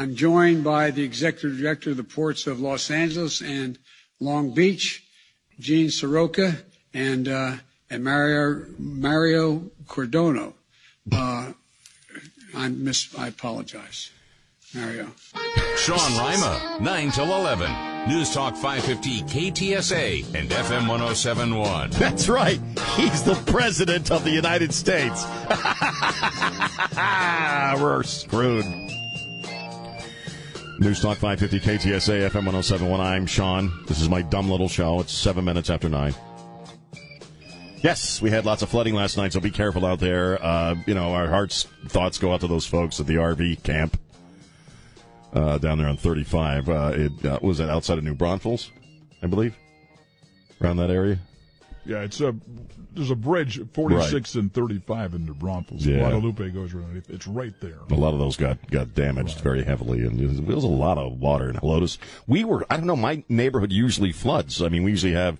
I'm 0.00 0.16
joined 0.16 0.64
by 0.64 0.90
the 0.90 1.02
executive 1.02 1.58
director 1.58 1.90
of 1.90 1.98
the 1.98 2.04
ports 2.04 2.46
of 2.46 2.58
Los 2.58 2.90
Angeles 2.90 3.42
and 3.42 3.78
Long 4.18 4.54
Beach, 4.54 5.04
Gene 5.58 5.88
Seroka, 5.88 6.62
and, 6.94 7.28
uh, 7.28 7.56
and 7.90 8.02
Mario, 8.02 8.64
Mario 8.78 9.70
Cordono. 9.86 10.54
Uh, 11.12 11.52
I 12.54 12.68
miss, 12.68 13.14
I 13.18 13.28
apologize. 13.28 14.10
Mario. 14.74 15.08
Sean 15.76 16.12
Rima, 16.12 16.78
9 16.80 17.10
till 17.10 17.34
11. 17.34 18.08
News 18.08 18.32
Talk 18.32 18.56
550 18.56 19.22
KTSA 19.24 20.34
and 20.34 20.48
FM 20.48 20.88
1071. 20.88 21.90
That's 21.90 22.26
right. 22.26 22.58
He's 22.96 23.22
the 23.22 23.34
president 23.52 24.10
of 24.10 24.24
the 24.24 24.30
United 24.30 24.72
States. 24.72 25.26
We're 27.82 28.02
screwed. 28.02 28.89
News 30.80 30.98
Talk 30.98 31.18
550 31.18 31.60
KTSA 31.60 32.30
FM 32.30 32.46
1071. 32.46 33.02
I'm 33.02 33.26
Sean. 33.26 33.84
This 33.86 34.00
is 34.00 34.08
my 34.08 34.22
dumb 34.22 34.50
little 34.50 34.66
show. 34.66 34.98
It's 35.00 35.12
seven 35.12 35.44
minutes 35.44 35.68
after 35.68 35.90
nine. 35.90 36.14
Yes, 37.82 38.22
we 38.22 38.30
had 38.30 38.46
lots 38.46 38.62
of 38.62 38.70
flooding 38.70 38.94
last 38.94 39.18
night, 39.18 39.34
so 39.34 39.40
be 39.40 39.50
careful 39.50 39.84
out 39.84 40.00
there. 40.00 40.42
Uh, 40.42 40.76
you 40.86 40.94
know, 40.94 41.12
our 41.12 41.28
hearts, 41.28 41.64
thoughts 41.88 42.16
go 42.16 42.32
out 42.32 42.40
to 42.40 42.46
those 42.46 42.64
folks 42.64 42.98
at 42.98 43.06
the 43.06 43.16
RV 43.16 43.62
camp 43.62 44.00
uh, 45.34 45.58
down 45.58 45.76
there 45.76 45.86
on 45.86 45.98
35. 45.98 46.70
Uh, 46.70 46.92
it 46.94 47.26
uh, 47.26 47.38
was 47.42 47.58
that 47.58 47.68
outside 47.68 47.98
of 47.98 48.04
New 48.04 48.14
Braunfels, 48.14 48.70
I 49.22 49.26
believe, 49.26 49.54
around 50.62 50.78
that 50.78 50.90
area. 50.90 51.18
Yeah, 51.84 52.00
it's 52.00 52.22
a 52.22 52.34
there's 52.94 53.10
a 53.10 53.16
bridge 53.16 53.60
46 53.72 54.34
and 54.34 54.52
35 54.52 55.14
in 55.14 55.26
New 55.26 55.34
Braunfels. 55.34 55.86
Yeah. 55.86 55.98
Guadalupe 55.98 56.50
goes 56.50 56.72
right. 56.72 57.02
It's 57.08 57.26
right 57.26 57.54
there. 57.60 57.78
A 57.90 57.94
lot 57.94 58.12
of 58.12 58.18
those 58.18 58.36
got 58.36 58.70
got 58.70 58.94
damaged 58.94 59.40
very 59.40 59.64
heavily, 59.64 60.00
and 60.00 60.18
there 60.18 60.56
was 60.56 60.64
a 60.64 60.68
lot 60.68 60.98
of 60.98 61.20
water 61.20 61.48
in 61.50 61.56
Helotes. 61.56 61.98
We 62.26 62.44
were, 62.44 62.66
I 62.70 62.76
don't 62.76 62.86
know, 62.86 62.96
my 62.96 63.24
neighborhood 63.28 63.72
usually 63.72 64.12
floods. 64.12 64.62
I 64.62 64.68
mean, 64.68 64.82
we 64.82 64.90
usually 64.90 65.12
have 65.12 65.38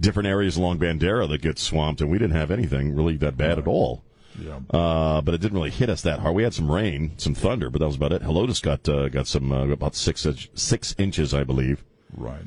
different 0.00 0.28
areas 0.28 0.56
along 0.56 0.78
Bandera 0.78 1.28
that 1.28 1.42
get 1.42 1.58
swamped, 1.58 2.00
and 2.00 2.10
we 2.10 2.18
didn't 2.18 2.36
have 2.36 2.50
anything 2.50 2.94
really 2.94 3.16
that 3.18 3.36
bad 3.36 3.58
at 3.58 3.66
all. 3.66 4.02
Yeah. 4.38 4.60
Uh, 4.70 5.20
but 5.20 5.34
it 5.34 5.40
didn't 5.40 5.58
really 5.58 5.70
hit 5.70 5.90
us 5.90 6.02
that 6.02 6.20
hard. 6.20 6.34
We 6.34 6.42
had 6.42 6.54
some 6.54 6.70
rain, 6.70 7.12
some 7.18 7.34
thunder, 7.34 7.70
but 7.70 7.80
that 7.80 7.86
was 7.86 7.96
about 7.96 8.12
it. 8.12 8.22
Helotes 8.22 8.62
got 8.62 8.88
uh, 8.88 9.08
got 9.08 9.26
some 9.26 9.52
uh, 9.52 9.68
about 9.68 9.94
six 9.94 10.24
inch, 10.24 10.50
six 10.54 10.94
inches, 10.98 11.34
I 11.34 11.44
believe. 11.44 11.84
Right. 12.16 12.42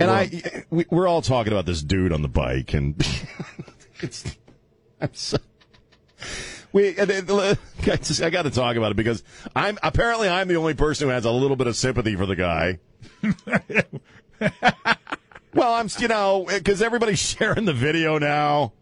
And 0.00 0.10
I, 0.10 0.64
we, 0.70 0.84
we're 0.90 1.08
all 1.08 1.22
talking 1.22 1.52
about 1.52 1.66
this 1.66 1.82
dude 1.82 2.12
on 2.12 2.22
the 2.22 2.28
bike, 2.28 2.74
and 2.74 2.94
it's, 4.00 4.24
I'm 5.00 5.14
so. 5.14 5.38
We, 6.72 6.88
I 7.00 7.04
got 7.04 8.02
to 8.02 8.50
talk 8.50 8.76
about 8.76 8.90
it 8.90 8.96
because 8.96 9.22
I'm 9.54 9.78
apparently 9.82 10.28
I'm 10.28 10.48
the 10.48 10.56
only 10.56 10.74
person 10.74 11.08
who 11.08 11.14
has 11.14 11.24
a 11.24 11.30
little 11.30 11.56
bit 11.56 11.66
of 11.66 11.76
sympathy 11.76 12.16
for 12.16 12.26
the 12.26 12.36
guy. 12.36 12.78
well, 15.54 15.72
I'm, 15.72 15.88
you 15.98 16.08
know, 16.08 16.46
because 16.48 16.82
everybody's 16.82 17.18
sharing 17.18 17.64
the 17.64 17.72
video 17.72 18.18
now. 18.18 18.72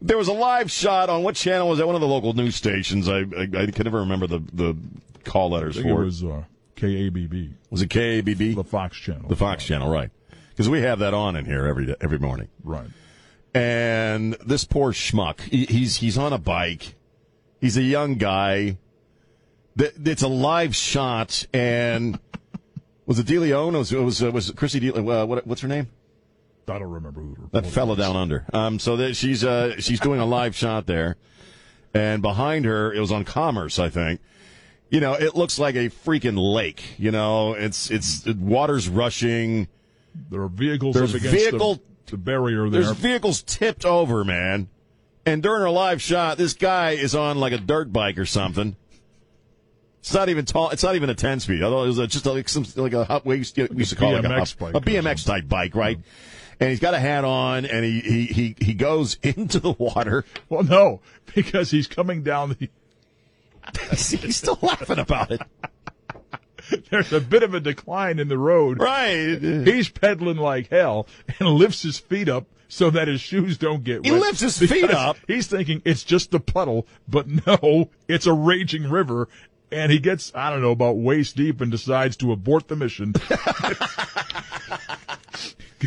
There 0.00 0.16
was 0.16 0.28
a 0.28 0.32
live 0.32 0.70
shot 0.70 1.08
on 1.08 1.22
what 1.22 1.34
channel 1.36 1.68
was 1.68 1.78
that? 1.78 1.86
One 1.86 1.94
of 1.96 2.00
the 2.00 2.06
local 2.06 2.32
news 2.32 2.54
stations. 2.54 3.08
I 3.08 3.20
I, 3.20 3.42
I 3.42 3.66
can 3.66 3.84
never 3.84 4.00
remember 4.00 4.26
the 4.26 4.42
the 4.52 4.76
call 5.24 5.50
letters 5.50 5.78
for 5.78 6.02
it. 6.02 6.04
was 6.04 6.24
uh, 6.24 6.44
KABB, 6.76 7.54
Was 7.70 7.82
it 7.82 7.88
KABB? 7.88 8.54
the 8.54 8.64
Fox 8.64 8.96
channel. 8.96 9.28
The 9.28 9.36
Fox 9.36 9.64
channel, 9.64 9.90
right? 9.90 10.10
Because 10.50 10.68
we 10.68 10.80
have 10.82 11.00
that 11.00 11.14
on 11.14 11.36
in 11.36 11.44
here 11.44 11.66
every 11.66 11.86
day, 11.86 11.94
every 12.00 12.18
morning. 12.18 12.48
Right. 12.62 12.86
And 13.54 14.34
this 14.46 14.64
poor 14.64 14.92
schmuck, 14.92 15.40
he, 15.40 15.64
he's 15.66 15.96
he's 15.96 16.18
on 16.18 16.32
a 16.32 16.38
bike. 16.38 16.94
He's 17.60 17.76
a 17.76 17.82
young 17.82 18.14
guy. 18.16 18.76
It's 19.78 20.22
a 20.22 20.28
live 20.28 20.74
shot, 20.74 21.46
and 21.52 22.18
was 23.06 23.18
it 23.18 23.26
DeLeon? 23.26 23.72
Was 23.72 23.92
it 23.92 23.98
was 23.98 24.22
was 24.22 24.50
Chrissy? 24.52 24.80
De, 24.80 24.94
uh, 24.94 25.24
what, 25.26 25.46
what's 25.46 25.62
her 25.62 25.68
name? 25.68 25.88
I 26.68 26.78
don't 26.78 26.90
remember 26.90 27.20
who. 27.20 27.48
That 27.52 27.66
fella 27.66 27.96
down 27.96 28.16
under. 28.16 28.44
Um, 28.52 28.78
so 28.78 28.96
that 28.96 29.14
she's 29.14 29.44
uh 29.44 29.78
she's 29.80 30.00
doing 30.00 30.20
a 30.20 30.26
live 30.26 30.54
shot 30.56 30.86
there, 30.86 31.16
and 31.94 32.20
behind 32.20 32.64
her 32.64 32.92
it 32.92 33.00
was 33.00 33.12
on 33.12 33.24
Commerce, 33.24 33.78
I 33.78 33.88
think. 33.88 34.20
You 34.88 35.00
know, 35.00 35.14
it 35.14 35.34
looks 35.34 35.58
like 35.58 35.74
a 35.74 35.88
freaking 35.90 36.36
lake. 36.38 36.98
You 36.98 37.10
know, 37.10 37.54
it's 37.54 37.90
it's 37.90 38.24
water's 38.26 38.88
rushing. 38.88 39.68
There 40.30 40.42
are 40.42 40.48
vehicles 40.48 40.94
There's 40.94 41.14
up 41.14 41.20
against 41.20 41.36
vehicle- 41.36 41.74
the, 42.06 42.12
the 42.12 42.16
barrier 42.18 42.68
there. 42.70 42.82
There's 42.82 42.96
vehicles 42.96 43.42
tipped 43.42 43.84
over, 43.84 44.24
man. 44.24 44.68
And 45.26 45.42
during 45.42 45.62
her 45.62 45.70
live 45.70 46.00
shot, 46.00 46.38
this 46.38 46.54
guy 46.54 46.92
is 46.92 47.14
on 47.16 47.38
like 47.38 47.52
a 47.52 47.58
dirt 47.58 47.92
bike 47.92 48.16
or 48.16 48.26
something. 48.26 48.76
It's 50.00 50.14
not 50.14 50.28
even 50.28 50.44
tall. 50.44 50.70
It's 50.70 50.84
not 50.84 50.94
even 50.94 51.10
a 51.10 51.14
ten 51.16 51.40
speed. 51.40 51.62
Although 51.64 51.82
it 51.82 51.88
was 51.88 51.98
a- 51.98 52.06
just 52.06 52.24
like 52.26 52.48
some 52.48 52.64
like 52.76 52.92
a 52.92 53.04
hot- 53.04 53.26
we 53.26 53.38
used 53.38 53.56
to, 53.56 53.66
we 53.72 53.78
used 53.78 53.90
to 53.90 53.96
call 53.96 54.14
it 54.14 54.22
like 54.22 54.24
a, 54.24 54.28
BMX 54.28 54.54
a, 54.54 54.56
bike 54.56 54.74
a 54.76 54.80
BMX 54.80 55.26
type 55.26 55.48
bike, 55.48 55.74
right? 55.74 55.98
And 56.60 56.70
he's 56.70 56.80
got 56.80 56.94
a 56.94 56.98
hat 56.98 57.24
on, 57.24 57.66
and 57.66 57.84
he 57.84 58.00
he 58.00 58.26
he 58.26 58.56
he 58.60 58.74
goes 58.74 59.18
into 59.22 59.58
the 59.58 59.72
water. 59.72 60.24
well, 60.48 60.62
no, 60.62 61.00
because 61.34 61.72
he's 61.72 61.88
coming 61.88 62.22
down 62.22 62.56
the. 62.58 62.70
he's 63.90 64.36
still 64.36 64.58
laughing 64.62 64.98
about 64.98 65.30
it, 65.30 65.40
There's 66.90 67.12
a 67.12 67.20
bit 67.20 67.42
of 67.42 67.54
a 67.54 67.60
decline 67.60 68.18
in 68.18 68.28
the 68.28 68.38
road. 68.38 68.80
right? 68.80 69.38
He's 69.40 69.88
pedaling 69.88 70.36
like 70.36 70.68
hell 70.68 71.06
and 71.38 71.48
lifts 71.48 71.82
his 71.82 71.98
feet 71.98 72.28
up 72.28 72.46
so 72.68 72.90
that 72.90 73.06
his 73.08 73.20
shoes 73.20 73.56
don't 73.58 73.84
get 73.84 74.02
wet. 74.02 74.12
He 74.12 74.18
lifts 74.18 74.40
his 74.40 74.58
feet 74.58 74.90
up? 74.90 75.16
He's 75.28 75.46
thinking 75.46 75.82
it's 75.84 76.02
just 76.02 76.34
a 76.34 76.40
puddle, 76.40 76.86
but 77.06 77.26
no, 77.46 77.90
it's 78.08 78.26
a 78.26 78.32
raging 78.32 78.90
river. 78.90 79.28
And 79.70 79.90
he 79.90 79.98
gets, 79.98 80.32
I 80.34 80.50
don't 80.50 80.62
know, 80.62 80.70
about 80.70 80.96
waist 80.96 81.36
deep 81.36 81.60
and 81.60 81.70
decides 81.70 82.16
to 82.18 82.32
abort 82.32 82.68
the 82.68 82.76
mission. 82.76 83.14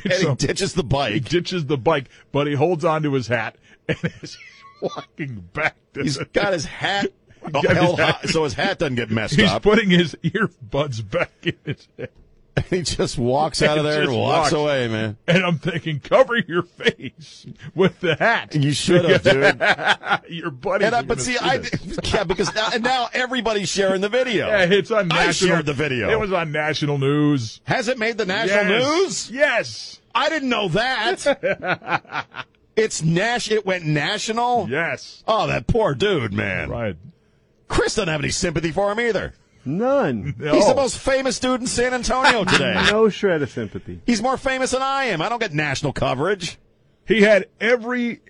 And 0.06 0.14
he 0.14 0.36
ditches 0.36 0.74
the 0.74 0.84
bike. 0.84 1.14
he 1.14 1.20
ditches 1.20 1.66
the 1.66 1.78
bike, 1.78 2.10
but 2.32 2.48
he 2.48 2.54
holds 2.54 2.86
onto 2.86 3.12
his 3.12 3.28
hat 3.28 3.56
and 3.88 3.98
as 4.22 4.36
he's 4.36 4.64
walking 4.82 5.50
back 5.54 5.76
to 5.94 6.04
He's 6.04 6.18
got 6.18 6.54
his 6.54 6.66
hat 6.66 7.08
his 7.46 7.72
held 7.72 8.00
high, 8.00 8.22
so 8.26 8.44
his 8.44 8.54
hat 8.54 8.80
doesn't 8.80 8.96
get 8.96 9.10
messed 9.10 9.36
he's 9.36 9.50
up. 9.50 9.64
He's 9.64 9.74
putting 9.74 9.90
his 9.90 10.16
earbuds 10.24 11.08
back 11.10 11.32
in 11.44 11.56
his 11.66 11.88
head. 11.98 12.10
And 12.56 12.66
he 12.70 12.82
just 12.82 13.18
walks 13.18 13.62
out 13.62 13.78
of 13.78 13.86
there 13.86 14.02
and 14.02 14.12
walks 14.12 14.52
walks. 14.52 14.54
away, 14.54 14.88
man. 14.90 15.18
And 15.28 15.44
I'm 15.46 15.60
thinking, 15.60 16.00
cover 16.00 16.36
your 16.36 16.64
face 16.64 17.46
with 17.74 18.00
the 18.02 18.16
hat. 18.16 18.54
You 18.56 18.74
should 18.74 19.06
have, 19.06 19.24
dude. 20.30 20.34
your 20.36 20.52
buddies. 20.52 20.88
And 20.88 20.96
I, 20.96 21.00
are 21.00 21.04
but 21.04 21.20
gonna 21.20 21.22
see, 21.22 21.38
I 21.38 21.64
yeah, 22.04 22.24
because 22.26 22.54
now, 22.54 22.70
and 22.74 22.84
now 22.84 23.08
everybody's 23.14 23.70
sharing 23.70 24.02
the 24.02 24.10
video. 24.10 24.48
Yeah, 24.50 24.64
it's 24.64 24.92
on 24.92 25.12
I 25.12 25.32
shared 25.32 25.66
the 25.68 25.74
video. 25.74 26.10
It 26.10 26.20
was 26.20 26.34
on 26.34 26.52
national 26.52 26.98
news. 26.98 27.62
Has 27.66 27.88
it 27.88 27.98
made 27.98 28.18
the 28.18 28.26
national 28.26 28.66
Yes. 28.66 28.84
news? 28.84 29.32
Yes. 29.32 30.00
I 30.14 30.28
didn't 30.30 30.50
know 30.50 30.68
that. 30.70 32.26
it's 32.76 33.02
Nash. 33.04 33.52
It 33.52 33.66
went 33.66 33.86
national. 33.86 34.68
Yes. 34.70 35.24
Oh, 35.28 35.48
that 35.48 35.68
poor 35.68 35.94
dude, 35.94 36.34
man. 36.34 36.70
Right. 36.70 36.96
Chris 37.70 37.96
doesn't 37.96 38.10
have 38.10 38.20
any 38.22 38.32
sympathy 38.32 38.72
for 38.72 38.92
him 38.92 39.00
either. 39.00 39.34
None. 39.64 40.36
No. 40.38 40.54
He's 40.56 40.68
the 40.68 40.76
most 40.76 40.98
famous 40.98 41.40
dude 41.40 41.62
in 41.62 41.68
San 41.68 41.94
Antonio 41.94 42.44
today. 42.46 42.82
No 42.92 43.08
shred 43.10 43.42
of 43.42 43.50
sympathy. 43.50 44.02
He's 44.06 44.22
more 44.22 44.38
famous 44.38 44.72
than 44.72 44.82
I 44.82 45.06
am. 45.06 45.22
I 45.22 45.30
don't 45.30 45.40
get 45.40 45.54
national 45.54 45.94
coverage. 45.94 46.58
He 47.06 47.22
had 47.22 47.48
every 47.60 48.22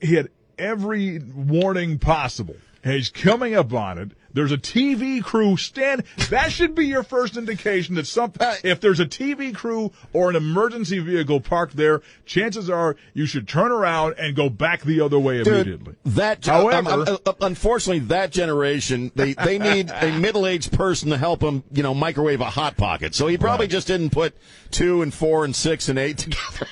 he 0.00 0.14
had 0.14 0.28
every 0.58 1.18
warning 1.18 1.98
possible. 1.98 2.56
And 2.84 2.94
He's 2.94 3.10
coming 3.10 3.54
up 3.54 3.72
on 3.72 3.98
it. 3.98 4.10
There's 4.34 4.52
a 4.52 4.56
TV 4.58 5.22
crew 5.22 5.56
stand. 5.56 6.04
That 6.30 6.52
should 6.52 6.74
be 6.74 6.86
your 6.86 7.02
first 7.02 7.36
indication 7.36 7.94
that 7.96 8.06
some. 8.06 8.32
If 8.64 8.80
there's 8.80 9.00
a 9.00 9.06
TV 9.06 9.54
crew 9.54 9.92
or 10.12 10.30
an 10.30 10.36
emergency 10.36 10.98
vehicle 10.98 11.40
parked 11.40 11.76
there, 11.76 12.02
chances 12.24 12.70
are 12.70 12.96
you 13.14 13.26
should 13.26 13.46
turn 13.48 13.70
around 13.72 14.14
and 14.18 14.34
go 14.34 14.48
back 14.48 14.82
the 14.82 15.00
other 15.00 15.18
way 15.18 15.40
immediately. 15.40 15.94
That, 16.04 16.44
However- 16.46 16.90
um, 16.90 17.18
um, 17.26 17.34
unfortunately, 17.40 18.00
that 18.06 18.30
generation 18.32 19.12
they 19.14 19.34
they 19.34 19.58
need 19.58 19.90
a 19.90 20.18
middle 20.18 20.46
aged 20.46 20.72
person 20.72 21.10
to 21.10 21.18
help 21.18 21.40
them, 21.40 21.62
you 21.72 21.82
know, 21.82 21.94
microwave 21.94 22.40
a 22.40 22.46
hot 22.50 22.76
pocket. 22.76 23.14
So 23.14 23.26
he 23.26 23.36
probably 23.38 23.64
Right. 23.64 23.70
just 23.70 23.86
didn't 23.86 24.10
put 24.10 24.34
two 24.70 25.02
and 25.02 25.12
four 25.12 25.44
and 25.44 25.54
six 25.54 25.88
and 25.88 25.98
eight 25.98 26.18
together. 26.18 26.66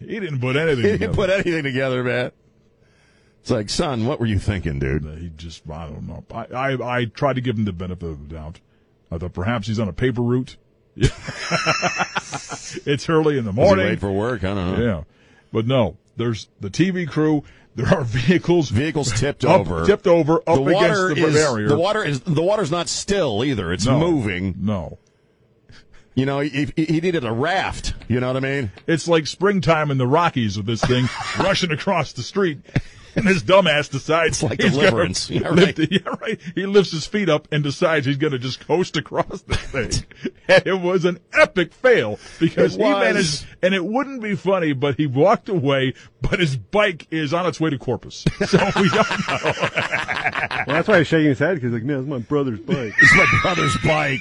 He 0.00 0.20
didn't 0.20 0.40
put 0.40 0.56
anything. 0.56 0.76
he 0.84 0.90
didn't 0.90 1.00
together. 1.00 1.14
put 1.14 1.30
anything 1.30 1.62
together, 1.64 2.02
man. 2.04 2.32
It's 3.40 3.50
like, 3.50 3.70
son, 3.70 4.04
what 4.06 4.20
were 4.20 4.26
you 4.26 4.38
thinking, 4.38 4.78
dude? 4.78 5.04
He 5.18 5.30
just, 5.36 5.68
I 5.70 5.86
don't 5.86 6.06
know. 6.06 6.24
I, 6.32 6.44
I, 6.74 6.98
I 7.00 7.04
tried 7.06 7.34
to 7.34 7.40
give 7.40 7.56
him 7.56 7.64
the 7.64 7.72
benefit 7.72 8.06
of 8.06 8.28
the 8.28 8.34
doubt. 8.34 8.60
I 9.10 9.18
thought 9.18 9.32
perhaps 9.32 9.66
he's 9.68 9.78
on 9.78 9.88
a 9.88 9.92
paper 9.92 10.20
route. 10.22 10.56
it's 12.86 13.08
early 13.08 13.38
in 13.38 13.44
the 13.44 13.52
morning. 13.52 13.86
late 13.86 14.00
for 14.00 14.12
work? 14.12 14.44
I 14.44 14.54
don't 14.54 14.78
know. 14.78 14.84
Yeah. 14.84 15.04
But 15.52 15.66
no, 15.66 15.96
there's 16.16 16.48
the 16.60 16.70
TV 16.70 17.08
crew. 17.08 17.44
There 17.74 17.86
are 17.86 18.02
vehicles 18.04 18.70
Vehicles 18.70 19.12
tipped 19.12 19.44
up, 19.44 19.60
over. 19.60 19.86
tipped 19.86 20.06
over, 20.06 20.38
up 20.46 20.56
the 20.56 20.60
water 20.62 21.10
against 21.10 21.22
the 21.22 21.28
is 21.28 21.34
barrier. 21.34 21.68
the 21.68 21.78
water 21.78 22.04
is 22.04 22.20
the 22.20 22.42
water's 22.42 22.70
not 22.70 22.88
still 22.88 23.44
either. 23.44 23.72
It's 23.72 23.86
No. 23.86 23.98
moving. 23.98 24.54
No. 24.58 24.98
You 26.14 26.26
know, 26.26 26.40
he 26.40 26.68
he 26.76 27.00
needed 27.00 27.24
a 27.24 27.30
raft. 27.32 27.94
You 28.08 28.18
know 28.18 28.26
what 28.26 28.36
I 28.36 28.40
mean? 28.40 28.72
It's 28.88 29.06
like 29.06 29.28
springtime 29.28 29.92
in 29.92 29.98
the 29.98 30.06
Rockies 30.06 30.56
with 30.56 30.66
this 30.66 30.80
thing 30.82 31.08
rushing 31.38 31.70
across 31.70 32.12
the 32.12 32.22
street. 32.24 32.58
And 33.16 33.26
this 33.26 33.42
dumbass 33.42 33.90
decides 33.90 34.42
like 34.42 34.60
he's 34.60 34.72
Deliverance. 34.72 35.28
Yeah, 35.30 35.50
lift- 35.50 35.78
right. 35.78 35.88
yeah, 35.90 36.14
right. 36.20 36.40
He 36.54 36.66
lifts 36.66 36.92
his 36.92 37.06
feet 37.06 37.28
up 37.28 37.48
and 37.50 37.62
decides 37.64 38.06
he's 38.06 38.16
going 38.16 38.32
to 38.32 38.38
just 38.38 38.60
coast 38.60 38.96
across 38.96 39.42
the 39.42 39.56
thing. 39.56 40.32
and 40.48 40.66
it 40.66 40.80
was 40.80 41.04
an 41.04 41.18
epic 41.32 41.72
fail 41.72 42.18
because 42.38 42.74
he 42.76 42.82
managed, 42.82 43.46
and 43.62 43.74
it 43.74 43.84
wouldn't 43.84 44.22
be 44.22 44.34
funny, 44.36 44.72
but 44.72 44.96
he 44.96 45.06
walked 45.06 45.48
away, 45.48 45.94
but 46.22 46.38
his 46.38 46.56
bike 46.56 47.06
is 47.10 47.34
on 47.34 47.46
its 47.46 47.58
way 47.60 47.70
to 47.70 47.78
Corpus. 47.78 48.24
So 48.46 48.58
we 48.76 48.88
don't 48.88 49.28
know. 49.28 49.52
Well, 50.66 50.76
that's 50.76 50.88
why 50.88 50.98
he's 50.98 51.06
shaking 51.06 51.26
his 51.28 51.38
head 51.38 51.54
because 51.54 51.72
like, 51.72 51.82
man, 51.82 52.00
it's 52.00 52.08
my 52.08 52.18
brother's 52.18 52.60
bike. 52.60 52.92
It's 52.98 53.14
my 53.16 53.38
brother's 53.42 53.76
bike. 53.84 54.20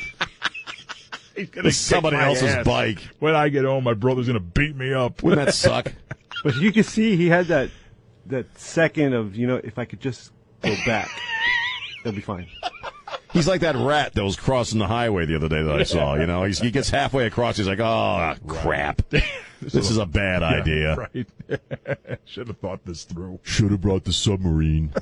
He's 1.35 1.49
gonna 1.49 1.67
It's 1.67 1.77
somebody 1.77 2.17
else's 2.17 2.49
ass. 2.51 2.65
bike. 2.65 2.99
When 3.19 3.35
I 3.35 3.49
get 3.49 3.65
home, 3.65 3.83
my 3.83 3.93
brother's 3.93 4.27
going 4.27 4.39
to 4.39 4.43
beat 4.43 4.75
me 4.75 4.93
up. 4.93 5.21
Wouldn't 5.23 5.45
that 5.45 5.53
suck? 5.53 5.91
But 6.43 6.55
you 6.55 6.71
can 6.71 6.83
see 6.83 7.15
he 7.15 7.27
had 7.27 7.47
that 7.47 7.69
that 8.27 8.59
second 8.59 9.13
of 9.13 9.35
you 9.35 9.47
know 9.47 9.57
if 9.63 9.77
I 9.77 9.85
could 9.85 9.99
just 9.99 10.31
go 10.61 10.73
back, 10.85 11.09
that'd 12.03 12.15
be 12.15 12.21
fine. 12.21 12.47
He's 13.33 13.47
like 13.47 13.61
that 13.61 13.75
rat 13.75 14.13
that 14.13 14.23
was 14.23 14.35
crossing 14.35 14.79
the 14.79 14.87
highway 14.87 15.25
the 15.25 15.35
other 15.35 15.49
day 15.49 15.61
that 15.61 15.79
I 15.79 15.83
saw. 15.83 16.15
You 16.15 16.25
know, 16.25 16.43
He's, 16.43 16.59
he 16.59 16.71
gets 16.71 16.89
halfway 16.89 17.27
across. 17.27 17.57
He's 17.57 17.67
like, 17.67 17.79
"Oh 17.79 18.35
crap, 18.47 19.01
this 19.61 19.75
is 19.75 19.97
a 19.97 20.05
bad 20.05 20.43
idea." 20.43 20.95
Right. 20.95 21.27
Should 22.25 22.47
have 22.47 22.57
thought 22.57 22.85
this 22.85 23.03
through. 23.03 23.39
Should 23.43 23.71
have 23.71 23.81
brought 23.81 24.05
the 24.05 24.13
submarine. 24.13 24.93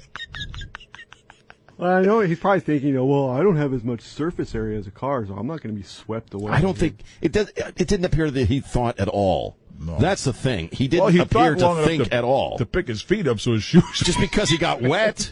Well, 1.77 1.91
I 1.91 2.01
know 2.03 2.21
he's 2.21 2.39
probably 2.39 2.61
thinking, 2.61 2.89
you 2.89 2.95
know, 2.95 3.05
well, 3.05 3.29
I 3.29 3.43
don't 3.43 3.57
have 3.57 3.73
as 3.73 3.83
much 3.83 4.01
surface 4.01 4.55
area 4.55 4.79
as 4.79 4.87
a 4.87 4.91
car, 4.91 5.25
so 5.25 5.33
I'm 5.33 5.45
not 5.47 5.61
going 5.61 5.75
to 5.75 5.79
be 5.79 5.85
swept 5.85 6.33
away. 6.33 6.53
I 6.53 6.61
don't 6.61 6.77
think 6.77 7.01
it 7.21 7.33
does. 7.33 7.51
It 7.55 7.87
didn't 7.87 8.05
appear 8.05 8.31
that 8.31 8.47
he 8.47 8.61
thought 8.61 8.97
at 8.99 9.09
all. 9.09 9.57
That's 9.99 10.23
the 10.23 10.33
thing. 10.33 10.69
He 10.71 10.87
didn't 10.87 11.03
Well, 11.03 11.11
he 11.11 11.19
appear 11.19 11.55
to 11.55 11.83
think 11.85 12.05
to, 12.05 12.13
at 12.13 12.23
all. 12.23 12.57
to 12.57 12.65
pick 12.65 12.87
his 12.87 13.01
feet 13.01 13.27
up 13.27 13.39
so 13.39 13.53
his 13.53 13.63
shoes. 13.63 13.83
Just 13.95 14.19
because 14.19 14.49
he 14.49 14.57
got 14.57 14.81
wet. 14.81 15.31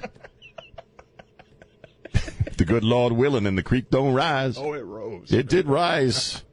the 2.57 2.65
good 2.65 2.83
Lord 2.83 3.13
willing, 3.13 3.45
and 3.45 3.57
the 3.57 3.63
creek 3.63 3.89
don't 3.89 4.13
rise. 4.13 4.57
oh, 4.57 4.73
it 4.73 4.81
rose. 4.81 5.31
It 5.31 5.47
did 5.47 5.67
rise. 5.67 6.43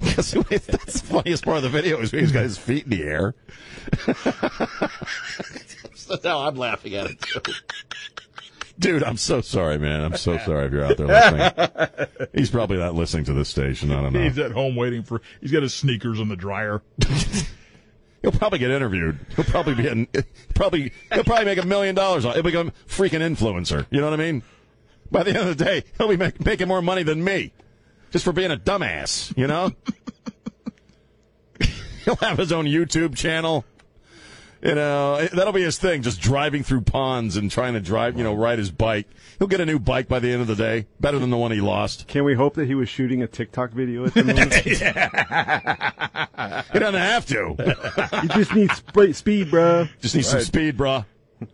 that's 0.00 0.32
the 0.32 1.02
funniest 1.04 1.44
part 1.44 1.58
of 1.58 1.62
the 1.62 1.68
video 1.68 2.00
is 2.00 2.10
he's 2.10 2.32
got 2.32 2.42
his 2.42 2.58
feet 2.58 2.84
in 2.84 2.90
the 2.90 3.02
air. 3.02 3.34
so 5.94 6.18
now 6.22 6.40
I'm 6.40 6.56
laughing 6.56 6.94
at 6.94 7.10
it 7.10 7.20
too. 7.20 7.40
Dude, 8.78 9.02
I'm 9.02 9.16
so 9.16 9.40
sorry, 9.40 9.78
man. 9.78 10.02
I'm 10.02 10.16
so 10.16 10.36
sorry 10.44 10.66
if 10.66 10.72
you're 10.72 10.84
out 10.84 10.96
there 10.96 11.06
listening. 11.06 12.28
He's 12.34 12.50
probably 12.50 12.76
not 12.76 12.94
listening 12.94 13.24
to 13.24 13.32
this 13.32 13.48
station. 13.48 13.90
I 13.90 14.02
don't 14.02 14.12
know. 14.12 14.22
He's 14.22 14.38
at 14.38 14.52
home 14.52 14.76
waiting 14.76 15.02
for. 15.02 15.22
He's 15.40 15.52
got 15.52 15.62
his 15.62 15.74
sneakers 15.74 16.20
in 16.20 16.28
the 16.28 16.36
dryer. 16.36 16.82
He'll 18.22 18.32
probably 18.32 18.58
get 18.58 18.70
interviewed. 18.70 19.18
He'll 19.36 19.44
probably 19.44 19.74
be 19.74 19.86
in, 19.86 20.08
probably 20.54 20.92
he'll 21.12 21.22
probably 21.22 21.44
make 21.44 21.62
a 21.62 21.66
million 21.66 21.94
dollars. 21.94 22.24
On 22.24 22.32
it. 22.32 22.34
He'll 22.34 22.42
become 22.42 22.68
a 22.68 22.70
freaking 22.88 23.20
influencer. 23.20 23.86
You 23.90 24.00
know 24.00 24.10
what 24.10 24.18
I 24.18 24.22
mean? 24.22 24.42
By 25.12 25.22
the 25.22 25.30
end 25.30 25.48
of 25.48 25.56
the 25.56 25.64
day, 25.64 25.84
he'll 25.96 26.08
be 26.08 26.16
make, 26.16 26.44
making 26.44 26.66
more 26.66 26.82
money 26.82 27.04
than 27.04 27.22
me, 27.22 27.52
just 28.10 28.24
for 28.24 28.32
being 28.32 28.50
a 28.50 28.56
dumbass. 28.56 29.36
You 29.36 29.46
know? 29.46 29.70
he'll 32.04 32.16
have 32.16 32.38
his 32.38 32.50
own 32.50 32.64
YouTube 32.64 33.16
channel. 33.16 33.64
You 34.66 34.74
know, 34.74 35.24
that'll 35.32 35.52
be 35.52 35.62
his 35.62 35.78
thing. 35.78 36.02
Just 36.02 36.20
driving 36.20 36.64
through 36.64 36.80
ponds 36.80 37.36
and 37.36 37.48
trying 37.48 37.74
to 37.74 37.80
drive, 37.80 38.18
you 38.18 38.24
know, 38.24 38.34
ride 38.34 38.58
his 38.58 38.72
bike. 38.72 39.06
He'll 39.38 39.46
get 39.46 39.60
a 39.60 39.66
new 39.66 39.78
bike 39.78 40.08
by 40.08 40.18
the 40.18 40.32
end 40.32 40.40
of 40.40 40.48
the 40.48 40.56
day, 40.56 40.86
better 40.98 41.20
than 41.20 41.30
the 41.30 41.36
one 41.36 41.52
he 41.52 41.60
lost. 41.60 42.08
Can 42.08 42.24
we 42.24 42.34
hope 42.34 42.54
that 42.54 42.66
he 42.66 42.74
was 42.74 42.88
shooting 42.88 43.22
a 43.22 43.28
TikTok 43.28 43.70
video 43.70 44.06
at 44.06 44.14
the 44.14 44.24
moment? 44.24 44.54
He 46.72 46.78
doesn't 46.80 47.00
have 47.00 47.26
to. 47.26 47.54
you 48.22 48.28
just 48.30 48.54
need 48.54 48.72
sp- 48.74 49.14
speed, 49.14 49.50
bro. 49.52 49.86
Just 50.00 50.16
needs 50.16 50.28
some 50.28 50.40
speed, 50.40 50.76
bruh. 50.76 51.04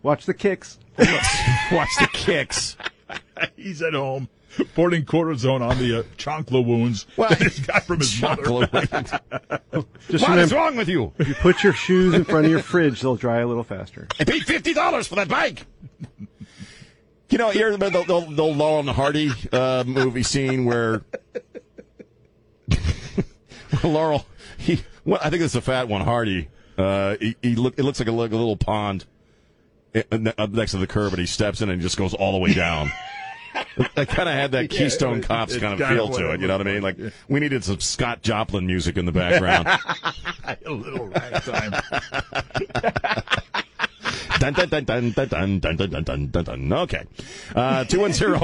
Watch 0.03 0.25
the 0.25 0.33
kicks. 0.33 0.79
Watch 0.99 1.91
the 2.01 2.09
kicks. 2.15 2.79
He's 3.57 3.83
at 3.83 3.93
home 3.93 4.31
pouring 4.75 5.05
cortisone 5.05 5.61
on 5.61 5.79
the 5.79 6.01
uh, 6.01 6.03
chancla 6.17 6.65
wounds 6.65 7.07
Well, 7.17 7.29
that 7.31 7.41
he's 7.43 7.61
got 7.61 7.85
from 7.85 7.99
his 7.99 8.21
mother. 8.21 8.43
Just 8.69 8.69
What 8.69 9.83
is 10.13 10.23
remember, 10.29 10.55
wrong 10.57 10.77
with 10.77 10.89
you? 10.89 11.13
if 11.19 11.29
you 11.29 11.35
put 11.35 11.63
your 11.63 11.73
shoes 11.73 12.15
in 12.15 12.25
front 12.25 12.45
of 12.47 12.51
your 12.51 12.61
fridge, 12.61 13.01
they'll 13.01 13.17
dry 13.17 13.39
a 13.41 13.47
little 13.47 13.65
faster. 13.65 14.09
I 14.21 14.25
paid 14.25 14.43
fifty 14.45 14.75
dollars 14.75 15.07
for 15.07 15.15
that 15.17 15.29
bike. 15.29 15.65
You 17.31 17.39
know, 17.39 17.51
you 17.51 17.65
remember 17.65 17.89
the, 17.89 18.03
the, 18.05 18.35
the 18.35 18.43
Laurel 18.45 18.81
and 18.81 18.91
Hardy 18.91 19.31
uh, 19.53 19.85
movie 19.87 20.23
scene 20.23 20.65
where 20.67 21.03
Laurel, 23.83 24.27
he, 24.59 24.83
well, 25.05 25.19
I 25.23 25.31
think 25.31 25.43
it's 25.43 25.55
a 25.55 25.63
fat 25.63 25.89
one, 25.89 26.03
Hardy. 26.03 26.49
Uh, 26.77 27.17
he, 27.21 27.37
he 27.43 27.55
look, 27.55 27.79
it 27.79 27.85
looks 27.85 27.99
like 28.01 28.09
a, 28.09 28.13
like 28.13 28.33
a 28.33 28.37
little 28.37 28.57
pond 28.57 29.07
eh, 29.95 30.03
next 30.11 30.73
to 30.73 30.79
the 30.79 30.87
curb, 30.87 31.13
and 31.15 31.21
he 31.21 31.27
steps 31.27 31.63
in 31.63 31.71
and 31.71 31.81
just 31.81 31.97
goes 31.97 32.13
all 32.15 32.33
the 32.33 32.39
way 32.39 32.53
down. 32.53 32.91
I 33.97 34.05
kind 34.05 34.29
of 34.29 34.35
had 34.35 34.53
that 34.53 34.71
Keystone 34.71 35.19
it- 35.19 35.25
Cops 35.25 35.57
kind 35.57 35.81
of 35.81 35.89
feel 35.89 36.09
to 36.11 36.31
it 36.31 36.35
it. 36.35 36.41
You 36.41 36.47
know 36.49 36.59
what 36.59 36.67
I 36.67 36.73
mean? 36.73 36.83
Like 36.83 36.97
we 37.29 37.41
needed 37.41 37.65
some 37.65 37.81
Scott 37.81 38.23
Joplin 38.23 38.67
music 38.67 38.97
in 38.97 39.05
the 39.05 39.13
background. 39.13 39.67
a 40.67 40.71
little 40.71 41.07
ragtime. 41.07 41.73
dun, 44.39 44.53
dun, 44.53 44.69
dun, 44.69 44.85
dun, 44.85 45.11
dun, 45.11 45.29
dun, 45.29 45.61
dun, 45.61 45.77
dun, 45.77 45.91
dun, 45.91 46.05
dun, 46.05 46.27
dun, 46.29 46.45
dun. 46.45 46.73
Okay, 46.73 47.05
uh, 47.55 47.85
two 47.85 48.01
one 48.01 48.13
zero. 48.13 48.41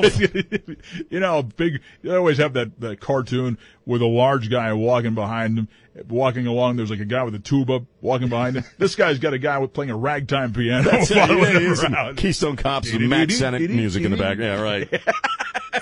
you 1.10 1.20
know, 1.20 1.42
big. 1.42 1.80
They 2.02 2.14
always 2.14 2.38
have 2.38 2.52
that, 2.54 2.80
that 2.80 3.00
cartoon 3.00 3.58
with 3.86 4.02
a 4.02 4.06
large 4.06 4.50
guy 4.50 4.72
walking 4.72 5.14
behind 5.14 5.58
him, 5.58 5.68
walking 6.08 6.46
along. 6.46 6.76
There's 6.76 6.90
like 6.90 7.00
a 7.00 7.04
guy 7.04 7.22
with 7.24 7.34
a 7.34 7.38
tuba 7.38 7.86
walking 8.00 8.28
behind 8.28 8.56
him. 8.56 8.64
This 8.78 8.94
guy's 8.94 9.18
got 9.18 9.32
a 9.34 9.38
guy 9.38 9.58
with 9.58 9.72
playing 9.72 9.90
a 9.90 9.96
ragtime 9.96 10.52
piano 10.52 10.90
That's 10.90 11.10
it. 11.10 11.16
Yeah, 11.16 11.26
him 11.26 11.62
yeah, 11.62 11.74
some 11.74 11.94
around. 11.94 12.16
Keystone 12.16 12.56
Cops, 12.56 12.90
some 12.90 13.08
Mack 13.08 13.30
Sennett 13.30 13.70
music 13.70 14.04
in 14.04 14.10
the 14.10 14.16
back. 14.16 14.38
Yeah, 14.38 14.60
right. 14.60 14.88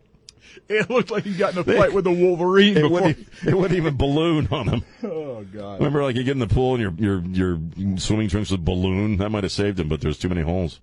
It 0.68 0.90
looked 0.90 1.10
like 1.10 1.24
he 1.24 1.34
got 1.34 1.52
in 1.54 1.58
a 1.58 1.64
fight 1.64 1.92
with 1.94 2.06
a 2.06 2.10
Wolverine 2.10 2.76
It 2.76 2.82
before. 2.82 2.90
wouldn't, 2.90 3.28
it 3.46 3.54
wouldn't 3.56 3.76
even 3.78 3.96
balloon 3.96 4.48
on 4.50 4.68
him. 4.68 4.84
Oh 5.02 5.44
God. 5.44 5.78
Remember, 5.78 6.02
like 6.02 6.16
you 6.16 6.24
get 6.24 6.32
in 6.32 6.38
the 6.40 6.46
pool 6.46 6.74
and 6.74 6.82
your 6.82 7.22
your 7.32 7.58
your 7.60 7.98
swimming 7.98 8.28
trunks 8.28 8.50
with 8.50 8.64
balloon. 8.64 9.16
That 9.18 9.30
might 9.30 9.44
have 9.44 9.52
saved 9.52 9.80
him, 9.80 9.88
but 9.88 10.00
there's 10.02 10.18
too 10.18 10.28
many 10.28 10.42
holes. 10.42 10.80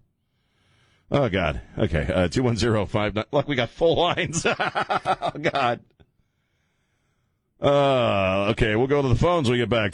Oh 1.11 1.29
God. 1.29 1.61
Okay. 1.77 2.07
Uh, 2.11 2.27
two 2.29 2.41
one 2.41 2.57
zero 2.57 2.85
five 2.87 3.13
nine. 3.13 3.25
Look, 3.31 3.47
we 3.47 3.55
got 3.55 3.69
full 3.69 3.95
lines. 3.95 4.43
oh 4.59 5.31
God. 5.39 5.81
Uh, 7.61 8.47
okay, 8.51 8.75
we'll 8.75 8.87
go 8.87 9.01
to 9.01 9.07
the 9.07 9.15
phones 9.15 9.47
when 9.47 9.57
we 9.57 9.63
get 9.63 9.69
back. 9.69 9.91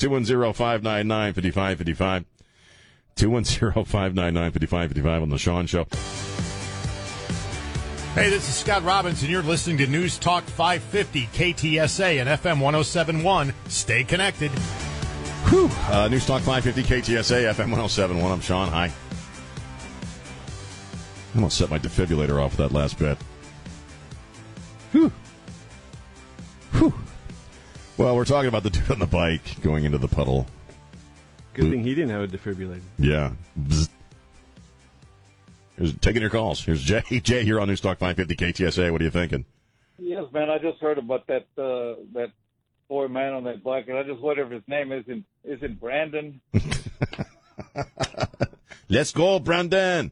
210-599-5555. 3.15 5.01
210-599-5555 5.01 5.21
on 5.21 5.29
the 5.29 5.37
Sean 5.37 5.65
Show. 5.67 5.85
Hey, 8.13 8.29
this 8.29 8.49
is 8.49 8.55
Scott 8.55 8.83
Robinson. 8.83 9.29
You're 9.29 9.41
listening 9.41 9.77
to 9.77 9.87
News 9.87 10.17
Talk 10.17 10.43
550 10.43 11.27
KTSA 11.27 12.19
and 12.19 12.27
FM 12.27 12.59
1071. 12.59 13.53
Stay 13.69 14.03
connected. 14.03 14.51
Whew. 15.49 15.69
Uh, 15.89 16.09
News 16.09 16.25
Talk 16.25 16.41
550 16.41 16.83
KTSA, 16.83 17.49
FM 17.53 17.71
1071. 17.71 18.31
I'm 18.31 18.41
Sean. 18.41 18.67
Hi. 18.67 18.91
I'm 21.33 21.39
going 21.39 21.49
to 21.49 21.55
set 21.55 21.69
my 21.69 21.79
defibrillator 21.79 22.43
off 22.43 22.57
with 22.57 22.69
that 22.69 22.77
last 22.77 22.99
bit. 22.99 23.17
Whew. 24.91 25.11
Well, 27.97 28.15
we're 28.15 28.25
talking 28.25 28.47
about 28.49 28.63
the 28.63 28.71
dude 28.71 28.89
on 28.89 28.99
the 28.99 29.05
bike 29.05 29.61
going 29.61 29.85
into 29.85 29.99
the 29.99 30.07
puddle. 30.07 30.47
Good 31.53 31.69
thing 31.71 31.83
he 31.83 31.93
didn't 31.95 32.11
have 32.11 32.21
a 32.21 32.27
defibrillator. 32.27 32.81
Yeah. 32.97 33.31
Bzz. 33.59 33.89
Here's, 35.77 35.93
taking 35.97 36.21
your 36.21 36.29
calls. 36.31 36.63
Here's 36.63 36.81
Jay. 36.81 37.01
Jay 37.23 37.43
here 37.43 37.59
on 37.59 37.67
News 37.67 37.81
Talk 37.81 37.97
550 37.97 38.35
KTSA. 38.63 38.91
What 38.91 39.01
are 39.01 39.03
you 39.03 39.09
thinking? 39.11 39.45
Yes, 39.97 40.23
man. 40.33 40.49
I 40.49 40.57
just 40.57 40.79
heard 40.79 40.97
about 40.97 41.27
that 41.27 41.47
uh, 41.57 42.01
that 42.13 42.31
poor 42.87 43.07
man 43.07 43.33
on 43.33 43.43
that 43.45 43.63
bike, 43.63 43.85
and 43.87 43.97
I 43.97 44.03
just 44.03 44.19
wonder 44.21 44.43
if 44.43 44.51
his 44.51 44.63
name 44.67 44.91
isn't 44.91 45.25
isn't 45.43 45.79
Brandon. 45.79 46.41
Let's 48.89 49.11
go, 49.11 49.39
Brandon. 49.39 50.11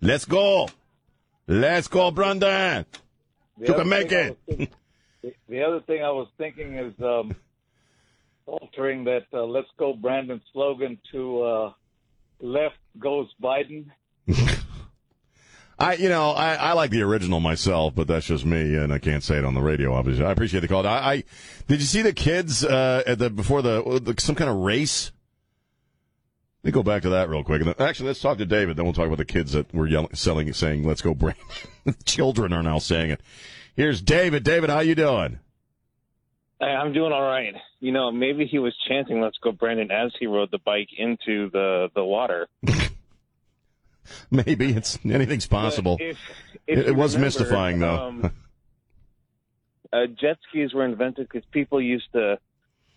Let's 0.00 0.24
go. 0.24 0.68
Let's 1.46 1.86
go, 1.88 2.10
Brandon. 2.10 2.84
The 3.58 3.66
You 3.66 3.74
other 3.74 3.82
can 3.82 3.88
make 3.88 4.08
thing 4.08 4.18
I 4.18 4.20
it. 4.22 4.28
was 4.30 4.36
thinking- 4.48 4.68
the- 5.22 5.34
The 5.48 5.62
other 5.62 5.80
thing 5.80 6.02
I 6.02 6.10
was 6.10 6.28
thinking 6.38 6.74
is 6.74 6.92
um, 7.00 7.34
altering 8.46 9.04
that 9.04 9.26
uh, 9.32 9.44
"Let's 9.44 9.68
Go 9.78 9.94
Brandon" 9.94 10.40
slogan 10.52 10.98
to 11.12 11.42
uh, 11.42 11.72
"Left 12.40 12.78
Goes 12.98 13.28
Biden." 13.42 13.86
I, 15.78 15.94
you 15.94 16.08
know, 16.08 16.30
I, 16.30 16.54
I 16.54 16.72
like 16.72 16.90
the 16.90 17.02
original 17.02 17.38
myself, 17.38 17.94
but 17.94 18.06
that's 18.06 18.26
just 18.26 18.46
me, 18.46 18.76
and 18.76 18.92
I 18.92 18.98
can't 18.98 19.22
say 19.22 19.36
it 19.36 19.44
on 19.44 19.52
the 19.52 19.60
radio. 19.60 19.92
Obviously, 19.92 20.24
I 20.24 20.30
appreciate 20.30 20.60
the 20.60 20.68
call. 20.68 20.86
I, 20.86 20.98
I 20.98 21.24
did 21.68 21.80
you 21.80 21.86
see 21.86 22.00
the 22.00 22.14
kids 22.14 22.64
uh, 22.64 23.02
at 23.06 23.18
the 23.18 23.28
before 23.28 23.60
the, 23.60 24.00
the 24.02 24.14
some 24.18 24.34
kind 24.34 24.48
of 24.48 24.56
race? 24.56 25.12
Let 26.62 26.68
me 26.68 26.72
go 26.72 26.82
back 26.82 27.02
to 27.02 27.10
that 27.10 27.28
real 27.28 27.44
quick. 27.44 27.62
Actually, 27.78 28.06
let's 28.06 28.20
talk 28.20 28.38
to 28.38 28.46
David. 28.46 28.76
Then 28.76 28.86
we'll 28.86 28.94
talk 28.94 29.06
about 29.06 29.18
the 29.18 29.26
kids 29.26 29.52
that 29.52 29.72
were 29.74 29.86
yelling, 29.86 30.14
selling, 30.14 30.50
saying, 30.54 30.86
"Let's 30.86 31.02
go, 31.02 31.14
Brandon." 31.14 31.44
Children 32.06 32.54
are 32.54 32.62
now 32.62 32.78
saying 32.78 33.10
it. 33.10 33.20
Here's 33.76 34.00
David. 34.00 34.44
David, 34.44 34.70
how 34.70 34.80
you 34.80 34.94
doing? 34.94 35.40
Hey, 36.58 36.66
I'm 36.66 36.92
doing 36.92 37.12
all 37.12 37.22
right. 37.22 37.54
You 37.80 37.92
know, 37.92 38.10
maybe 38.10 38.46
he 38.46 38.58
was 38.58 38.74
chanting 38.88 39.20
"Let's 39.20 39.36
go, 39.42 39.52
Brandon" 39.52 39.90
as 39.90 40.12
he 40.18 40.26
rode 40.26 40.50
the 40.50 40.58
bike 40.58 40.88
into 40.96 41.50
the 41.50 41.88
the 41.94 42.04
water. 42.04 42.48
Maybe 44.30 44.70
it's 44.70 44.98
anything's 45.04 45.46
possible. 45.46 45.98
If, 46.00 46.16
if 46.66 46.78
It, 46.78 46.88
it 46.88 46.96
was 46.96 47.14
remember, 47.14 47.38
mystifying, 47.38 47.80
though. 47.80 47.96
Um, 47.96 48.32
uh, 49.92 50.06
jet 50.20 50.38
skis 50.48 50.72
were 50.72 50.84
invented 50.84 51.28
because 51.28 51.46
people 51.50 51.80
used 51.80 52.10
to 52.12 52.38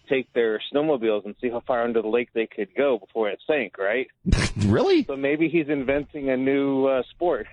take 0.08 0.32
their 0.34 0.62
snowmobiles 0.74 1.26
and 1.26 1.36
see 1.40 1.50
how 1.50 1.62
far 1.66 1.84
under 1.84 2.02
the 2.02 2.08
lake 2.08 2.30
they 2.34 2.48
could 2.48 2.70
go 2.76 2.98
before 2.98 3.30
it 3.30 3.40
sank, 3.46 3.78
right? 3.78 4.08
really? 4.58 5.04
So 5.06 5.16
maybe 5.16 5.50
he's 5.50 5.68
inventing 5.68 6.30
a 6.30 6.38
new 6.38 6.88
uh, 6.88 7.04
sport. 7.12 7.48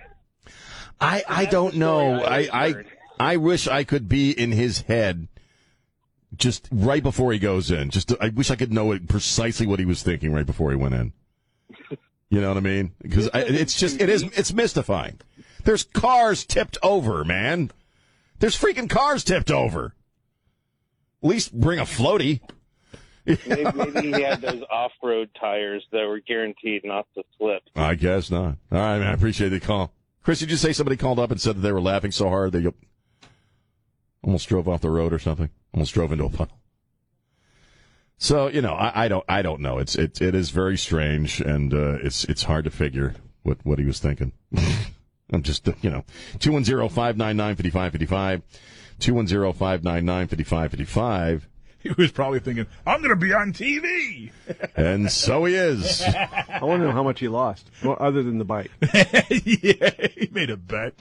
I, 0.99 1.23
I 1.27 1.45
don't 1.45 1.75
know. 1.75 2.21
I 2.21 2.37
I, 2.37 2.65
I. 2.67 2.73
I 3.19 3.37
wish 3.37 3.67
I 3.67 3.83
could 3.83 4.07
be 4.07 4.29
in 4.29 4.51
his 4.51 4.81
head 4.81 5.27
just 6.37 6.67
right 6.71 7.03
before 7.03 7.33
he 7.33 7.39
goes 7.39 7.71
in. 7.71 7.89
Just 7.89 8.13
I 8.21 8.29
wish 8.29 8.51
I 8.51 8.55
could 8.55 8.71
know 8.71 8.91
it, 8.91 9.07
precisely 9.07 9.67
what 9.67 9.79
he 9.79 9.85
was 9.85 10.03
thinking 10.03 10.33
right 10.33 10.45
before 10.45 10.71
he 10.71 10.77
went 10.77 10.95
in. 10.95 11.13
You 12.29 12.41
know 12.41 12.49
what 12.49 12.57
I 12.57 12.61
mean? 12.61 12.93
Because 13.01 13.29
it's 13.33 13.79
just 13.79 14.01
it 14.01 14.09
is 14.09 14.23
it's 14.23 14.53
mystifying. 14.53 15.19
There's 15.63 15.83
cars 15.83 16.45
tipped 16.45 16.77
over, 16.83 17.23
man. 17.23 17.71
There's 18.39 18.57
freaking 18.57 18.89
cars 18.89 19.23
tipped 19.23 19.51
over. 19.51 19.95
At 21.23 21.29
least 21.29 21.59
bring 21.59 21.79
a 21.79 21.83
floaty. 21.83 22.41
Maybe, 23.25 23.65
maybe 23.75 24.01
he 24.13 24.21
had 24.21 24.41
those 24.41 24.63
off-road 24.71 25.29
tires 25.37 25.85
that 25.91 26.07
were 26.07 26.21
guaranteed 26.21 26.85
not 26.85 27.07
to 27.15 27.23
slip. 27.37 27.63
I 27.75 27.95
guess 27.95 28.31
not. 28.31 28.55
All 28.71 28.79
right, 28.79 28.99
man. 28.99 29.07
I 29.07 29.13
appreciate 29.13 29.49
the 29.49 29.59
call. 29.59 29.91
Chris, 30.23 30.39
did 30.39 30.49
you 30.49 30.55
say 30.55 30.71
somebody 30.71 30.95
called 30.95 31.19
up 31.19 31.31
and 31.31 31.41
said 31.41 31.57
that 31.57 31.61
they 31.61 31.71
were 31.73 31.81
laughing 31.81 32.11
so 32.11 32.29
hard 32.29 32.53
they 32.53 32.65
almost 34.27 34.49
drove 34.49 34.67
off 34.67 34.81
the 34.81 34.91
road 34.91 35.13
or 35.13 35.19
something? 35.19 35.49
Almost 35.73 35.93
drove 35.93 36.11
into 36.11 36.25
a 36.25 36.29
puddle. 36.29 36.59
So 38.19 38.47
you 38.47 38.61
know, 38.61 38.73
I, 38.73 39.05
I 39.05 39.07
don't, 39.07 39.25
I 39.27 39.41
don't 39.41 39.61
know. 39.61 39.79
It's 39.79 39.95
it, 39.95 40.21
it 40.21 40.35
is 40.35 40.49
very 40.49 40.77
strange, 40.77 41.39
and 41.39 41.73
uh, 41.73 41.97
it's 42.03 42.25
it's 42.25 42.43
hard 42.43 42.65
to 42.65 42.71
figure 42.71 43.15
what 43.43 43.59
what 43.63 43.79
he 43.79 43.85
was 43.85 43.99
thinking. 43.99 44.33
I'm 45.31 45.43
just, 45.43 45.67
you 45.81 45.89
know, 45.89 46.03
two 46.39 46.51
one 46.51 46.63
zero 46.63 46.87
five 46.87 47.17
nine 47.17 47.37
nine 47.37 47.55
fifty 47.55 47.69
five 47.69 47.91
fifty 47.91 48.05
five, 48.05 48.41
two 48.99 49.13
one 49.13 49.27
zero 49.27 49.53
five 49.53 49.83
nine 49.83 50.05
nine 50.05 50.27
fifty 50.27 50.43
five 50.43 50.71
fifty 50.71 50.85
five, 50.85 51.47
He 51.79 51.91
was 51.97 52.11
probably 52.11 52.39
thinking, 52.39 52.65
"I'm 52.85 52.99
going 52.99 53.11
to 53.11 53.15
be 53.15 53.33
on 53.33 53.53
TV." 53.53 54.31
and 54.75 55.11
so 55.11 55.45
he 55.45 55.55
is. 55.55 56.01
I 56.01 56.59
want 56.61 56.81
to 56.81 56.87
know 56.87 56.91
how 56.91 57.03
much 57.03 57.19
he 57.19 57.27
lost, 57.27 57.69
well, 57.83 57.97
other 57.99 58.23
than 58.23 58.39
the 58.39 58.45
bike. 58.45 58.71
yeah, 58.81 60.07
he 60.15 60.29
made 60.31 60.49
a 60.49 60.57
bet. 60.57 60.95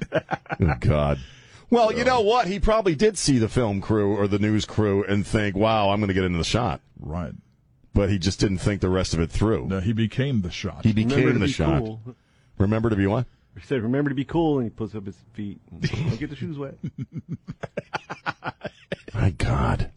Oh, 0.60 0.74
God. 0.80 1.18
Well, 1.70 1.92
you 1.92 2.04
know 2.04 2.20
what? 2.20 2.46
He 2.46 2.60
probably 2.60 2.94
did 2.94 3.18
see 3.18 3.38
the 3.38 3.48
film 3.48 3.80
crew 3.80 4.14
or 4.16 4.28
the 4.28 4.38
news 4.38 4.64
crew 4.64 5.02
and 5.04 5.26
think, 5.26 5.56
"Wow, 5.56 5.90
I'm 5.90 5.98
going 5.98 6.08
to 6.08 6.14
get 6.14 6.24
into 6.24 6.38
the 6.38 6.44
shot." 6.44 6.80
right. 7.00 7.32
But 7.92 8.10
he 8.10 8.18
just 8.18 8.38
didn't 8.38 8.58
think 8.58 8.82
the 8.82 8.90
rest 8.90 9.14
of 9.14 9.20
it 9.20 9.30
through. 9.30 9.68
No, 9.68 9.80
he 9.80 9.94
became 9.94 10.42
the 10.42 10.50
shot. 10.50 10.84
He 10.84 10.92
became 10.92 11.32
to 11.32 11.38
the 11.38 11.46
be 11.46 11.52
shot. 11.52 11.80
cool. 11.80 12.02
Remember 12.58 12.90
to 12.90 12.96
be 12.96 13.06
what? 13.06 13.26
He 13.54 13.62
said, 13.62 13.82
"Remember 13.82 14.10
to 14.10 14.14
be 14.14 14.24
cool," 14.24 14.58
and 14.58 14.66
he 14.66 14.70
puts 14.70 14.94
up 14.94 15.06
his 15.06 15.16
feet. 15.32 15.58
Don't 15.80 16.20
get 16.20 16.28
the 16.28 16.36
shoes 16.36 16.58
wet. 16.58 16.74
My 19.14 19.30
God. 19.30 19.90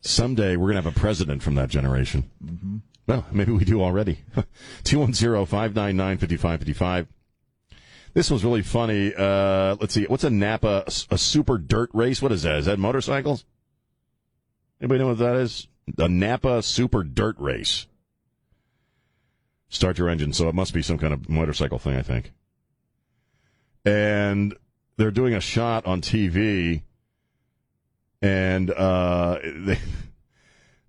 Someday 0.00 0.56
we're 0.56 0.70
going 0.72 0.80
to 0.80 0.88
have 0.88 0.96
a 0.96 0.98
president 0.98 1.42
from 1.42 1.56
that 1.56 1.68
generation. 1.68 2.30
Mm-hmm. 2.42 2.76
Well, 3.08 3.26
maybe 3.32 3.50
we 3.52 3.64
do 3.64 3.82
already. 3.82 4.20
210-599-5555. 4.84 7.06
This 8.14 8.30
was 8.30 8.44
really 8.44 8.62
funny. 8.62 9.14
Uh, 9.14 9.76
let's 9.80 9.94
see. 9.94 10.04
What's 10.04 10.24
a 10.24 10.30
Napa, 10.30 10.84
a 11.10 11.18
super 11.18 11.58
dirt 11.58 11.90
race? 11.92 12.20
What 12.20 12.32
is 12.32 12.42
that? 12.42 12.56
Is 12.56 12.66
that 12.66 12.78
motorcycles? 12.78 13.44
Anybody 14.80 15.00
know 15.00 15.08
what 15.08 15.18
that 15.18 15.36
is? 15.36 15.68
A 15.98 16.08
Napa 16.08 16.62
super 16.62 17.04
dirt 17.04 17.36
race. 17.38 17.86
Start 19.68 19.98
your 19.98 20.08
engine. 20.08 20.32
So 20.32 20.48
it 20.48 20.54
must 20.54 20.72
be 20.72 20.82
some 20.82 20.98
kind 20.98 21.12
of 21.12 21.28
motorcycle 21.28 21.78
thing, 21.78 21.96
I 21.96 22.02
think. 22.02 22.32
And 23.84 24.56
they're 24.96 25.10
doing 25.10 25.34
a 25.34 25.40
shot 25.40 25.86
on 25.86 26.00
TV 26.00 26.82
and 28.22 28.70
uh, 28.70 29.38
they 29.56 29.78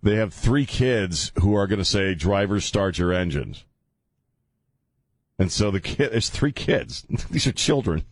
they 0.02 0.16
have 0.16 0.34
three 0.34 0.66
kids 0.66 1.32
who 1.42 1.56
are 1.56 1.68
going 1.68 1.80
to 1.80 1.86
say, 1.86 2.16
"Drivers, 2.16 2.66
start 2.66 2.98
your 2.98 3.14
engines." 3.14 3.66
And 5.40 5.50
so 5.50 5.72
the 5.72 5.80
kid, 5.80 6.12
there's 6.12 6.30
three 6.30 6.52
kids. 6.52 7.06
These 7.32 7.48
are 7.48 7.54
children, 7.54 8.04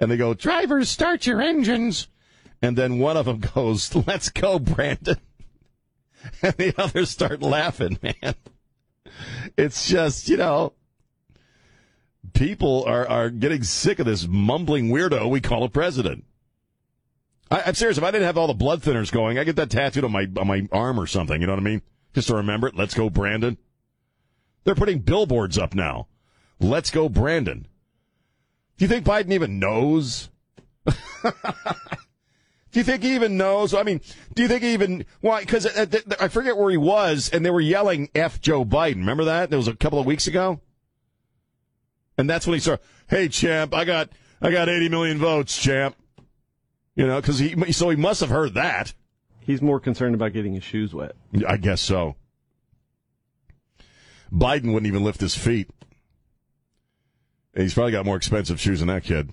and 0.00 0.10
they 0.10 0.16
go, 0.16 0.32
"Drivers, 0.32 0.88
start 0.88 1.26
your 1.26 1.42
engines." 1.42 2.08
And 2.62 2.76
then 2.76 2.98
one 2.98 3.18
of 3.18 3.26
them 3.26 3.38
goes, 3.54 3.94
"Let's 3.94 4.30
go, 4.30 4.58
Brandon," 4.58 5.18
and 6.42 6.54
the 6.54 6.74
others 6.78 7.10
start 7.10 7.42
laughing. 7.42 7.98
Man, 8.02 8.34
it's 9.56 9.88
just 9.88 10.28
you 10.28 10.38
know. 10.38 10.72
People 12.34 12.84
are, 12.86 13.06
are 13.06 13.28
getting 13.28 13.62
sick 13.62 13.98
of 13.98 14.06
this 14.06 14.26
mumbling 14.26 14.88
weirdo 14.88 15.28
we 15.28 15.40
call 15.40 15.64
a 15.64 15.68
president. 15.68 16.24
I, 17.50 17.64
I'm 17.66 17.74
serious. 17.74 17.98
If 17.98 18.04
I 18.04 18.10
didn't 18.10 18.26
have 18.26 18.38
all 18.38 18.46
the 18.46 18.54
blood 18.54 18.80
thinners 18.80 19.12
going, 19.12 19.38
I 19.38 19.44
get 19.44 19.56
that 19.56 19.68
tattooed 19.68 20.04
on 20.04 20.12
my 20.12 20.26
on 20.38 20.46
my 20.46 20.66
arm 20.72 20.98
or 20.98 21.06
something. 21.06 21.38
You 21.38 21.46
know 21.46 21.52
what 21.52 21.60
I 21.60 21.64
mean? 21.64 21.82
Just 22.14 22.28
to 22.28 22.36
remember 22.36 22.68
it. 22.68 22.74
Let's 22.74 22.94
go, 22.94 23.10
Brandon. 23.10 23.58
They're 24.64 24.74
putting 24.74 25.00
billboards 25.00 25.58
up 25.58 25.74
now. 25.74 26.06
Let's 26.62 26.90
go, 26.90 27.08
Brandon. 27.08 27.66
Do 28.78 28.84
you 28.84 28.88
think 28.88 29.04
Biden 29.04 29.32
even 29.32 29.58
knows? 29.58 30.30
do 30.86 30.92
you 32.72 32.84
think 32.84 33.02
he 33.02 33.14
even 33.14 33.36
knows? 33.36 33.74
I 33.74 33.82
mean, 33.82 34.00
do 34.34 34.42
you 34.42 34.48
think 34.48 34.62
he 34.62 34.72
even 34.72 35.04
why? 35.20 35.40
Because 35.40 35.66
uh, 35.66 35.86
I 36.20 36.28
forget 36.28 36.56
where 36.56 36.70
he 36.70 36.76
was, 36.76 37.28
and 37.30 37.44
they 37.44 37.50
were 37.50 37.60
yelling 37.60 38.08
"F 38.14 38.40
Joe 38.40 38.64
Biden." 38.64 38.96
Remember 38.96 39.24
that? 39.24 39.50
That 39.50 39.56
was 39.56 39.68
a 39.68 39.76
couple 39.76 39.98
of 39.98 40.06
weeks 40.06 40.26
ago. 40.26 40.60
And 42.18 42.28
that's 42.28 42.46
when 42.46 42.54
he 42.54 42.60
said, 42.60 42.78
Hey, 43.08 43.28
champ, 43.28 43.74
I 43.74 43.84
got 43.84 44.10
I 44.40 44.50
got 44.50 44.68
80 44.68 44.88
million 44.88 45.18
votes, 45.18 45.60
champ. 45.60 45.96
You 46.94 47.06
know, 47.06 47.20
because 47.20 47.38
he 47.38 47.72
so 47.72 47.90
he 47.90 47.96
must 47.96 48.20
have 48.20 48.30
heard 48.30 48.54
that. 48.54 48.94
He's 49.40 49.62
more 49.62 49.80
concerned 49.80 50.14
about 50.14 50.32
getting 50.32 50.54
his 50.54 50.62
shoes 50.62 50.94
wet. 50.94 51.16
I 51.46 51.56
guess 51.56 51.80
so. 51.80 52.16
Biden 54.32 54.72
wouldn't 54.72 54.86
even 54.86 55.04
lift 55.04 55.20
his 55.20 55.34
feet. 55.34 55.68
He's 57.54 57.74
probably 57.74 57.92
got 57.92 58.06
more 58.06 58.16
expensive 58.16 58.60
shoes 58.60 58.78
than 58.78 58.88
that 58.88 59.04
kid. 59.04 59.30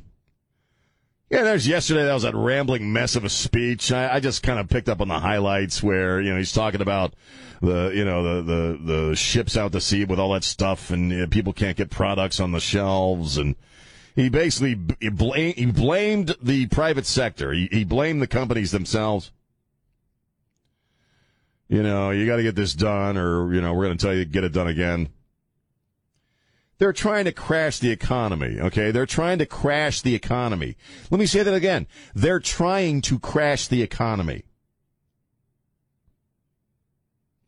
Yeah, 1.30 1.44
there's 1.44 1.68
yesterday. 1.68 2.06
That 2.06 2.14
was 2.14 2.24
that 2.24 2.36
rambling 2.36 2.92
mess 2.92 3.16
of 3.16 3.24
a 3.24 3.30
speech. 3.30 3.92
I, 3.92 4.16
I 4.16 4.20
just 4.20 4.42
kind 4.42 4.60
of 4.60 4.68
picked 4.68 4.90
up 4.90 5.00
on 5.00 5.08
the 5.08 5.20
highlights 5.20 5.84
where 5.84 6.20
you 6.20 6.32
know 6.32 6.38
he's 6.38 6.52
talking 6.52 6.82
about 6.82 7.14
the 7.62 7.92
you 7.94 8.04
know 8.04 8.24
the 8.24 8.42
the 8.42 8.94
the 8.94 9.16
ships 9.16 9.56
out 9.56 9.72
to 9.74 9.82
sea 9.82 10.06
with 10.06 10.20
all 10.20 10.34
that 10.34 10.44
stuff, 10.44 10.90
and 10.90 11.12
you 11.12 11.20
know, 11.20 11.28
people 11.28 11.54
can't 11.54 11.78
get 11.78 11.92
products 11.92 12.40
on 12.40 12.52
the 12.52 12.60
shelves, 12.60 13.38
and 13.38 13.56
he 14.16 14.28
basically 14.28 14.80
he, 15.00 15.52
he 15.52 15.66
blamed 15.68 16.36
the 16.42 16.66
private 16.68 17.06
sector. 17.06 17.54
He, 17.54 17.70
he 17.72 17.84
blamed 17.84 18.24
the 18.24 18.28
companies 18.28 18.72
themselves. 18.72 19.32
You 21.68 21.84
know, 21.84 22.10
you 22.10 22.26
got 22.26 22.38
to 22.38 22.44
get 22.44 22.56
this 22.56 22.74
done, 22.74 23.18
or 23.18 23.54
you 23.54 23.62
know, 23.62 23.76
we're 23.76 23.86
going 23.86 23.98
to 24.00 24.04
tell 24.04 24.16
you 24.16 24.26
to 24.26 24.30
get 24.30 24.44
it 24.44 24.52
done 24.52 24.68
again. 24.68 25.10
They're 26.80 26.94
trying 26.94 27.26
to 27.26 27.34
crash 27.34 27.80
the 27.80 27.92
economy, 27.92 28.58
okay? 28.60 28.92
They're 28.92 29.06
trying 29.06 29.38
to 29.40 29.46
crash 29.46 30.02
the 30.02 30.16
economy. 30.16 30.78
Let 31.12 31.20
me 31.20 31.26
say 31.26 31.44
that 31.44 31.54
again. 31.54 31.88
They're 32.16 32.40
trying 32.40 33.02
to 33.02 33.20
crash 33.20 33.68
the 33.68 33.82
economy. 33.82 34.46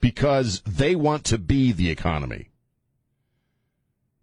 Because 0.02 0.62
they 0.62 0.96
want 0.96 1.24
to 1.26 1.38
be 1.38 1.72
the 1.72 1.90
economy. 1.90 2.50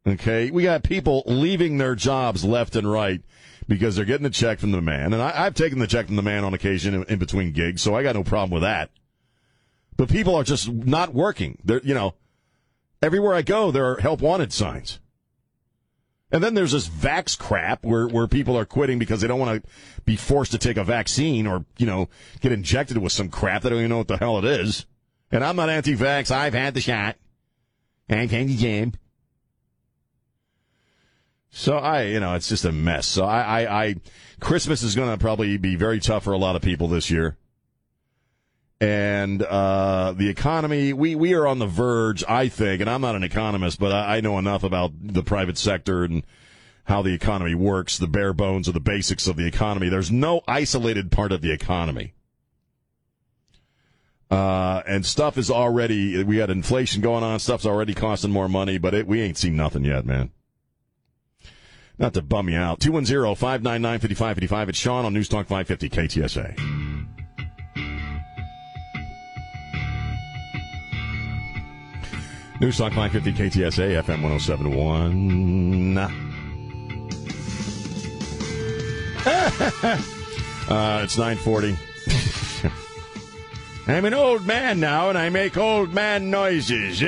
Okay, 0.06 0.50
we 0.50 0.62
got 0.62 0.82
people 0.82 1.22
leaving 1.26 1.78
their 1.78 1.94
jobs 1.94 2.44
left 2.44 2.76
and 2.76 2.90
right 2.90 3.22
because 3.66 3.96
they're 3.96 4.04
getting 4.04 4.24
the 4.24 4.30
check 4.30 4.58
from 4.58 4.72
the 4.72 4.80
man. 4.82 5.12
And 5.12 5.22
I, 5.22 5.44
have 5.44 5.54
taken 5.54 5.78
the 5.78 5.86
check 5.86 6.06
from 6.06 6.16
the 6.16 6.22
man 6.22 6.44
on 6.44 6.54
occasion 6.54 6.94
in, 6.94 7.04
in 7.04 7.18
between 7.18 7.52
gigs, 7.52 7.82
so 7.82 7.94
I 7.94 8.02
got 8.02 8.14
no 8.14 8.24
problem 8.24 8.50
with 8.50 8.62
that. 8.62 8.90
But 9.96 10.08
people 10.08 10.34
are 10.34 10.44
just 10.44 10.70
not 10.70 11.14
working. 11.14 11.58
They're, 11.64 11.82
you 11.82 11.94
know, 11.94 12.14
everywhere 13.02 13.34
I 13.34 13.42
go, 13.42 13.70
there 13.70 13.86
are 13.86 14.00
help 14.00 14.20
wanted 14.20 14.52
signs. 14.52 15.00
And 16.30 16.44
then 16.44 16.54
there's 16.54 16.72
this 16.72 16.88
vax 16.88 17.38
crap 17.38 17.84
where, 17.84 18.06
where 18.06 18.26
people 18.26 18.56
are 18.58 18.66
quitting 18.66 18.98
because 18.98 19.20
they 19.20 19.28
don't 19.28 19.40
want 19.40 19.62
to 19.62 19.70
be 20.04 20.16
forced 20.16 20.52
to 20.52 20.58
take 20.58 20.76
a 20.76 20.84
vaccine 20.84 21.46
or, 21.46 21.64
you 21.78 21.86
know, 21.86 22.08
get 22.40 22.52
injected 22.52 22.98
with 22.98 23.12
some 23.12 23.30
crap. 23.30 23.62
They 23.62 23.70
don't 23.70 23.78
even 23.78 23.90
know 23.90 23.98
what 23.98 24.08
the 24.08 24.18
hell 24.18 24.38
it 24.38 24.44
is. 24.44 24.84
And 25.30 25.42
I'm 25.42 25.56
not 25.56 25.70
anti-vax. 25.70 26.30
I've 26.30 26.54
had 26.54 26.74
the 26.74 26.80
shot. 26.80 27.16
And 28.10 28.28
candy 28.28 28.56
jam. 28.56 28.92
So 31.50 31.78
I, 31.78 32.04
you 32.04 32.20
know, 32.20 32.34
it's 32.34 32.48
just 32.48 32.64
a 32.64 32.72
mess. 32.72 33.06
So 33.06 33.24
I, 33.24 33.62
I, 33.62 33.84
I 33.84 33.94
Christmas 34.40 34.82
is 34.82 34.94
going 34.94 35.10
to 35.10 35.18
probably 35.18 35.56
be 35.56 35.76
very 35.76 35.98
tough 35.98 36.24
for 36.24 36.32
a 36.32 36.38
lot 36.38 36.56
of 36.56 36.62
people 36.62 36.88
this 36.88 37.10
year. 37.10 37.36
And 38.80 39.42
uh, 39.42 40.12
the 40.16 40.28
economy, 40.28 40.92
we, 40.92 41.16
we 41.16 41.34
are 41.34 41.46
on 41.46 41.58
the 41.58 41.66
verge, 41.66 42.22
I 42.28 42.48
think, 42.48 42.80
and 42.80 42.88
I'm 42.88 43.00
not 43.00 43.16
an 43.16 43.24
economist, 43.24 43.80
but 43.80 43.90
I, 43.90 44.18
I 44.18 44.20
know 44.20 44.38
enough 44.38 44.62
about 44.62 44.92
the 45.00 45.24
private 45.24 45.58
sector 45.58 46.04
and 46.04 46.24
how 46.84 47.02
the 47.02 47.12
economy 47.12 47.54
works, 47.54 47.98
the 47.98 48.06
bare 48.06 48.32
bones 48.32 48.68
or 48.68 48.72
the 48.72 48.80
basics 48.80 49.26
of 49.26 49.36
the 49.36 49.46
economy. 49.46 49.88
There's 49.88 50.12
no 50.12 50.42
isolated 50.46 51.10
part 51.10 51.32
of 51.32 51.42
the 51.42 51.50
economy. 51.50 52.14
Uh, 54.30 54.82
and 54.86 55.04
stuff 55.04 55.38
is 55.38 55.50
already, 55.50 56.22
we 56.22 56.36
had 56.36 56.50
inflation 56.50 57.02
going 57.02 57.24
on, 57.24 57.40
stuff's 57.40 57.66
already 57.66 57.94
costing 57.94 58.30
more 58.30 58.48
money, 58.48 58.78
but 58.78 58.94
it, 58.94 59.06
we 59.06 59.20
ain't 59.20 59.38
seen 59.38 59.56
nothing 59.56 59.84
yet, 59.84 60.06
man. 60.06 60.30
Not 61.98 62.14
to 62.14 62.22
bum 62.22 62.48
you 62.48 62.56
out. 62.56 62.78
210 62.78 63.34
599 63.34 63.98
5555. 63.98 64.68
It's 64.68 64.78
Sean 64.78 65.04
on 65.04 65.12
News 65.12 65.28
Talk 65.28 65.48
550 65.48 65.90
KTSA. 65.90 66.87
News 72.60 72.76
Talk 72.76 72.92
550 72.92 73.60
KTSA, 73.60 74.02
FM 74.02 74.20
1071. 74.20 75.96
uh, 80.68 81.00
it's 81.04 81.16
940. 81.16 81.76
I'm 83.92 84.04
an 84.04 84.12
old 84.12 84.44
man 84.44 84.80
now, 84.80 85.08
and 85.08 85.16
I 85.16 85.28
make 85.28 85.56
old 85.56 85.94
man 85.94 86.30
noises. 86.30 87.00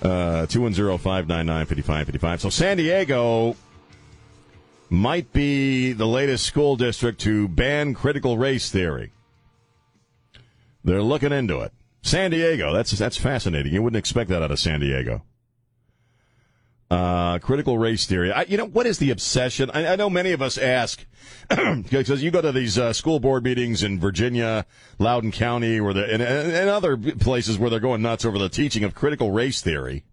Uh, 0.00 0.46
210-599-5555. 0.46 2.40
So 2.40 2.50
San 2.50 2.76
Diego 2.76 3.56
might 4.90 5.32
be 5.32 5.92
the 5.92 6.06
latest 6.06 6.46
school 6.46 6.76
district 6.76 7.20
to 7.22 7.48
ban 7.48 7.94
critical 7.94 8.38
race 8.38 8.70
theory. 8.70 9.10
They're 10.84 11.02
looking 11.02 11.32
into 11.32 11.60
it. 11.60 11.72
San 12.02 12.30
Diego, 12.30 12.72
that's 12.72 12.92
that's 12.92 13.16
fascinating. 13.16 13.72
You 13.72 13.82
wouldn't 13.82 13.98
expect 13.98 14.30
that 14.30 14.42
out 14.42 14.50
of 14.50 14.58
San 14.58 14.80
Diego. 14.80 15.22
Uh, 16.90 17.38
critical 17.40 17.76
race 17.76 18.06
theory. 18.06 18.32
I, 18.32 18.42
you 18.42 18.56
know, 18.56 18.64
what 18.64 18.86
is 18.86 18.98
the 18.98 19.10
obsession? 19.10 19.70
I, 19.74 19.88
I 19.88 19.96
know 19.96 20.08
many 20.08 20.32
of 20.32 20.40
us 20.40 20.56
ask, 20.56 21.04
because 21.48 22.22
you 22.22 22.30
go 22.30 22.40
to 22.40 22.50
these 22.50 22.78
uh, 22.78 22.94
school 22.94 23.20
board 23.20 23.44
meetings 23.44 23.82
in 23.82 24.00
Virginia, 24.00 24.64
Loudoun 24.98 25.30
County, 25.30 25.78
or 25.78 25.92
the, 25.92 26.10
and, 26.10 26.22
and 26.22 26.70
other 26.70 26.96
places 26.96 27.58
where 27.58 27.68
they're 27.68 27.78
going 27.78 28.00
nuts 28.00 28.24
over 28.24 28.38
the 28.38 28.48
teaching 28.48 28.84
of 28.84 28.94
critical 28.94 29.32
race 29.32 29.60
theory. 29.60 30.04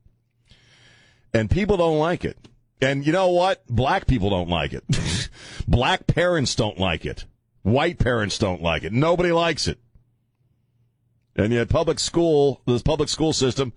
And 1.33 1.49
people 1.49 1.77
don't 1.77 1.99
like 1.99 2.25
it. 2.25 2.37
And 2.81 3.05
you 3.05 3.13
know 3.13 3.29
what? 3.29 3.65
Black 3.67 4.05
people 4.05 4.29
don't 4.29 4.49
like 4.49 4.73
it. 4.73 4.83
Black 5.67 6.07
parents 6.07 6.55
don't 6.55 6.77
like 6.77 7.05
it. 7.05 7.23
White 7.61 7.99
parents 7.99 8.37
don't 8.37 8.61
like 8.61 8.83
it. 8.83 8.91
Nobody 8.91 9.31
likes 9.31 9.67
it. 9.69 9.79
And 11.35 11.51
yet 11.51 11.69
public 11.69 11.99
school, 11.99 12.61
the 12.65 12.79
public 12.79 13.09
school 13.09 13.33
system 13.33 13.73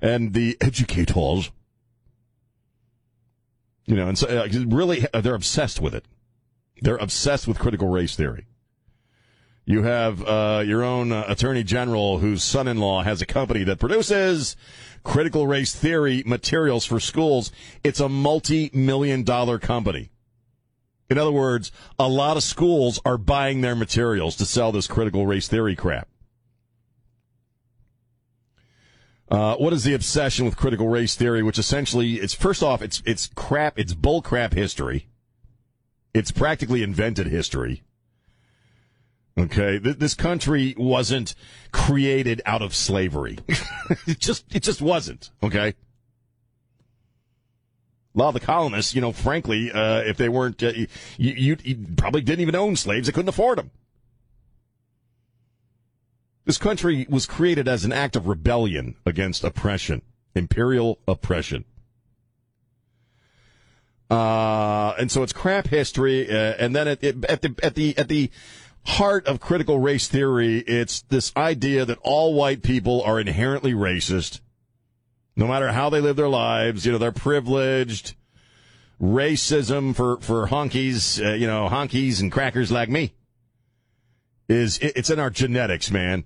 and 0.00 0.32
the 0.32 0.56
educators 0.60 1.50
you 3.90 3.96
know, 3.96 4.06
and 4.06 4.16
so 4.16 4.28
uh, 4.28 4.46
really, 4.68 5.04
uh, 5.12 5.20
they're 5.20 5.34
obsessed 5.34 5.80
with 5.80 5.96
it. 5.96 6.04
They're 6.80 6.96
obsessed 6.96 7.48
with 7.48 7.58
critical 7.58 7.88
race 7.88 8.14
theory. 8.14 8.46
You 9.64 9.82
have 9.82 10.22
uh, 10.24 10.62
your 10.64 10.84
own 10.84 11.10
uh, 11.10 11.24
attorney 11.26 11.64
general 11.64 12.18
whose 12.18 12.44
son-in-law 12.44 13.02
has 13.02 13.20
a 13.20 13.26
company 13.26 13.64
that 13.64 13.80
produces 13.80 14.56
critical 15.02 15.48
race 15.48 15.74
theory 15.74 16.22
materials 16.24 16.84
for 16.84 17.00
schools. 17.00 17.50
It's 17.82 17.98
a 17.98 18.08
multi-million 18.08 19.24
dollar 19.24 19.58
company. 19.58 20.10
In 21.08 21.18
other 21.18 21.32
words, 21.32 21.72
a 21.98 22.08
lot 22.08 22.36
of 22.36 22.44
schools 22.44 23.00
are 23.04 23.18
buying 23.18 23.60
their 23.60 23.74
materials 23.74 24.36
to 24.36 24.46
sell 24.46 24.70
this 24.70 24.86
critical 24.86 25.26
race 25.26 25.48
theory 25.48 25.74
crap. 25.74 26.08
Uh, 29.30 29.54
what 29.56 29.72
is 29.72 29.84
the 29.84 29.94
obsession 29.94 30.44
with 30.44 30.56
critical 30.56 30.88
race 30.88 31.14
theory? 31.14 31.42
Which 31.42 31.58
essentially, 31.58 32.14
it's 32.14 32.34
first 32.34 32.62
off, 32.62 32.82
it's 32.82 33.00
it's 33.06 33.30
crap, 33.34 33.78
it's 33.78 33.94
bull 33.94 34.22
crap 34.22 34.52
history. 34.52 35.06
It's 36.12 36.32
practically 36.32 36.82
invented 36.82 37.28
history. 37.28 37.84
Okay, 39.38 39.78
Th- 39.78 39.96
this 39.96 40.14
country 40.14 40.74
wasn't 40.76 41.36
created 41.70 42.42
out 42.44 42.62
of 42.62 42.74
slavery. 42.74 43.38
it 44.06 44.18
just 44.18 44.44
it 44.54 44.64
just 44.64 44.82
wasn't. 44.82 45.30
Okay. 45.42 45.74
A 48.12 48.18
lot 48.18 48.28
of 48.28 48.34
the 48.34 48.40
colonists, 48.40 48.92
you 48.92 49.00
know, 49.00 49.12
frankly, 49.12 49.70
uh, 49.70 50.00
if 50.00 50.16
they 50.16 50.28
weren't, 50.28 50.60
uh, 50.64 50.72
you, 50.72 50.88
you, 51.16 51.56
you 51.62 51.86
probably 51.96 52.22
didn't 52.22 52.40
even 52.40 52.56
own 52.56 52.74
slaves. 52.74 53.06
They 53.06 53.12
couldn't 53.12 53.28
afford 53.28 53.58
them. 53.58 53.70
This 56.44 56.58
country 56.58 57.06
was 57.08 57.26
created 57.26 57.68
as 57.68 57.84
an 57.84 57.92
act 57.92 58.16
of 58.16 58.26
rebellion 58.26 58.96
against 59.04 59.44
oppression, 59.44 60.02
imperial 60.34 60.98
oppression. 61.06 61.64
Uh, 64.10 64.94
and 64.98 65.10
so 65.10 65.22
it's 65.22 65.32
crap 65.32 65.68
history. 65.68 66.28
Uh, 66.28 66.54
and 66.58 66.74
then 66.74 66.88
at, 66.88 67.04
at 67.04 67.42
the 67.42 67.54
at 67.62 67.74
the 67.74 67.96
at 67.96 68.08
the 68.08 68.30
heart 68.84 69.26
of 69.26 69.40
critical 69.40 69.78
race 69.78 70.08
theory, 70.08 70.58
it's 70.58 71.02
this 71.02 71.32
idea 71.36 71.84
that 71.84 71.98
all 72.02 72.34
white 72.34 72.62
people 72.62 73.02
are 73.02 73.20
inherently 73.20 73.72
racist, 73.72 74.40
no 75.36 75.46
matter 75.46 75.70
how 75.70 75.90
they 75.90 76.00
live 76.00 76.16
their 76.16 76.28
lives. 76.28 76.84
You 76.84 76.92
know, 76.92 76.98
they're 76.98 77.12
privileged. 77.12 78.16
Racism 79.00 79.94
for 79.94 80.18
for 80.18 80.48
honkies, 80.48 81.24
uh, 81.24 81.34
you 81.34 81.46
know, 81.46 81.68
honkies 81.70 82.20
and 82.20 82.30
crackers 82.30 82.70
like 82.70 82.90
me 82.90 83.14
is 84.46 84.78
it, 84.78 84.92
it's 84.96 85.08
in 85.08 85.18
our 85.18 85.30
genetics, 85.30 85.90
man. 85.90 86.24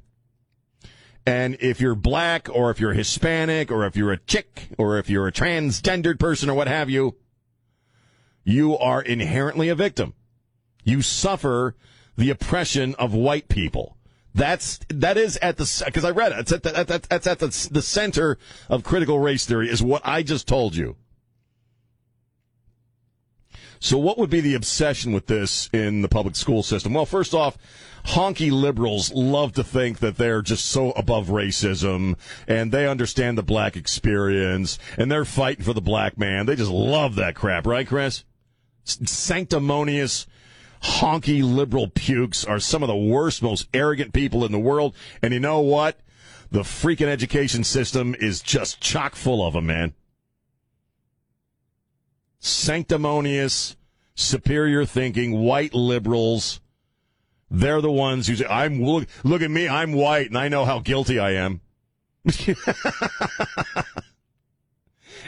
And 1.27 1.57
if 1.61 1.81
you're 1.81 1.95
black 1.95 2.49
or 2.53 2.71
if 2.71 2.79
you're 2.79 2.93
Hispanic 2.93 3.71
or 3.71 3.87
if 3.87 3.97
you're 3.97 4.13
a 4.13 4.19
chick 4.19 4.69
or 4.77 4.99
if 4.99 5.09
you're 5.09 5.27
a 5.27 5.33
transgendered 5.33 6.19
person 6.19 6.51
or 6.51 6.55
what 6.55 6.69
have 6.69 6.91
you, 6.91 7.17
you 8.45 8.77
are 8.77 9.01
inherently 9.01 9.71
a 9.71 9.75
victim. 9.75 10.15
You 10.85 11.01
suffer 11.01 11.77
the 12.17 12.31
oppression 12.31 12.95
of 12.97 13.15
white 13.15 13.49
people. 13.49 13.97
That's 14.35 14.81
that 14.89 15.17
is 15.17 15.37
at 15.39 15.57
the 15.57 15.83
because 15.87 16.05
I 16.05 16.11
read 16.11 16.33
it. 16.33 16.39
It's 16.41 16.53
at 16.53 16.63
the, 16.65 16.77
at, 16.77 16.89
that's 16.89 17.27
at 17.27 17.39
the 17.39 17.69
the 17.71 17.83
center 17.83 18.37
of 18.69 18.83
critical 18.83 19.19
race 19.21 19.47
theory 19.47 19.71
is 19.71 19.83
what 19.83 20.03
I 20.05 20.23
just 20.23 20.49
told 20.49 20.75
you. 20.75 20.97
So, 23.85 23.99
what 23.99 24.17
would 24.17 24.31
be 24.31 24.41
the 24.41 24.55
obsession 24.55 25.13
with 25.13 25.27
this 25.27 25.69
in 25.71 26.01
the 26.01 26.09
public 26.09 26.37
school 26.37 26.63
system? 26.63 26.95
Well, 26.95 27.05
first 27.05 27.35
off, 27.35 27.59
honky 28.07 28.51
liberals 28.51 29.13
love 29.13 29.53
to 29.53 29.63
think 29.63 29.99
that 29.99 30.17
they're 30.17 30.41
just 30.41 30.65
so 30.65 30.93
above 30.93 31.27
racism 31.27 32.17
and 32.49 32.73
they 32.73 32.89
understand 32.89 33.37
the 33.37 33.43
black 33.43 33.77
experience 33.77 34.79
and 34.97 35.13
they're 35.13 35.27
fighting 35.27 35.67
for 35.67 35.75
the 35.75 35.83
black 35.83 36.17
man. 36.17 36.47
They 36.47 36.57
just 36.57 36.71
love 36.71 37.17
that 37.17 37.35
crap, 37.35 37.67
right, 37.67 37.87
Chris? 37.87 38.25
Sanctimonious 38.85 40.27
honky 40.83 41.45
liberal 41.45 41.89
pukes 41.89 42.43
are 42.43 42.61
some 42.61 42.83
of 42.83 42.87
the 42.87 42.97
worst, 42.97 43.43
most 43.43 43.69
arrogant 43.75 44.15
people 44.15 44.47
in 44.47 44.53
the 44.53 44.59
world. 44.59 44.97
And 45.21 45.35
you 45.35 45.41
know 45.41 45.61
what? 45.61 46.01
The 46.51 46.61
freaking 46.61 47.09
education 47.09 47.65
system 47.65 48.15
is 48.19 48.41
just 48.41 48.81
chock 48.81 49.15
full 49.15 49.47
of 49.47 49.53
them, 49.53 49.67
man 49.67 49.93
sanctimonious, 52.45 53.77
superior 54.15 54.85
thinking, 54.85 55.41
white 55.41 55.75
liberals. 55.75 56.61
They're 57.51 57.81
the 57.81 57.91
ones 57.91 58.27
who 58.27 58.37
say, 58.37 58.47
I'm, 58.47 58.83
look, 58.83 59.09
look 59.23 59.43
at 59.43 59.51
me, 59.51 59.69
I'm 59.69 59.93
white 59.93 60.29
and 60.29 60.37
I 60.37 60.49
know 60.49 60.65
how 60.65 60.81
guilty 60.81 61.19
I 61.19 61.33
am. 61.33 61.61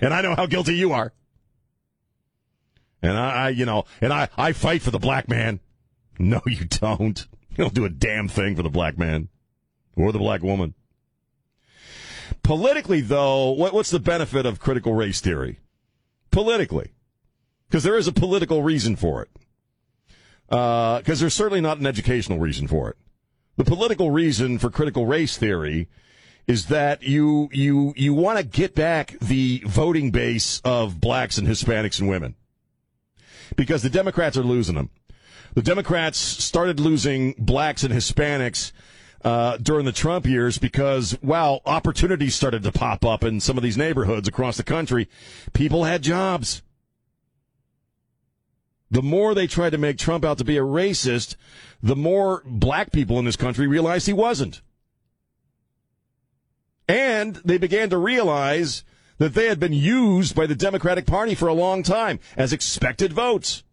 and 0.01 0.15
I 0.15 0.21
know 0.23 0.35
how 0.35 0.47
guilty 0.47 0.75
you 0.75 0.93
are. 0.93 1.13
And 3.03 3.17
I, 3.17 3.47
I, 3.47 3.49
you 3.51 3.67
know, 3.67 3.85
and 4.01 4.13
I, 4.13 4.29
I 4.37 4.53
fight 4.53 4.83
for 4.83 4.91
the 4.91 4.99
black 4.99 5.29
man. 5.29 5.61
No, 6.19 6.41
you 6.47 6.65
don't. 6.65 7.27
You 7.51 7.57
don't 7.57 7.75
do 7.75 7.85
a 7.85 7.91
damn 7.91 8.29
thing 8.29 8.57
for 8.57 8.63
the 8.63 8.71
black 8.71 8.99
man 8.99 9.29
or 9.97 10.13
the 10.13 10.19
black 10.19 10.43
woman. 10.43 10.75
Politically, 12.43 13.01
though, 13.01 13.51
what, 13.53 13.73
what's 13.73 13.91
the 13.91 14.01
benefit 14.01 14.47
of 14.47 14.61
critical 14.61 14.95
race 14.95 15.21
theory? 15.21 15.61
Politically, 16.31 16.93
because 17.69 17.83
there 17.83 17.97
is 17.97 18.07
a 18.07 18.13
political 18.13 18.63
reason 18.63 18.97
for 18.97 19.23
it. 19.23 19.31
Because 20.49 21.19
uh, 21.19 21.21
there's 21.21 21.35
certainly 21.35 21.61
not 21.61 21.79
an 21.79 21.87
educational 21.87 22.39
reason 22.39 22.69
for 22.69 22.91
it. 22.91 22.97
The 23.57 23.65
political 23.65 24.11
reason 24.11 24.59
for 24.59 24.71
critical 24.71 25.07
race 25.07 25.37
theory 25.37 25.89
is 26.47 26.67
that 26.67 27.03
you 27.03 27.49
you 27.53 27.93
you 27.97 28.15
want 28.15 28.39
to 28.39 28.45
get 28.45 28.75
back 28.75 29.19
the 29.21 29.63
voting 29.67 30.11
base 30.11 30.61
of 30.65 31.01
blacks 31.01 31.39
and 31.39 31.49
Hispanics 31.49 31.99
and 31.99 32.09
women 32.09 32.37
because 33.57 33.83
the 33.83 33.91
Democrats 33.91 34.37
are 34.37 34.43
losing 34.43 34.77
them. 34.77 34.91
The 35.55 35.63
Democrats 35.63 36.19
started 36.19 36.79
losing 36.79 37.35
blacks 37.39 37.83
and 37.83 37.93
Hispanics 37.93 38.73
uh, 39.25 39.57
during 39.57 39.87
the 39.87 39.93
Trump 39.93 40.27
years 40.27 40.59
because, 40.59 41.19
wow, 41.23 41.61
opportunities 41.65 42.35
started 42.35 42.63
to 42.63 42.73
pop 42.73 43.05
up 43.05 43.25
in 43.25 43.41
some 43.41 43.57
of 43.57 43.63
these 43.63 43.79
neighborhoods 43.79 44.29
across 44.29 44.57
the 44.57 44.63
country. 44.63 45.09
People 45.53 45.85
had 45.85 46.03
jobs. 46.03 46.63
The 48.91 49.03
more 49.03 49.35
they 49.35 49.47
tried 49.47 49.71
to 49.71 49.79
make 49.79 49.99
Trump 49.99 50.25
out 50.25 50.39
to 50.39 50.45
be 50.45 50.57
a 50.57 50.63
racist, 50.63 51.37
the 51.83 51.97
more 51.97 52.43
black 52.45 52.93
people 52.93 53.19
in 53.19 53.25
this 53.25 53.37
country 53.37 53.67
realized 53.67 54.07
he 54.07 54.13
wasn't. 54.13 54.63
And 56.89 57.37
they 57.45 57.59
began 57.59 57.91
to 57.91 57.99
realize 57.99 58.85
that 59.19 59.35
they 59.35 59.47
had 59.47 59.59
been 59.59 59.73
used 59.73 60.35
by 60.35 60.47
the 60.47 60.55
Democratic 60.55 61.07
Party 61.07 61.35
for 61.35 61.49
a 61.49 61.55
long 61.55 61.83
time 61.83 62.21
as 62.37 62.53
expected 62.53 63.13
votes. 63.13 63.65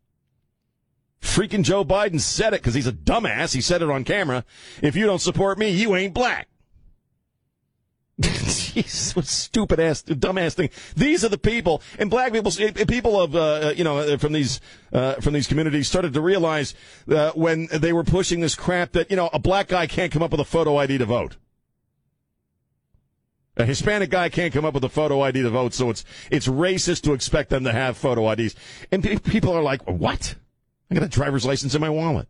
Freaking 1.22 1.64
Joe 1.64 1.86
Biden 1.86 2.20
said 2.20 2.54
it 2.54 2.62
because 2.62 2.74
he's 2.74 2.88
a 2.88 2.92
dumbass. 2.92 3.54
He 3.54 3.62
said 3.62 3.82
it 3.82 3.90
on 3.90 4.04
camera. 4.04 4.44
If 4.82 4.96
you 4.96 5.06
don't 5.06 5.22
support 5.22 5.58
me, 5.58 5.70
you 5.70 5.96
ain't 5.96 6.14
black. 6.14 6.48
Jeez, 8.22 9.16
what 9.16 9.26
stupid 9.26 9.80
ass, 9.80 10.04
dumbass 10.04 10.54
thing. 10.54 10.70
These 10.96 11.26
are 11.26 11.30
the 11.30 11.38
people, 11.38 11.82
and 11.98 12.12
black 12.12 12.32
people, 12.32 12.52
people 12.52 13.20
of, 13.20 13.36
uh, 13.36 13.74
you 13.76 13.84
know, 13.84 14.18
from 14.20 14.34
these, 14.34 14.62
uh, 14.92 15.16
from 15.16 15.34
these 15.34 15.48
communities 15.48 15.88
started 15.88 16.14
to 16.14 16.22
realize, 16.22 16.76
uh, 17.10 17.32
when 17.32 17.68
they 17.72 17.92
were 17.92 18.04
pushing 18.04 18.40
this 18.40 18.54
crap 18.54 18.92
that, 18.92 19.10
you 19.10 19.18
know, 19.18 19.30
a 19.34 19.40
black 19.40 19.68
guy 19.68 19.88
can't 19.88 20.12
come 20.12 20.22
up 20.22 20.30
with 20.30 20.40
a 20.40 20.46
photo 20.46 20.78
ID 20.78 21.00
to 21.00 21.06
vote. 21.06 21.38
A 23.56 23.66
Hispanic 23.66 24.10
guy 24.10 24.30
can't 24.30 24.54
come 24.54 24.66
up 24.66 24.74
with 24.74 24.84
a 24.84 24.90
photo 24.90 25.22
ID 25.22 25.44
to 25.44 25.50
vote, 25.50 25.76
so 25.76 25.92
it's 25.92 26.04
it's 26.32 26.48
racist 26.48 27.04
to 27.04 27.14
expect 27.14 27.52
them 27.52 27.64
to 27.66 27.72
have 27.72 27.98
photo 27.98 28.32
IDs. 28.32 28.56
And 28.92 29.04
people 29.24 29.54
are 29.54 29.62
like, 29.62 29.88
"What? 29.88 30.34
I 30.90 30.96
got 30.96 31.04
a 31.04 31.08
driver's 31.08 31.46
license 31.46 31.76
in 31.76 31.82
my 31.82 31.90
wallet." 31.92 32.28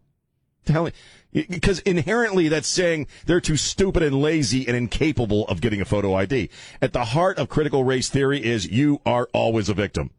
Tell 0.65 0.89
because 1.33 1.79
inherently 1.79 2.47
that's 2.47 2.67
saying 2.67 3.07
they're 3.25 3.41
too 3.41 3.57
stupid 3.57 4.03
and 4.03 4.21
lazy 4.21 4.67
and 4.67 4.77
incapable 4.77 5.47
of 5.47 5.61
getting 5.61 5.81
a 5.81 5.85
photo 5.85 6.13
ID. 6.13 6.49
At 6.81 6.93
the 6.93 7.05
heart 7.05 7.37
of 7.37 7.49
critical 7.49 7.83
race 7.83 8.09
theory 8.09 8.43
is 8.43 8.69
you 8.69 9.01
are 9.05 9.27
always 9.33 9.67
a 9.67 9.73
victim. 9.73 10.11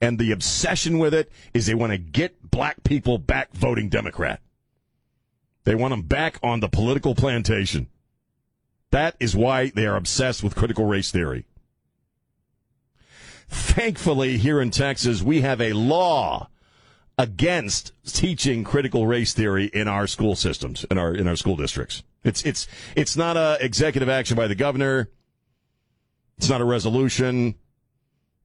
And 0.00 0.18
the 0.18 0.32
obsession 0.32 0.98
with 0.98 1.12
it 1.12 1.30
is 1.52 1.66
they 1.66 1.74
want 1.74 1.92
to 1.92 1.98
get 1.98 2.50
black 2.50 2.82
people 2.84 3.18
back 3.18 3.52
voting 3.52 3.88
Democrat. 3.88 4.40
They 5.64 5.74
want 5.74 5.92
them 5.92 6.02
back 6.02 6.38
on 6.42 6.60
the 6.60 6.68
political 6.68 7.14
plantation. 7.14 7.88
That 8.90 9.14
is 9.20 9.36
why 9.36 9.70
they 9.70 9.86
are 9.86 9.96
obsessed 9.96 10.42
with 10.42 10.56
critical 10.56 10.86
race 10.86 11.10
theory. 11.10 11.44
Thankfully, 13.48 14.38
here 14.38 14.60
in 14.60 14.70
Texas, 14.70 15.22
we 15.22 15.40
have 15.42 15.60
a 15.60 15.72
law 15.72 16.48
against 17.20 17.92
teaching 18.06 18.64
critical 18.64 19.06
race 19.06 19.34
theory 19.34 19.66
in 19.66 19.86
our 19.86 20.06
school 20.06 20.34
systems, 20.34 20.86
in 20.90 20.96
our 20.96 21.14
in 21.14 21.28
our 21.28 21.36
school 21.36 21.54
districts. 21.54 22.02
It's 22.24 22.42
it's 22.44 22.66
it's 22.96 23.14
not 23.14 23.36
a 23.36 23.58
executive 23.60 24.08
action 24.08 24.38
by 24.38 24.48
the 24.48 24.54
governor. 24.54 25.10
It's 26.38 26.48
not 26.48 26.62
a 26.62 26.64
resolution. 26.64 27.56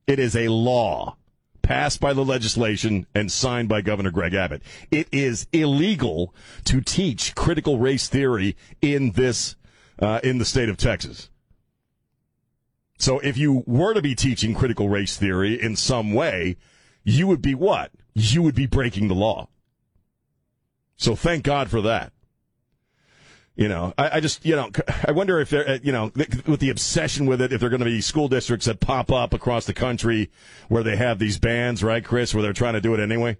It 0.08 0.20
is 0.20 0.36
a 0.36 0.50
law 0.50 1.16
passed 1.62 2.02
by 2.02 2.12
the 2.12 2.26
legislation 2.26 3.08
and 3.16 3.32
signed 3.32 3.70
by 3.70 3.80
Governor 3.80 4.12
Greg 4.12 4.34
Abbott. 4.34 4.62
It 4.92 5.08
is 5.10 5.48
illegal 5.54 6.36
to 6.66 6.82
teach 6.82 7.34
critical 7.34 7.80
race 7.80 8.10
theory 8.10 8.58
in 8.82 9.12
this 9.12 9.56
uh, 10.00 10.20
in 10.22 10.38
the 10.38 10.46
state 10.46 10.68
of 10.68 10.76
Texas. 10.76 11.30
So 12.98 13.20
if 13.20 13.38
you 13.38 13.64
were 13.66 13.94
to 13.94 14.02
be 14.02 14.16
teaching 14.16 14.54
critical 14.54 14.90
race 14.90 15.16
theory 15.16 15.60
in 15.60 15.78
some 15.78 16.14
way, 16.14 16.58
you 17.06 17.28
would 17.28 17.42
be 17.42 17.56
what? 17.56 17.92
You 18.16 18.42
would 18.42 18.56
be 18.56 18.66
breaking 18.66 19.10
the 19.10 19.14
law. 19.14 19.50
So 20.98 21.16
thank 21.16 21.44
God 21.44 21.70
for 21.70 21.82
that. 21.82 22.14
You 23.58 23.70
know, 23.70 23.94
I, 23.98 24.18
I 24.18 24.20
just, 24.20 24.46
you 24.46 24.56
know, 24.56 24.70
I 25.08 25.12
wonder 25.12 25.40
if 25.40 25.50
they're, 25.50 25.68
uh, 25.68 25.80
you 25.82 25.92
know, 25.92 26.12
with 26.46 26.60
the 26.60 26.70
obsession 26.70 27.26
with 27.26 27.42
it, 27.42 27.54
if 27.54 27.60
there 27.60 27.68
are 27.68 27.70
going 27.70 27.80
to 27.80 27.86
be 27.86 28.02
school 28.02 28.28
districts 28.28 28.66
that 28.66 28.80
pop 28.82 29.12
up 29.12 29.34
across 29.34 29.66
the 29.66 29.74
country 29.74 30.30
where 30.68 30.84
they 30.84 30.98
have 30.98 31.20
these 31.20 31.40
bans, 31.40 31.84
right, 31.84 32.04
Chris, 32.04 32.34
where 32.34 32.42
they're 32.42 32.54
trying 32.54 32.74
to 32.74 32.82
do 32.82 32.94
it 32.94 33.00
anyway. 33.00 33.38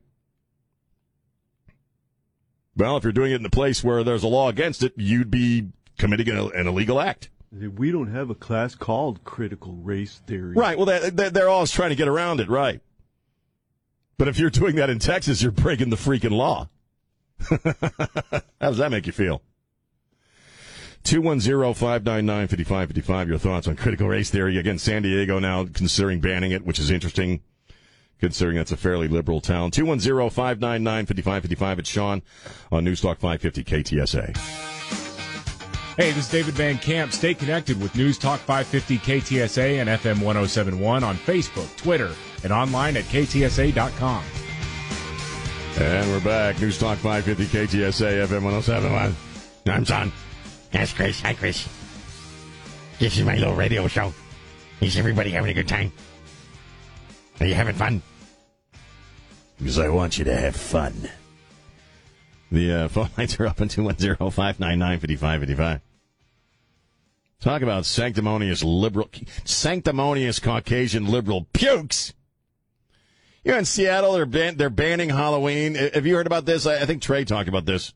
Well, 2.78 2.98
if 2.98 3.04
you're 3.04 3.14
doing 3.14 3.32
it 3.32 3.40
in 3.40 3.46
a 3.46 3.50
place 3.50 3.84
where 3.84 4.04
there's 4.04 4.24
a 4.24 4.28
law 4.28 4.50
against 4.50 4.84
it, 4.84 4.94
you'd 4.96 5.32
be 5.32 5.70
committing 5.98 6.30
an, 6.30 6.52
an 6.54 6.68
illegal 6.68 7.00
act. 7.00 7.30
We 7.52 7.92
don't 7.92 8.12
have 8.12 8.30
a 8.30 8.36
class 8.36 8.76
called 8.76 9.24
critical 9.24 9.74
race 9.74 10.22
theory. 10.28 10.56
Right. 10.56 10.78
Well, 10.78 10.86
they're, 10.86 11.30
they're 11.30 11.50
always 11.50 11.72
trying 11.72 11.92
to 11.92 11.96
get 11.96 12.10
around 12.10 12.42
it, 12.42 12.50
right? 12.50 12.82
But 14.18 14.28
if 14.28 14.40
you're 14.40 14.50
doing 14.50 14.76
that 14.76 14.90
in 14.90 15.00
Texas, 15.00 15.42
you're 15.42 15.52
breaking 15.52 15.90
the 15.90 15.96
freaking 15.96 16.32
law. 16.32 16.70
How 17.50 18.70
does 18.70 18.78
that 18.78 18.92
make 18.92 19.08
you 19.08 19.14
feel? 19.14 19.42
210-599-5555. 21.04 23.28
Your 23.28 23.38
thoughts 23.38 23.68
on 23.68 23.76
critical 23.76 24.08
race 24.08 24.30
theory. 24.30 24.58
Again, 24.58 24.80
San 24.80 25.04
Diego 25.04 25.40
now 25.40 25.66
considering 25.66 26.20
banning 26.20 26.52
it, 26.52 26.66
which 26.66 26.80
is 26.80 26.90
interesting 26.90 27.42
considering 28.20 28.58
that's 28.58 28.72
a 28.72 28.78
fairly 28.78 29.08
liberal 29.08 29.42
town. 29.42 29.72
210-599-5555. 29.72 31.80
It's 31.80 31.90
Sean 31.90 32.22
on 32.72 32.86
Newstalk 32.86 33.20
550 33.20 33.64
KTSA. 33.64 34.38
Hey, 35.98 36.12
this 36.12 36.26
is 36.26 36.32
David 36.32 36.56
Van 36.56 36.78
Camp. 36.78 37.14
Stay 37.14 37.34
connected 37.34 37.82
with 37.82 37.96
News 37.96 38.18
Talk 38.18 38.42
550 38.42 38.98
KTSA 38.98 39.80
and 39.80 39.90
FM 39.90 40.22
1071 40.22 41.06
on 41.06 41.16
Facebook, 41.16 41.74
Twitter, 41.78 42.12
and 42.46 42.54
online 42.54 42.96
at 42.96 43.04
ktsa.com. 43.06 44.24
And 45.80 46.10
we're 46.12 46.22
back. 46.22 46.62
News 46.62 46.78
Talk 46.78 47.00
550 47.00 47.46
KTSA 47.46 48.28
FM 48.28 48.44
1071. 48.44 49.16
I'm 49.66 49.84
John. 49.84 50.12
That's 50.72 50.94
Chris. 50.94 51.20
Hi, 51.22 51.34
Chris. 51.34 51.68
This 53.00 53.18
is 53.18 53.26
my 53.26 53.36
little 53.36 53.56
radio 53.56 53.88
show. 53.88 54.14
Is 54.80 54.96
everybody 54.96 55.32
having 55.32 55.50
a 55.50 55.54
good 55.56 55.68
time? 55.68 55.92
Are 57.40 57.48
you 57.48 57.56
having 57.56 57.74
fun? 57.74 58.04
Because 59.58 59.80
I 59.80 59.90
want 59.90 60.20
you 60.20 60.26
to 60.26 60.36
have 60.36 60.56
fun. 60.56 61.10
The 62.52 62.72
uh, 62.72 62.88
phone 62.90 63.10
lines 63.18 63.40
are 63.40 63.48
up 63.48 63.60
on 63.60 63.70
210 63.70 64.30
599 64.30 65.00
5555. 65.00 65.82
Talk 67.42 67.62
about 67.64 67.86
sanctimonious 67.86 68.64
liberal, 68.64 69.10
sanctimonious 69.46 70.40
Caucasian 70.40 71.08
liberal 71.08 71.48
pukes. 71.52 72.14
Here 73.46 73.58
in 73.58 73.66
Seattle, 73.66 74.14
they're 74.14 74.26
ban- 74.26 74.58
they're 74.58 74.72
banning 74.72 75.10
Halloween. 75.10 75.76
Have 75.76 76.08
you 76.08 76.16
heard 76.16 76.26
about 76.26 76.48
this? 76.48 76.66
I, 76.66 76.82
I 76.82 76.86
think 76.88 77.04
Trey 77.04 77.24
talked 77.24 77.48
about 77.48 77.66
this. 77.66 77.94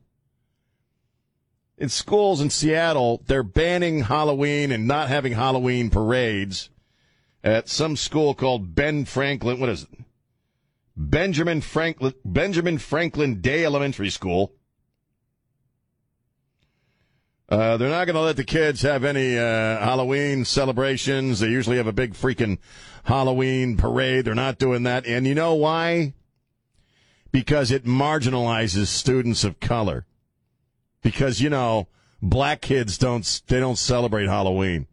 In 1.76 1.90
schools 1.90 2.40
in 2.40 2.52
Seattle, 2.52 3.24
they're 3.26 3.42
banning 3.42 4.02
Halloween 4.02 4.72
and 4.72 4.88
not 4.88 5.08
having 5.08 5.34
Halloween 5.34 5.90
parades 5.90 6.70
at 7.44 7.68
some 7.68 7.96
school 7.96 8.36
called 8.36 8.76
Ben 8.76 9.06
Franklin. 9.06 9.60
What 9.60 9.70
is 9.70 9.84
it? 9.84 9.90
Benjamin 10.96 11.62
Franklin 11.62 12.14
Benjamin 12.24 12.78
Franklin 12.78 13.42
Day 13.42 13.66
Elementary 13.66 14.12
School. 14.12 14.54
Uh, 17.50 17.78
they're 17.78 17.90
not 17.90 18.06
going 18.06 18.16
to 18.16 18.22
let 18.22 18.36
the 18.36 18.44
kids 18.44 18.84
have 18.84 19.04
any 19.04 19.36
uh, 19.36 19.80
Halloween 19.80 20.46
celebrations. 20.46 21.40
They 21.40 21.50
usually 21.50 21.78
have 21.78 21.88
a 21.88 21.92
big 21.92 22.14
freaking 22.14 22.60
Halloween 23.06 23.76
parade. 23.76 24.26
They're 24.26 24.36
not 24.36 24.60
doing 24.60 24.84
that. 24.84 25.08
And 25.08 25.26
you 25.26 25.34
know 25.34 25.56
why? 25.56 26.14
Because 27.32 27.72
it 27.72 27.86
marginalizes 27.86 28.86
students 28.88 29.44
of 29.44 29.60
color. 29.60 30.06
Because, 31.02 31.42
you 31.42 31.50
know, 31.50 31.88
black 32.22 32.62
kids 32.62 33.00
don't, 33.00 33.42
they 33.48 33.60
don't 33.60 33.80
celebrate 33.80 34.28
Halloween. 34.28 34.86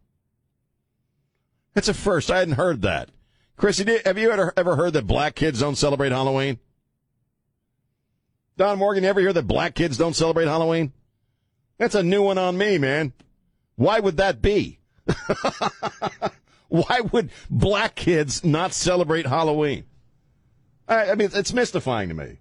That's 1.74 1.88
a 1.88 1.94
first. 1.94 2.30
I 2.30 2.38
hadn't 2.38 2.54
heard 2.54 2.80
that. 2.82 3.10
Chrissy, 3.58 4.00
have 4.06 4.16
you 4.16 4.30
ever, 4.30 4.54
ever 4.56 4.76
heard 4.76 4.94
that 4.94 5.06
black 5.06 5.34
kids 5.34 5.60
don't 5.60 5.76
celebrate 5.76 6.12
Halloween? 6.12 6.58
Don 8.56 8.78
Morgan, 8.78 9.04
you 9.04 9.10
ever 9.10 9.20
hear 9.20 9.34
that 9.34 9.46
black 9.46 9.74
kids 9.74 9.98
don't 9.98 10.16
celebrate 10.16 10.46
Halloween? 10.46 10.92
That's 11.78 11.94
a 11.94 12.02
new 12.02 12.22
one 12.22 12.38
on 12.38 12.56
me, 12.56 12.78
man. 12.78 13.12
Why 13.76 14.00
would 14.00 14.16
that 14.16 14.40
be? 14.40 14.80
Why 16.68 17.00
would 17.12 17.30
black 17.48 17.94
kids 17.94 18.44
not 18.44 18.72
celebrate 18.72 19.26
Halloween? 19.26 19.84
I, 20.88 21.10
I 21.10 21.14
mean, 21.14 21.30
it's 21.32 21.52
mystifying 21.52 22.08
to 22.08 22.14
me. 22.14 22.38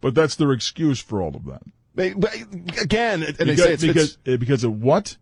But 0.00 0.14
that's 0.14 0.34
their 0.34 0.52
excuse 0.52 1.00
for 1.00 1.22
all 1.22 1.34
of 1.36 1.44
that. 1.46 1.62
They- 1.94 2.12
but 2.14 2.34
again, 2.80 3.22
and 3.22 3.36
they 3.36 3.56
say 3.56 3.72
it's, 3.74 3.82
because, 3.82 4.18
it's- 4.24 4.38
because 4.38 4.64
of 4.64 4.82
what? 4.82 5.16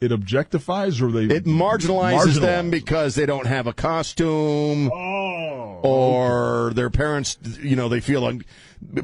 It 0.00 0.10
objectifies 0.10 1.00
or 1.00 1.10
they 1.10 1.34
it 1.34 1.44
marginalizes 1.44 2.40
them 2.40 2.70
because 2.70 3.14
they 3.14 3.26
don't 3.26 3.46
have 3.46 3.66
a 3.66 3.72
costume. 3.72 4.90
Oh, 4.92 5.80
or 5.82 6.72
their 6.74 6.90
parents, 6.90 7.38
you 7.60 7.76
know, 7.76 7.88
they 7.88 8.00
feel 8.00 8.20
like 8.20 8.44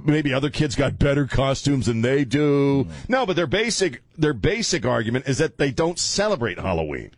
maybe 0.04 0.32
other 0.32 0.50
kids 0.50 0.74
got 0.74 0.98
better 0.98 1.26
costumes 1.26 1.86
than 1.86 2.02
they 2.02 2.24
do. 2.24 2.86
No, 3.08 3.24
but 3.24 3.36
their 3.36 3.46
basic 3.46 4.02
their 4.16 4.32
basic 4.32 4.84
argument 4.84 5.26
is 5.28 5.38
that 5.38 5.58
they 5.58 5.70
don't 5.70 5.98
celebrate 5.98 6.58
Halloween, 6.58 7.12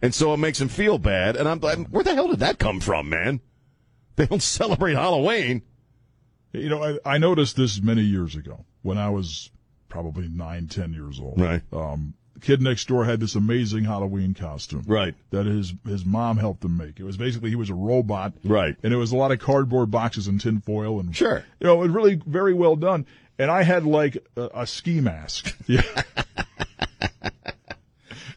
and 0.00 0.14
so 0.14 0.32
it 0.32 0.38
makes 0.38 0.58
them 0.58 0.68
feel 0.68 0.98
bad. 0.98 1.36
And 1.36 1.48
I'm 1.48 1.60
like, 1.60 1.88
where 1.88 2.04
the 2.04 2.14
hell 2.14 2.28
did 2.28 2.40
that 2.40 2.58
come 2.58 2.80
from, 2.80 3.08
man? 3.08 3.40
They 4.16 4.26
don't 4.26 4.42
celebrate 4.60 4.94
Halloween. 4.94 5.62
You 6.52 6.68
know, 6.68 6.82
I, 6.82 7.14
I 7.14 7.18
noticed 7.18 7.56
this 7.56 7.80
many 7.82 8.02
years 8.02 8.34
ago 8.36 8.64
when 8.82 8.96
I 8.96 9.10
was 9.10 9.50
probably 9.88 10.28
nine, 10.28 10.66
ten 10.68 10.92
years 10.92 11.20
old. 11.20 11.40
Right. 11.40 11.62
Um, 11.72 12.14
kid 12.40 12.60
next 12.62 12.88
door 12.88 13.04
had 13.04 13.20
this 13.20 13.34
amazing 13.34 13.84
Halloween 13.84 14.34
costume. 14.34 14.84
Right. 14.86 15.14
That 15.30 15.46
his 15.46 15.74
his 15.86 16.04
mom 16.04 16.36
helped 16.38 16.64
him 16.64 16.76
make. 16.76 16.98
It 17.00 17.04
was 17.04 17.16
basically 17.16 17.50
he 17.50 17.56
was 17.56 17.70
a 17.70 17.74
robot. 17.74 18.32
Right. 18.44 18.76
And 18.82 18.92
it 18.92 18.96
was 18.96 19.12
a 19.12 19.16
lot 19.16 19.32
of 19.32 19.38
cardboard 19.38 19.90
boxes 19.90 20.26
and 20.26 20.40
tin 20.40 20.60
foil 20.60 21.00
and 21.00 21.14
Sure. 21.14 21.44
You 21.60 21.66
know, 21.66 21.74
it 21.74 21.86
was 21.86 21.90
really 21.90 22.20
very 22.26 22.54
well 22.54 22.76
done. 22.76 23.06
And 23.38 23.50
I 23.50 23.62
had 23.62 23.84
like 23.84 24.16
a, 24.36 24.50
a 24.62 24.66
ski 24.66 25.00
mask. 25.00 25.56
Yeah. 25.66 25.82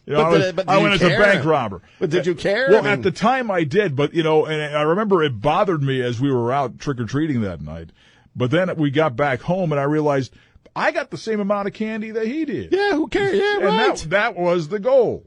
You 0.07 0.13
know, 0.13 0.23
But 0.23 0.25
I, 0.25 0.29
was- 0.31 0.45
did 0.45 0.55
but 0.55 0.69
I 0.69 0.77
went 0.79 0.93
as 0.95 1.01
a 1.03 1.09
bank 1.09 1.45
robber. 1.45 1.81
But 1.99 2.09
did 2.09 2.25
you 2.25 2.33
care? 2.33 2.67
Well, 2.69 2.79
I 2.79 2.81
mean- 2.81 2.91
at 2.91 3.03
the 3.03 3.11
time 3.11 3.51
I 3.51 3.63
did, 3.63 3.95
but 3.95 4.13
you 4.13 4.23
know, 4.23 4.45
and 4.45 4.75
I 4.75 4.81
remember 4.81 5.23
it 5.23 5.39
bothered 5.39 5.81
me 5.83 6.01
as 6.01 6.19
we 6.19 6.31
were 6.31 6.51
out 6.51 6.79
trick 6.79 6.99
or 6.99 7.05
treating 7.05 7.41
that 7.41 7.61
night. 7.61 7.91
But 8.35 8.49
then 8.49 8.75
we 8.77 8.89
got 8.91 9.15
back 9.15 9.41
home 9.41 9.71
and 9.71 9.79
I 9.79 9.83
realized 9.83 10.33
I 10.75 10.91
got 10.91 11.11
the 11.11 11.17
same 11.17 11.39
amount 11.39 11.67
of 11.67 11.73
candy 11.73 12.11
that 12.11 12.27
he 12.27 12.45
did. 12.45 12.71
Yeah, 12.71 12.93
who 12.93 13.07
cares? 13.07 13.37
Yeah, 13.37 13.55
and 13.57 13.65
right. 13.65 13.95
that, 13.95 14.09
that 14.09 14.35
was 14.37 14.69
the 14.69 14.79
goal. 14.79 15.25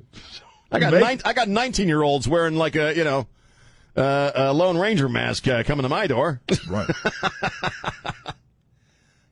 I 0.72 0.78
got 0.80 0.92
nine, 0.92 1.20
I 1.24 1.32
got 1.32 1.48
19 1.48 1.86
year 1.86 2.02
olds 2.02 2.26
wearing 2.26 2.56
like 2.56 2.76
a 2.76 2.94
you 2.96 3.04
know 3.04 3.26
uh, 3.96 4.32
a 4.34 4.52
Lone 4.52 4.76
Ranger 4.76 5.08
mask 5.08 5.46
uh, 5.46 5.62
coming 5.62 5.82
to 5.82 5.88
my 5.88 6.06
door. 6.06 6.40
Right. 6.68 6.88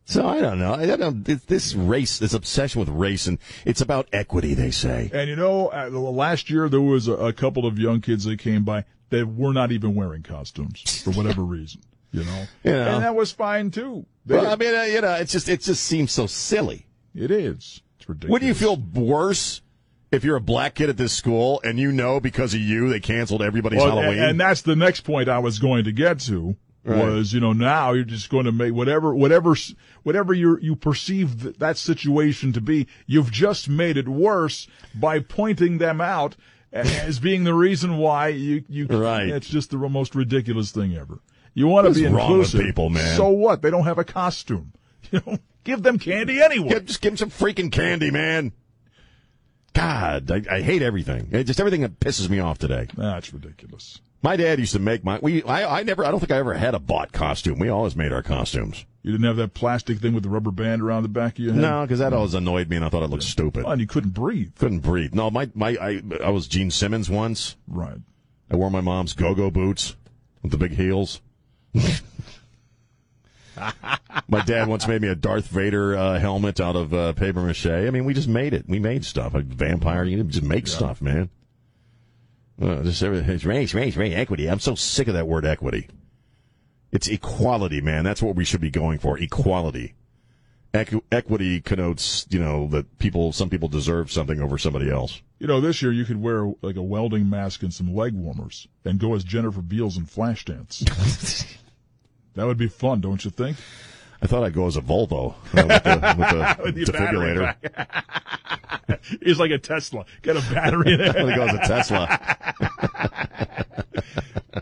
So 0.04 0.28
I 0.28 0.42
don't 0.42 0.58
know. 0.58 0.74
I 0.74 0.84
don't. 0.96 1.24
This- 1.24 1.74
race, 1.74 2.18
this 2.18 2.34
obsession 2.34 2.80
with 2.80 2.90
race, 2.90 3.26
and 3.26 3.38
it's 3.64 3.80
about 3.80 4.08
equity. 4.12 4.52
They 4.52 4.70
say. 4.70 5.10
And 5.12 5.30
you 5.30 5.36
know, 5.36 5.70
last 5.90 6.50
year 6.50 6.68
there 6.68 6.82
was 6.82 7.08
a, 7.08 7.14
a 7.14 7.32
couple 7.32 7.64
of 7.64 7.78
young 7.78 8.02
kids 8.02 8.24
that 8.24 8.38
came 8.38 8.62
by 8.62 8.84
that 9.08 9.26
were 9.26 9.54
not 9.54 9.72
even 9.72 9.94
wearing 9.94 10.22
costumes 10.22 11.02
for 11.02 11.12
whatever 11.12 11.42
reason. 11.42 11.80
You 12.12 12.24
know, 12.24 12.44
You 12.64 12.72
know. 12.72 12.94
and 12.96 13.04
that 13.04 13.14
was 13.14 13.32
fine 13.32 13.70
too. 13.70 14.04
They- 14.26 14.36
Well, 14.36 14.46
I 14.52 14.56
mean, 14.56 14.74
uh, 14.74 14.82
you 14.82 15.00
know, 15.00 15.14
it's 15.14 15.32
just 15.32 15.48
it 15.48 15.60
just 15.62 15.82
seems 15.84 16.12
so 16.12 16.26
silly. 16.26 16.86
it 17.14 17.30
is. 17.30 17.80
It's 17.98 18.08
ridiculous. 18.08 18.30
Wouldn't 18.32 18.48
you 18.48 18.54
feel 18.54 18.76
worse 18.76 19.62
if 20.10 20.22
you're 20.24 20.36
a 20.36 20.40
black 20.40 20.74
kid 20.74 20.88
at 20.90 20.96
this 20.98 21.12
school 21.12 21.60
and 21.64 21.78
you 21.78 21.90
know 21.92 22.20
because 22.20 22.52
of 22.54 22.60
you 22.60 22.88
they 22.90 23.00
canceled 23.00 23.42
everybody's 23.42 23.78
Well, 23.78 23.96
Halloween? 23.96 24.18
and, 24.18 24.30
and 24.32 24.40
that's 24.40 24.62
the 24.62 24.76
next 24.76 25.02
point 25.02 25.28
I 25.28 25.38
was 25.38 25.58
going 25.58 25.84
to 25.84 25.92
get 25.92 26.18
to. 26.20 26.56
Right. 26.84 26.98
Was 27.04 27.32
you 27.32 27.38
know 27.40 27.52
now 27.52 27.92
you're 27.92 28.02
just 28.04 28.28
going 28.28 28.44
to 28.44 28.50
make 28.52 28.74
whatever 28.74 29.14
whatever 29.14 29.54
whatever 30.02 30.34
you 30.34 30.58
you 30.60 30.74
perceive 30.74 31.40
th- 31.40 31.58
that 31.58 31.76
situation 31.78 32.52
to 32.54 32.60
be 32.60 32.88
you've 33.06 33.30
just 33.30 33.68
made 33.68 33.96
it 33.96 34.08
worse 34.08 34.66
by 34.92 35.20
pointing 35.20 35.78
them 35.78 36.00
out 36.00 36.34
as 36.72 37.20
being 37.20 37.44
the 37.44 37.54
reason 37.54 37.98
why 37.98 38.28
you 38.28 38.64
you 38.68 38.86
Right. 38.86 39.28
it's 39.28 39.48
just 39.48 39.70
the 39.70 39.76
most 39.76 40.16
ridiculous 40.16 40.72
thing 40.72 40.96
ever. 40.96 41.20
You 41.54 41.66
want 41.66 41.86
to 41.86 41.94
be 41.94 42.06
wrong 42.06 42.38
with 42.38 42.46
inclusive, 42.48 42.60
people, 42.60 42.90
man? 42.90 43.16
So 43.16 43.28
what? 43.28 43.62
They 43.62 43.70
don't 43.70 43.84
have 43.84 43.98
a 43.98 44.04
costume. 44.04 44.72
You 45.10 45.20
know, 45.26 45.38
give 45.62 45.82
them 45.82 45.98
candy 45.98 46.40
anyway. 46.40 46.70
Give- 46.70 46.86
just 46.86 47.02
give 47.02 47.10
them 47.10 47.16
some 47.18 47.30
freaking 47.30 47.70
candy, 47.70 48.10
man. 48.10 48.52
God, 49.74 50.30
I, 50.30 50.42
I 50.50 50.60
hate 50.62 50.80
everything. 50.80 51.28
It, 51.32 51.44
just 51.44 51.60
everything 51.60 51.82
that 51.82 52.00
pisses 52.00 52.30
me 52.30 52.38
off 52.38 52.58
today. 52.58 52.88
That's 52.96 53.32
ridiculous. 53.32 54.00
My 54.22 54.36
dad 54.36 54.58
used 54.58 54.72
to 54.72 54.78
make 54.78 55.04
my. 55.04 55.18
We, 55.20 55.42
I, 55.42 55.80
I 55.80 55.82
never. 55.82 56.04
I 56.04 56.10
don't 56.10 56.20
think 56.20 56.30
I 56.32 56.36
ever 56.38 56.54
had 56.54 56.74
a 56.74 56.78
bought 56.78 57.12
costume. 57.12 57.58
We 57.58 57.68
always 57.68 57.96
made 57.96 58.12
our 58.12 58.22
costumes. 58.22 58.84
You 59.02 59.12
didn't 59.12 59.26
have 59.26 59.36
that 59.36 59.52
plastic 59.52 59.98
thing 59.98 60.14
with 60.14 60.22
the 60.22 60.28
rubber 60.30 60.52
band 60.52 60.80
around 60.80 61.02
the 61.02 61.08
back 61.08 61.32
of 61.34 61.40
your 61.40 61.52
head. 61.54 61.60
No, 61.60 61.82
because 61.82 61.98
that 61.98 62.12
always 62.12 62.34
annoyed 62.34 62.68
me, 62.68 62.76
and 62.76 62.84
I 62.84 62.88
thought 62.88 63.02
it 63.02 63.10
looked 63.10 63.24
stupid. 63.24 63.64
Well, 63.64 63.72
and 63.72 63.80
you 63.80 63.86
couldn't 63.86 64.14
breathe. 64.14 64.52
Couldn't 64.56 64.80
breathe. 64.80 65.12
No, 65.14 65.30
my 65.30 65.50
my 65.54 65.70
I, 65.80 66.02
I 66.22 66.30
was 66.30 66.46
Gene 66.46 66.70
Simmons 66.70 67.10
once. 67.10 67.56
Right. 67.66 67.98
I 68.50 68.56
wore 68.56 68.70
my 68.70 68.80
mom's 68.80 69.12
go-go 69.14 69.50
boots 69.50 69.96
with 70.42 70.52
the 70.52 70.58
big 70.58 70.72
heels. 70.72 71.20
My 74.28 74.42
dad 74.44 74.68
once 74.68 74.88
made 74.88 75.02
me 75.02 75.08
a 75.08 75.14
Darth 75.14 75.48
Vader 75.48 75.96
uh, 75.96 76.18
helmet 76.18 76.60
out 76.60 76.76
of 76.76 76.92
uh, 76.94 77.12
paper 77.12 77.40
mache. 77.40 77.66
I 77.66 77.90
mean, 77.90 78.04
we 78.04 78.14
just 78.14 78.28
made 78.28 78.54
it. 78.54 78.68
We 78.68 78.78
made 78.78 79.04
stuff. 79.04 79.34
A 79.34 79.42
vampire, 79.42 80.04
you 80.04 80.22
just 80.24 80.42
make 80.42 80.66
stuff, 80.66 81.00
man. 81.02 81.30
Uh, 82.60 82.82
just 82.82 83.02
everything. 83.02 83.30
It's 83.30 83.44
race, 83.44 83.74
race, 83.74 83.96
race, 83.96 84.14
equity. 84.14 84.48
I'm 84.48 84.60
so 84.60 84.74
sick 84.74 85.08
of 85.08 85.14
that 85.14 85.26
word 85.26 85.44
equity. 85.44 85.88
It's 86.92 87.08
equality, 87.08 87.80
man. 87.80 88.04
That's 88.04 88.22
what 88.22 88.36
we 88.36 88.44
should 88.44 88.60
be 88.60 88.70
going 88.70 88.98
for. 88.98 89.18
Equality. 89.18 89.94
Equ- 90.74 91.02
equity 91.10 91.60
connotes, 91.60 92.26
you 92.30 92.38
know, 92.38 92.66
that 92.68 92.98
people, 92.98 93.32
some 93.32 93.50
people 93.50 93.68
deserve 93.68 94.10
something 94.10 94.40
over 94.40 94.56
somebody 94.56 94.90
else. 94.90 95.20
You 95.38 95.46
know, 95.46 95.60
this 95.60 95.82
year 95.82 95.92
you 95.92 96.04
could 96.04 96.22
wear 96.22 96.52
like 96.62 96.76
a 96.76 96.82
welding 96.82 97.28
mask 97.28 97.62
and 97.62 97.72
some 97.72 97.94
leg 97.94 98.14
warmers 98.14 98.68
and 98.84 98.98
go 98.98 99.14
as 99.14 99.24
Jennifer 99.24 99.60
Beals 99.60 99.96
in 99.96 100.06
Flashdance. 100.06 101.56
that 102.34 102.46
would 102.46 102.58
be 102.58 102.68
fun, 102.68 103.00
don't 103.00 103.24
you 103.24 103.30
think? 103.30 103.56
I 104.22 104.26
thought 104.26 104.44
I'd 104.44 104.54
go 104.54 104.66
as 104.66 104.76
a 104.76 104.80
Volvo 104.80 105.32
uh, 105.32 105.34
with 105.52 105.82
the, 105.82 106.14
with 106.16 106.28
the 106.30 106.56
With 106.62 106.76
defibrillator. 106.76 107.56
It's 109.20 109.40
like 109.40 109.50
a 109.50 109.58
Tesla. 109.58 110.04
Got 110.22 110.36
a 110.36 110.52
battery 110.54 110.94
in 110.94 111.00
I'm 111.00 111.12
gonna 111.12 111.34
go 111.34 111.42
as 111.48 111.54
a 111.54 111.58
Tesla. 111.66 112.18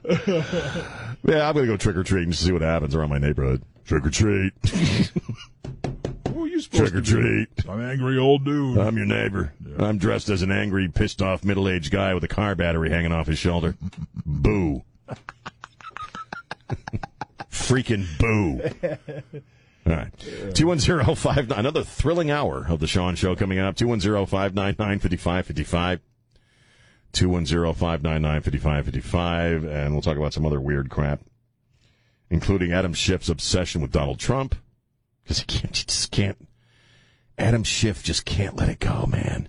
yeah, 1.25 1.47
I'm 1.49 1.55
gonna 1.55 1.67
go 1.67 1.77
trick 1.77 1.97
or 1.97 2.03
treating 2.05 2.31
to 2.31 2.37
see 2.37 2.53
what 2.53 2.63
happens 2.63 2.95
around 2.95 3.11
my 3.11 3.19
neighborhood. 3.19 3.63
Trick 3.85 4.07
or 4.07 4.11
treat, 4.11 4.53
Who 6.29 6.45
are 6.45 6.47
you 6.47 6.61
supposed 6.61 6.93
trick 6.93 6.95
or 6.95 7.01
be? 7.03 7.07
treat. 7.07 7.49
An 7.69 7.83
angry 7.83 8.17
old 8.19 8.45
dude. 8.45 8.79
I'm 8.79 8.97
your 8.97 9.07
neighbor. 9.07 9.53
I'm 9.79 9.99
dressed 9.99 10.29
as 10.31 10.41
an 10.43 10.51
angry, 10.53 10.89
pissed 10.89 11.21
off, 11.21 11.45
middle 11.45 11.69
aged 11.69 11.91
guy 11.93 12.15
with 12.15 12.25
a 12.25 12.29
car 12.29 12.55
battery 12.55 12.89
hanging 12.89 13.13
off 13.13 13.27
his 13.27 13.39
shoulder. 13.39 13.75
Boo. 14.25 14.85
Freaking 17.71 18.07
boo. 18.19 18.61
All 19.87 19.93
right. 19.93 20.13
21059. 20.55 21.57
Another 21.57 21.85
thrilling 21.85 22.31
hour 22.31 22.67
of 22.69 22.81
the 22.81 22.89
Sean 22.89 23.15
Show 23.15 23.37
coming 23.37 23.61
up. 23.61 23.77
210 23.77 24.27
599 24.27 24.99
5555. 24.99 26.01
210 27.13 27.75
599 27.75 28.41
5555. 28.43 29.65
And 29.65 29.93
we'll 29.93 30.03
talk 30.03 30.17
about 30.17 30.35
some 30.35 30.45
other 30.45 30.61
weird 30.61 30.91
crap, 30.91 31.21
including 32.29 32.73
Adam 32.73 32.93
Schiff's 32.93 33.29
obsession 33.29 33.81
with 33.81 33.93
Donald 33.93 34.19
Trump. 34.19 34.57
Because 35.23 35.39
he 35.39 35.45
can't, 35.47 35.77
he 35.77 35.85
just 35.85 36.11
can't. 36.11 36.49
Adam 37.39 37.63
Schiff 37.63 38.03
just 38.03 38.25
can't 38.25 38.57
let 38.57 38.69
it 38.69 38.81
go, 38.81 39.07
man. 39.07 39.49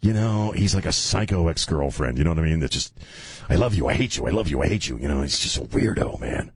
You 0.00 0.14
know, 0.14 0.52
he's 0.52 0.74
like 0.74 0.86
a 0.86 0.92
psycho 0.92 1.48
ex 1.48 1.66
girlfriend. 1.66 2.16
You 2.16 2.24
know 2.24 2.30
what 2.30 2.38
I 2.38 2.42
mean? 2.42 2.60
That's 2.60 2.72
just, 2.72 2.98
I 3.50 3.56
love 3.56 3.74
you, 3.74 3.86
I 3.86 3.92
hate 3.92 4.16
you, 4.16 4.26
I 4.26 4.30
love 4.30 4.48
you, 4.48 4.62
I 4.62 4.66
hate 4.66 4.88
you. 4.88 4.96
You 4.96 5.08
know, 5.08 5.20
he's 5.20 5.38
just 5.38 5.58
a 5.58 5.60
weirdo, 5.60 6.18
man. 6.18 6.52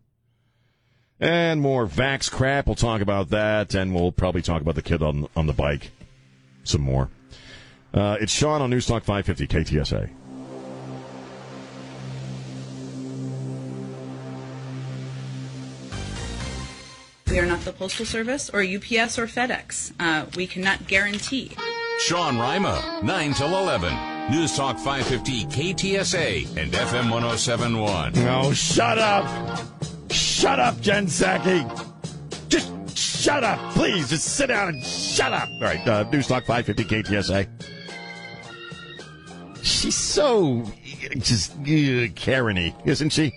And 1.20 1.60
more 1.60 1.86
Vax 1.86 2.30
crap. 2.30 2.66
We'll 2.66 2.74
talk 2.74 3.00
about 3.00 3.30
that, 3.30 3.74
and 3.74 3.94
we'll 3.94 4.12
probably 4.12 4.42
talk 4.42 4.60
about 4.60 4.74
the 4.74 4.82
kid 4.82 5.02
on 5.02 5.28
on 5.36 5.46
the 5.46 5.52
bike 5.52 5.92
some 6.64 6.80
more. 6.80 7.10
Uh, 7.92 8.16
it's 8.20 8.32
Sean 8.32 8.60
on 8.60 8.70
News 8.70 8.86
Talk 8.86 9.04
550 9.04 9.46
KTSA. 9.46 10.10
We 17.30 17.38
are 17.38 17.46
not 17.46 17.60
the 17.62 17.72
Postal 17.72 18.06
Service 18.06 18.50
or 18.50 18.60
UPS 18.60 19.18
or 19.18 19.26
FedEx. 19.26 19.92
Uh, 19.98 20.26
we 20.36 20.46
cannot 20.46 20.86
guarantee. 20.86 21.52
Sean 22.00 22.38
Rima, 22.38 23.00
9 23.02 23.34
till 23.34 23.56
11. 23.56 24.30
News 24.30 24.56
Talk 24.56 24.76
550 24.78 25.46
KTSA 25.46 26.56
and 26.56 26.72
FM 26.72 27.10
1071. 27.10 28.12
Oh, 28.28 28.52
shut 28.52 28.98
up! 28.98 29.24
Shut 30.14 30.60
up, 30.60 30.80
Jen 30.80 31.06
Psaki! 31.06 32.48
Just 32.48 32.96
shut 32.96 33.42
up, 33.42 33.58
please. 33.72 34.10
Just 34.10 34.36
sit 34.36 34.46
down 34.46 34.68
and 34.68 34.84
shut 34.84 35.32
up. 35.32 35.48
All 35.48 35.60
right, 35.62 35.88
uh, 35.88 36.04
News 36.10 36.28
Talk 36.28 36.44
550 36.46 36.84
KTSA. 36.84 37.48
She's 39.64 39.96
so 39.96 40.64
just 41.18 41.52
uh, 41.58 42.06
Karen-y, 42.14 42.72
isn't 42.84 43.10
she? 43.10 43.32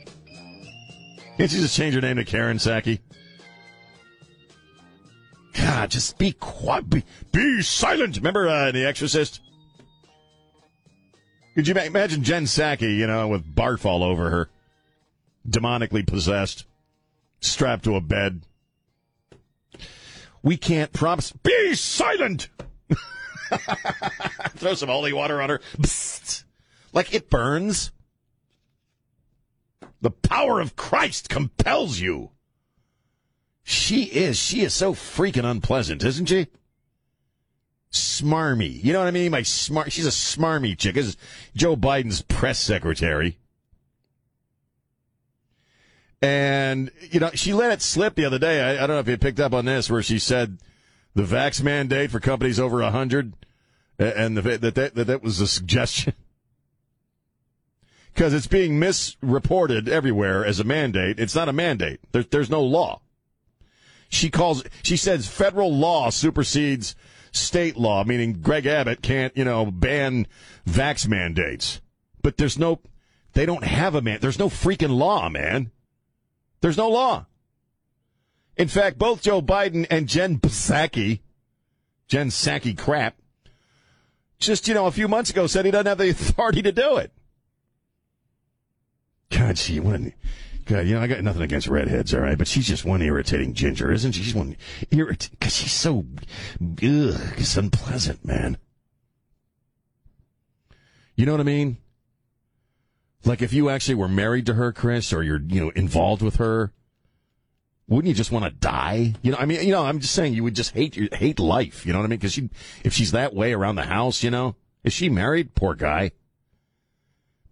Can't 1.37 1.49
she 1.49 1.57
just 1.57 1.75
change 1.75 1.95
her 1.95 2.01
name 2.01 2.17
to 2.17 2.25
Karen 2.25 2.57
Psaki? 2.57 2.99
God, 5.55 5.89
just 5.89 6.19
be 6.19 6.33
quiet. 6.33 6.89
Be, 6.91 7.03
be 7.31 7.63
silent. 7.63 8.17
Remember 8.17 8.47
uh, 8.47 8.71
The 8.71 8.85
Exorcist? 8.85 9.41
Could 11.55 11.67
you 11.67 11.73
imagine 11.73 12.21
Jen 12.21 12.45
Psaki, 12.45 12.95
you 12.95 13.07
know, 13.07 13.27
with 13.29 13.55
barf 13.55 13.83
all 13.83 14.03
over 14.03 14.29
her, 14.29 14.49
demonically 15.49 16.05
possessed, 16.05 16.65
strapped 17.39 17.83
to 17.85 17.95
a 17.95 18.01
bed? 18.01 18.43
We 20.41 20.57
can't 20.57 20.93
promise. 20.93 21.31
Be 21.31 21.75
silent! 21.75 22.49
Throw 24.55 24.73
some 24.73 24.89
holy 24.89 25.13
water 25.13 25.41
on 25.41 25.49
her. 25.49 25.61
Psst. 25.77 26.43
Like 26.93 27.13
it 27.13 27.29
burns. 27.29 27.91
The 30.01 30.11
power 30.11 30.59
of 30.59 30.75
Christ 30.75 31.29
compels 31.29 31.99
you. 31.99 32.31
She 33.63 34.03
is. 34.03 34.37
She 34.37 34.61
is 34.61 34.73
so 34.73 34.93
freaking 34.93 35.43
unpleasant, 35.43 36.03
isn't 36.03 36.27
she? 36.27 36.47
Smarmy. 37.91 38.83
You 38.83 38.93
know 38.93 38.99
what 38.99 39.07
I 39.07 39.11
mean? 39.11 39.31
My 39.31 39.41
smart. 39.41 39.91
She's 39.91 40.05
a 40.05 40.09
smarmy 40.09 40.77
chick. 40.77 40.95
This 40.95 41.07
is 41.07 41.17
Joe 41.55 41.75
Biden's 41.75 42.21
press 42.21 42.59
secretary. 42.59 43.37
And, 46.21 46.91
you 47.11 47.19
know, 47.19 47.29
she 47.33 47.53
let 47.53 47.71
it 47.71 47.81
slip 47.81 48.15
the 48.15 48.25
other 48.25 48.39
day. 48.39 48.61
I, 48.61 48.83
I 48.83 48.87
don't 48.87 48.95
know 48.95 48.99
if 48.99 49.07
you 49.07 49.17
picked 49.17 49.39
up 49.39 49.53
on 49.53 49.65
this, 49.65 49.89
where 49.89 50.01
she 50.01 50.17
said 50.17 50.57
the 51.13 51.23
vax 51.23 51.61
mandate 51.61 52.11
for 52.11 52.19
companies 52.19 52.59
over 52.59 52.81
100 52.81 53.33
and 53.99 54.37
the, 54.37 54.41
that, 54.41 54.75
that, 54.75 54.95
that 54.95 55.07
that 55.07 55.23
was 55.23 55.39
a 55.41 55.47
suggestion. 55.47 56.13
Because 58.13 58.33
it's 58.33 58.47
being 58.47 58.79
misreported 58.79 59.87
everywhere 59.87 60.43
as 60.43 60.59
a 60.59 60.63
mandate. 60.63 61.19
It's 61.19 61.35
not 61.35 61.49
a 61.49 61.53
mandate. 61.53 61.99
There, 62.13 62.23
there's 62.23 62.49
no 62.49 62.63
law. 62.63 63.01
She 64.09 64.31
calls, 64.31 64.63
she 64.81 64.97
says 64.97 65.27
federal 65.27 65.71
law 65.71 66.09
supersedes 66.09 66.95
state 67.31 67.77
law, 67.77 68.03
meaning 68.03 68.41
Greg 68.41 68.65
Abbott 68.65 69.03
can't, 69.03 69.37
you 69.37 69.43
know, 69.45 69.67
ban 69.69 70.25
vax 70.67 71.07
mandates. 71.07 71.79
But 72.23 72.37
there's 72.37 72.57
no, 72.57 72.79
they 73.33 73.45
don't 73.45 73.63
have 73.63 73.93
a 73.93 74.01
man, 74.01 74.17
there's 74.19 74.39
no 74.39 74.49
freaking 74.49 74.97
law, 74.97 75.29
man. 75.29 75.69
There's 76.61 76.77
no 76.77 76.89
law. 76.89 77.25
In 78.55 78.67
fact, 78.67 78.97
both 78.97 79.21
Joe 79.21 79.41
Biden 79.41 79.85
and 79.89 80.07
Jen 80.07 80.39
Psaki, 80.39 81.21
Jen 82.07 82.29
Psaki 82.29 82.77
crap, 82.77 83.15
just, 84.39 84.67
you 84.67 84.73
know, 84.73 84.87
a 84.87 84.91
few 84.91 85.07
months 85.07 85.29
ago 85.29 85.47
said 85.47 85.65
he 85.65 85.71
doesn't 85.71 85.85
have 85.85 85.97
the 85.97 86.09
authority 86.11 86.61
to 86.63 86.71
do 86.71 86.97
it. 86.97 87.11
God, 89.29 89.57
she 89.57 89.79
one. 89.79 90.13
God, 90.65 90.85
you 90.85 90.95
know, 90.95 91.01
I 91.01 91.07
got 91.07 91.23
nothing 91.23 91.43
against 91.43 91.67
redheads, 91.67 92.13
all 92.13 92.19
right, 92.19 92.37
but 92.37 92.47
she's 92.47 92.67
just 92.67 92.83
one 92.83 93.01
irritating 93.01 93.53
ginger, 93.53 93.91
isn't 93.91 94.11
she? 94.13 94.23
She's 94.23 94.35
one 94.35 94.57
irritating 94.91 95.37
because 95.39 95.55
she's 95.55 95.71
so, 95.71 96.05
ugh, 96.61 97.21
it's 97.37 97.55
unpleasant, 97.55 98.25
man. 98.25 98.57
You 101.15 101.25
know 101.25 101.31
what 101.31 101.41
I 101.41 101.45
mean? 101.45 101.77
Like 103.25 103.41
if 103.41 103.53
you 103.53 103.69
actually 103.69 103.95
were 103.95 104.07
married 104.07 104.45
to 104.45 104.53
her, 104.53 104.71
Chris, 104.71 105.11
or 105.11 105.23
you're, 105.23 105.41
you 105.41 105.61
know, 105.61 105.69
involved 105.71 106.21
with 106.21 106.37
her, 106.37 106.71
wouldn't 107.87 108.07
you 108.07 108.13
just 108.13 108.31
want 108.31 108.45
to 108.45 108.51
die? 108.51 109.15
You 109.21 109.31
know, 109.31 109.37
I 109.37 109.45
mean, 109.45 109.65
you 109.65 109.71
know, 109.71 109.85
I'm 109.85 109.99
just 109.99 110.13
saying 110.13 110.33
you 110.33 110.43
would 110.43 110.55
just 110.55 110.71
hate 110.71 110.95
your, 110.95 111.07
hate 111.13 111.39
life. 111.39 111.85
You 111.85 111.93
know 111.93 111.99
what 111.99 112.05
I 112.05 112.09
mean? 112.09 112.19
Because 112.19 112.33
she, 112.33 112.49
if 112.83 112.93
she's 112.93 113.11
that 113.11 113.33
way 113.33 113.53
around 113.53 113.75
the 113.75 113.83
house, 113.83 114.23
you 114.23 114.31
know, 114.31 114.55
is 114.83 114.93
she 114.93 115.09
married? 115.09 115.55
Poor 115.55 115.73
guy. 115.73 116.11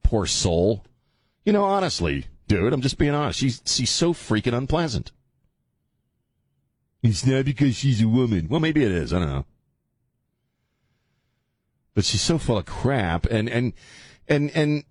Poor 0.03 0.25
soul. 0.25 0.85
You 1.45 1.53
know, 1.53 1.63
honestly, 1.63 2.25
dude, 2.47 2.73
I'm 2.73 2.81
just 2.81 2.97
being 2.97 3.13
honest. 3.13 3.39
She's 3.39 3.61
she's 3.65 3.89
so 3.89 4.13
freaking 4.13 4.57
unpleasant. 4.57 5.11
It's 7.01 7.25
not 7.25 7.45
because 7.45 7.75
she's 7.75 8.01
a 8.01 8.07
woman. 8.07 8.47
Well, 8.49 8.59
maybe 8.59 8.83
it 8.83 8.91
is. 8.91 9.13
I 9.13 9.19
don't 9.19 9.29
know. 9.29 9.45
But 11.93 12.03
she's 12.03 12.21
so 12.21 12.37
full 12.37 12.57
of 12.57 12.65
crap, 12.65 13.25
and 13.27 13.47
and 13.47 13.73
and 14.27 14.51
and 14.55 14.83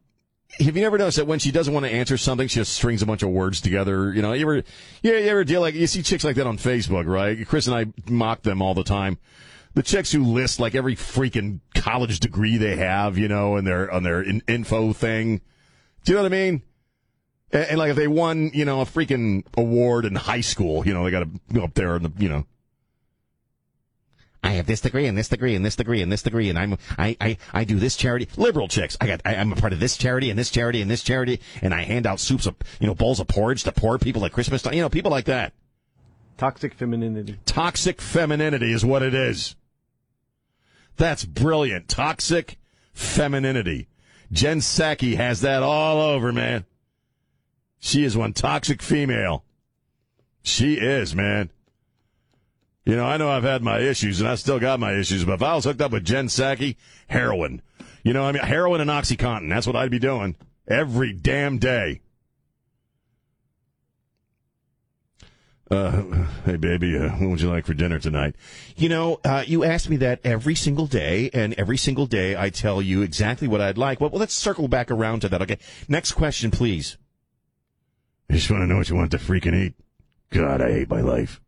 have 0.61 0.77
you 0.77 0.85
ever 0.85 0.99
noticed 0.99 1.17
that 1.17 1.27
when 1.27 1.39
she 1.39 1.51
doesn't 1.51 1.73
want 1.73 1.87
to 1.87 1.93
answer 1.93 2.17
something, 2.17 2.49
she 2.49 2.61
just 2.61 2.75
strings 2.75 3.03
a 3.03 3.07
bunch 3.07 3.23
of 3.23 3.31
words 3.31 3.61
together? 3.61 4.13
You 4.13 4.23
know, 4.23 4.33
you 4.33 4.43
ever, 4.43 4.57
you, 5.03 5.13
you 5.13 5.13
ever 5.13 5.45
deal 5.45 5.61
like 5.61 5.75
you 5.75 5.87
see 5.87 6.03
chicks 6.03 6.25
like 6.25 6.37
that 6.37 6.47
on 6.47 6.59
Facebook, 6.59 7.07
right? 7.07 7.47
Chris 7.47 7.67
and 7.67 7.77
I 7.77 7.87
mock 8.11 8.43
them 8.43 8.63
all 8.63 8.75
the 8.75 8.85
time. 8.85 9.19
The 9.75 9.83
chicks 9.83 10.13
who 10.13 10.25
list 10.25 10.61
like 10.61 10.75
every 10.75 10.95
freaking 10.95 11.61
college 11.75 12.21
degree 12.21 12.57
they 12.57 12.77
have, 12.77 13.19
you 13.19 13.27
know, 13.27 13.57
and 13.57 13.67
their 13.67 13.91
on 13.91 14.05
their 14.05 14.23
in, 14.23 14.43
info 14.47 14.93
thing. 14.93 15.41
Do 16.05 16.13
you 16.13 16.17
know 16.17 16.23
what 16.23 16.33
I 16.33 16.37
mean? 16.37 16.63
And, 17.51 17.65
and, 17.65 17.79
like 17.79 17.91
if 17.91 17.97
they 17.97 18.09
won, 18.09 18.51
you 18.55 18.65
know, 18.65 18.81
a 18.81 18.85
freaking 18.85 19.45
award 19.57 20.05
in 20.05 20.15
high 20.15 20.43
school, 20.43 20.87
you 20.87 20.95
know, 20.95 21.05
they 21.05 21.11
got 21.11 21.21
to 21.21 21.31
go 21.53 21.65
up 21.65 21.75
there 21.75 21.97
and 21.97 22.13
you 22.19 22.29
know. 22.29 22.47
I 24.55 24.59
have 24.59 24.67
this 24.67 24.81
degree 24.81 25.07
and 25.07 25.19
this 25.19 25.29
degree 25.29 25.57
and 25.57 25.65
this 25.65 25.75
degree 25.75 26.01
and 26.01 26.13
this 26.13 26.23
degree 26.23 26.49
and 26.49 26.57
I'm 26.57 26.79
I 26.97 27.17
I, 27.21 27.37
I 27.53 27.65
do 27.65 27.81
this 27.81 27.97
charity. 27.97 28.29
Liberal 28.37 28.69
chicks. 28.69 28.97
I 29.01 29.09
got 29.09 29.21
I, 29.25 29.35
am 29.35 29.53
a 29.53 29.57
part 29.57 29.73
of 29.73 29.81
this 29.81 29.97
charity 29.97 30.31
and 30.31 30.39
this 30.39 30.49
charity 30.49 30.81
and 30.81 30.89
this 30.89 31.03
charity 31.03 31.41
and 31.61 31.75
I 31.75 31.83
hand 31.83 32.07
out 32.07 32.21
soups 32.21 32.47
of 32.47 32.55
you 32.79 32.87
know 32.87 32.95
bowls 32.95 33.19
of 33.19 33.27
porridge 33.27 33.65
to 33.65 33.73
poor 33.73 33.99
people 33.99 34.25
at 34.25 34.33
Christmas 34.33 34.63
time. 34.63 34.75
You 34.75 34.83
know 34.83 34.89
people 34.89 35.11
like 35.11 35.25
that. 35.25 35.55
Toxic 36.37 36.75
femininity. 36.75 37.39
Toxic 37.47 38.01
femininity 38.01 38.73
is 38.73 38.85
what 38.85 39.03
it 39.03 39.13
is. 39.13 39.57
That's 40.97 41.25
brilliant. 41.25 41.89
Toxic 41.89 42.57
femininity. 42.93 43.89
Jen 44.31 44.61
Psaki 44.61 45.17
has 45.17 45.41
that 45.41 45.65
all 45.65 46.01
over, 46.01 46.33
man. 46.33 46.65
She 47.81 48.05
is 48.05 48.17
one 48.17 48.33
toxic 48.33 48.83
female. 48.83 49.45
She 50.43 50.75
is, 50.75 51.15
man. 51.15 51.51
You 52.85 52.97
know, 52.97 53.05
I 53.05 53.17
know 53.17 53.31
I've 53.31 53.45
had 53.45 53.63
my 53.63 53.79
issues 53.79 54.21
and 54.21 54.29
I 54.29 54.35
still 54.35 54.59
got 54.59 54.79
my 54.79 54.93
issues, 54.93 55.25
but 55.25 55.35
if 55.35 55.43
I 55.43 55.55
was 55.55 55.65
hooked 55.65 55.81
up 55.81 55.93
with 55.93 56.05
Jen 56.05 56.29
Psaki, 56.29 56.77
heroin. 57.09 57.63
You 58.03 58.13
know, 58.13 58.25
I 58.25 58.33
mean, 58.33 58.43
heroin 58.43 58.83
and 58.83 58.91
Oxycontin. 58.91 59.49
That's 59.49 59.67
what 59.67 59.77
I'd 59.77 59.91
be 59.91 59.99
doing 59.99 60.37
every 60.69 61.13
damn 61.13 61.59
day. 61.59 62.03
Uh, 65.71 66.27
hey 66.45 66.57
baby, 66.57 66.97
uh, 66.97 67.09
what 67.13 67.31
would 67.31 67.41
you 67.41 67.49
like 67.49 67.65
for 67.65 67.73
dinner 67.73 67.99
tonight? 67.99 68.37
You 68.77 68.91
know, 68.91 69.19
uh, 69.25 69.45
you 69.47 69.65
ask 69.65 69.89
me 69.89 69.97
that 69.97 70.21
every 70.23 70.55
single 70.55 70.87
day, 70.87 71.31
and 71.33 71.55
every 71.55 71.79
single 71.79 72.05
day 72.05 72.37
I 72.37 72.51
tell 72.51 72.83
you 72.83 73.01
exactly 73.01 73.49
what 73.49 73.63
I'd 73.63 73.79
like. 73.79 73.99
Well, 73.99 74.11
well 74.11 74.21
let's 74.21 74.35
circle 74.35 74.69
back 74.69 74.91
around 74.91 75.21
to 75.21 75.29
that. 75.31 75.41
Okay, 75.41 75.59
next 75.89 76.13
question, 76.13 76.51
please. 76.51 76.99
I 78.29 78.35
just 78.35 78.51
want 78.51 78.63
to 78.63 78.67
know 78.67 78.77
what 78.77 78.91
you 78.91 78.95
want 78.95 79.11
to 79.13 79.19
freaking 79.19 79.55
eat. 79.55 79.75
God, 80.31 80.61
I 80.61 80.71
hate 80.71 80.91
my 80.91 81.01
life. 81.01 81.41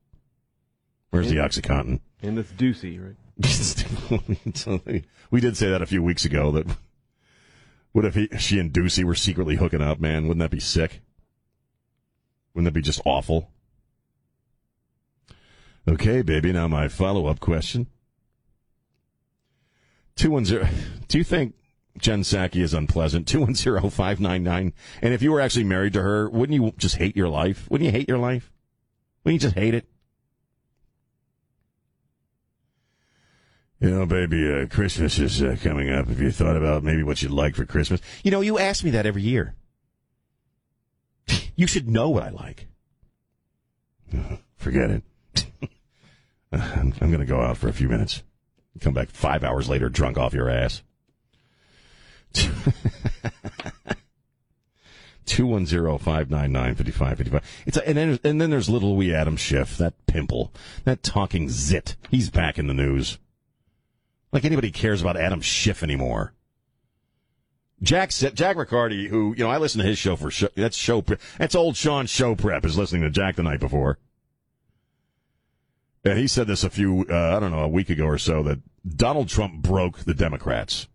Where's 1.17 1.31
the 1.31 1.37
OxyContin? 1.37 2.01
And 2.23 2.39
it's 2.39 2.53
Ducey, 2.53 3.01
right? 3.03 3.17
we 5.31 5.41
did 5.41 5.57
say 5.57 5.71
that 5.71 5.81
a 5.81 5.87
few 5.87 6.03
weeks 6.03 6.27
ago. 6.27 6.51
That 6.53 6.67
what 7.93 8.05
if 8.05 8.15
he, 8.15 8.29
she 8.39 8.59
and 8.59 8.71
Ducey 8.71 9.03
were 9.03 9.15
secretly 9.15 9.57
hooking 9.57 9.81
up? 9.81 9.99
Man, 9.99 10.29
wouldn't 10.29 10.41
that 10.41 10.51
be 10.51 10.61
sick? 10.61 11.01
Wouldn't 12.53 12.67
that 12.67 12.79
be 12.79 12.83
just 12.83 13.01
awful? 13.07 13.51
Okay, 15.89 16.21
baby. 16.21 16.53
Now 16.53 16.69
my 16.69 16.89
follow 16.89 17.27
up 17.29 17.41
question. 17.41 17.87
Two 20.17 20.33
one 20.33 20.45
zero. 20.45 20.69
Do 21.09 21.17
you 21.17 21.25
think 21.25 21.55
Jen 21.97 22.25
Psaki 22.25 22.63
is 22.63 22.75
unpleasant? 22.75 23.27
Two 23.27 23.41
one 23.41 23.55
zero 23.55 23.89
five 23.89 24.21
nine 24.21 24.43
nine. 24.43 24.75
And 25.01 25.15
if 25.15 25.23
you 25.23 25.33
were 25.33 25.41
actually 25.41 25.65
married 25.65 25.95
to 25.95 26.03
her, 26.03 26.29
wouldn't 26.29 26.61
you 26.61 26.75
just 26.77 26.97
hate 26.97 27.17
your 27.17 27.29
life? 27.31 27.71
Wouldn't 27.71 27.87
you 27.87 27.93
hate 27.93 28.09
your 28.09 28.19
life? 28.19 28.53
Wouldn't 29.25 29.43
you 29.43 29.49
just 29.49 29.59
hate 29.59 29.73
it? 29.73 29.89
You 33.81 33.91
know, 33.91 34.07
baby, 34.07 34.51
uh, 34.51 34.67
Christmas 34.67 35.19
is 35.19 35.43
uh, 35.43 35.57
coming 35.63 35.91
up. 35.91 36.09
Have 36.09 36.21
you 36.21 36.31
thought 36.31 36.57
about 36.57 36.83
maybe 36.83 37.03
what 37.03 37.21
you'd 37.21 37.31
like 37.31 37.55
for 37.55 37.67
Christmas? 37.67 38.01
You 38.25 38.31
know, 38.31 38.41
you 38.41 38.59
ask 38.59 38.83
me 38.83 38.91
that 38.91 39.07
every 39.07 39.23
year. 39.23 39.55
You 41.59 41.67
should 41.67 41.89
know 41.89 42.11
what 42.11 42.23
I 42.23 42.29
like. 42.29 42.67
Forget 44.57 44.91
it. 44.91 45.03
I'm, 46.53 46.93
I'm 47.01 47.11
going 47.11 47.21
to 47.21 47.25
go 47.25 47.41
out 47.41 47.57
for 47.57 47.69
a 47.69 47.73
few 47.73 47.89
minutes. 47.89 48.23
Come 48.81 48.93
back 48.93 49.09
five 49.09 49.43
hours 49.43 49.67
later, 49.67 49.89
drunk 49.89 50.19
off 50.19 50.35
your 50.35 50.51
ass. 50.51 50.83
Two 55.25 55.47
one 55.47 55.65
zero 55.65 55.97
five 55.97 56.31
nine 56.31 56.53
nine 56.53 56.75
fifty 56.75 56.93
five 56.93 57.17
fifty 57.17 57.33
five. 57.33 57.43
It's 57.65 57.79
a, 57.79 57.89
and 57.89 57.97
then 57.97 58.19
and 58.23 58.39
then 58.39 58.51
there's 58.51 58.69
little 58.69 58.97
wee 58.97 59.15
Adam 59.15 59.37
Schiff, 59.37 59.79
that 59.79 59.95
pimple, 60.07 60.53
that 60.85 61.03
talking 61.03 61.49
zit. 61.49 61.97
He's 62.11 62.29
back 62.29 62.59
in 62.59 62.67
the 62.67 62.75
news. 62.75 63.19
Like 64.37 64.45
anybody 64.45 64.71
cares 64.71 65.01
about 65.01 65.17
Adam 65.17 65.41
Schiff 65.41 65.83
anymore. 65.83 66.35
Jack 67.81 68.11
Jack 68.11 68.59
Riccardi, 68.59 69.09
who 69.09 69.35
you 69.35 69.43
know, 69.43 69.49
I 69.49 69.57
listen 69.57 69.81
to 69.81 69.87
his 69.87 69.97
show 69.97 70.15
for 70.15 70.31
show, 70.31 70.49
that's 70.55 70.77
show 70.77 71.03
that's 71.39 71.55
old 71.55 71.75
Sean 71.75 72.05
show 72.05 72.35
prep 72.35 72.67
is 72.67 72.77
listening 72.77 73.01
to 73.01 73.09
Jack 73.09 73.37
the 73.37 73.43
night 73.43 73.61
before, 73.61 73.99
and 76.05 76.19
he 76.19 76.27
said 76.27 76.49
this 76.49 76.65
a 76.65 76.69
few 76.69 77.07
uh, 77.09 77.35
I 77.35 77.41
don't 77.41 77.51
know 77.51 77.61
a 77.61 77.69
week 77.69 77.89
ago 77.89 78.05
or 78.05 78.19
so 78.19 78.43
that 78.43 78.59
Donald 78.87 79.31
Trump 79.31 79.63
broke 79.63 80.01
the 80.01 80.13
Democrats. 80.13 80.87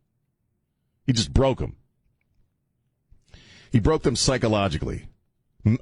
He 1.08 1.12
just 1.12 1.34
broke 1.34 1.58
them. 1.58 1.78
He 3.72 3.80
broke 3.80 4.04
them 4.04 4.16
psychologically. 4.16 5.08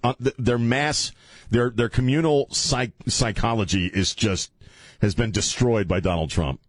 Uh, 0.02 0.14
their 0.20 0.58
mass, 0.58 1.12
their 1.50 1.72
their 1.72 1.90
communal 1.90 2.48
psych, 2.52 2.94
psychology 3.08 3.88
is 3.88 4.16
just 4.16 4.54
has 5.02 5.14
been 5.14 5.32
destroyed 5.32 5.90
by 5.90 6.00
Donald 6.00 6.30
Trump. 6.30 6.62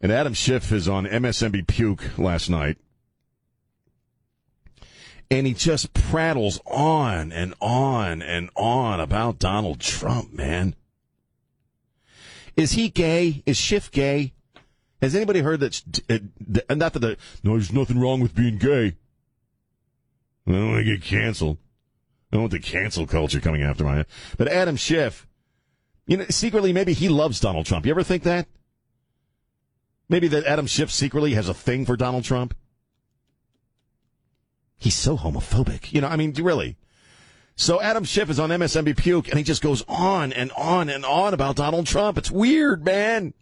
And 0.00 0.12
Adam 0.12 0.34
Schiff 0.34 0.72
is 0.72 0.88
on 0.88 1.06
MSNBC 1.06 1.66
Puke 1.66 2.18
last 2.18 2.50
night. 2.50 2.78
And 5.30 5.46
he 5.46 5.54
just 5.54 5.92
prattles 5.92 6.60
on 6.66 7.32
and 7.32 7.54
on 7.60 8.22
and 8.22 8.50
on 8.54 9.00
about 9.00 9.38
Donald 9.38 9.80
Trump, 9.80 10.32
man. 10.32 10.76
Is 12.56 12.72
he 12.72 12.88
gay? 12.88 13.42
Is 13.44 13.56
Schiff 13.56 13.90
gay? 13.90 14.32
Has 15.02 15.14
anybody 15.14 15.40
heard 15.40 15.60
that? 15.60 15.82
Uh, 16.08 16.18
not 16.74 16.92
that 16.92 17.00
the 17.00 17.16
no, 17.42 17.52
there's 17.52 17.72
nothing 17.72 17.98
wrong 17.98 18.20
with 18.20 18.34
being 18.34 18.58
gay. 18.58 18.96
I 20.46 20.52
don't 20.52 20.70
want 20.70 20.86
to 20.86 20.96
get 20.96 21.02
canceled. 21.02 21.58
I 22.30 22.36
don't 22.36 22.42
want 22.42 22.52
the 22.52 22.60
cancel 22.60 23.06
culture 23.06 23.40
coming 23.40 23.62
after 23.62 23.84
my 23.84 23.96
head. 23.96 24.06
But 24.38 24.48
Adam 24.48 24.76
Schiff, 24.76 25.26
you 26.06 26.16
know, 26.16 26.26
secretly 26.30 26.72
maybe 26.72 26.92
he 26.92 27.08
loves 27.08 27.40
Donald 27.40 27.66
Trump. 27.66 27.84
You 27.84 27.90
ever 27.90 28.02
think 28.02 28.22
that? 28.22 28.46
Maybe 30.08 30.28
that 30.28 30.44
Adam 30.44 30.66
Schiff 30.66 30.90
secretly 30.90 31.34
has 31.34 31.48
a 31.48 31.54
thing 31.54 31.84
for 31.84 31.96
Donald 31.96 32.24
Trump. 32.24 32.54
He's 34.78 34.94
so 34.94 35.16
homophobic. 35.16 35.92
You 35.92 36.00
know, 36.00 36.08
I 36.08 36.16
mean, 36.16 36.32
really. 36.34 36.76
So 37.56 37.80
Adam 37.80 38.04
Schiff 38.04 38.28
is 38.28 38.38
on 38.38 38.50
MSNBC 38.50 38.98
Puke, 38.98 39.28
and 39.28 39.38
he 39.38 39.44
just 39.44 39.62
goes 39.62 39.82
on 39.88 40.32
and 40.32 40.52
on 40.52 40.90
and 40.90 41.04
on 41.04 41.32
about 41.32 41.56
Donald 41.56 41.86
Trump. 41.86 42.18
It's 42.18 42.30
weird, 42.30 42.84
man. 42.84 43.32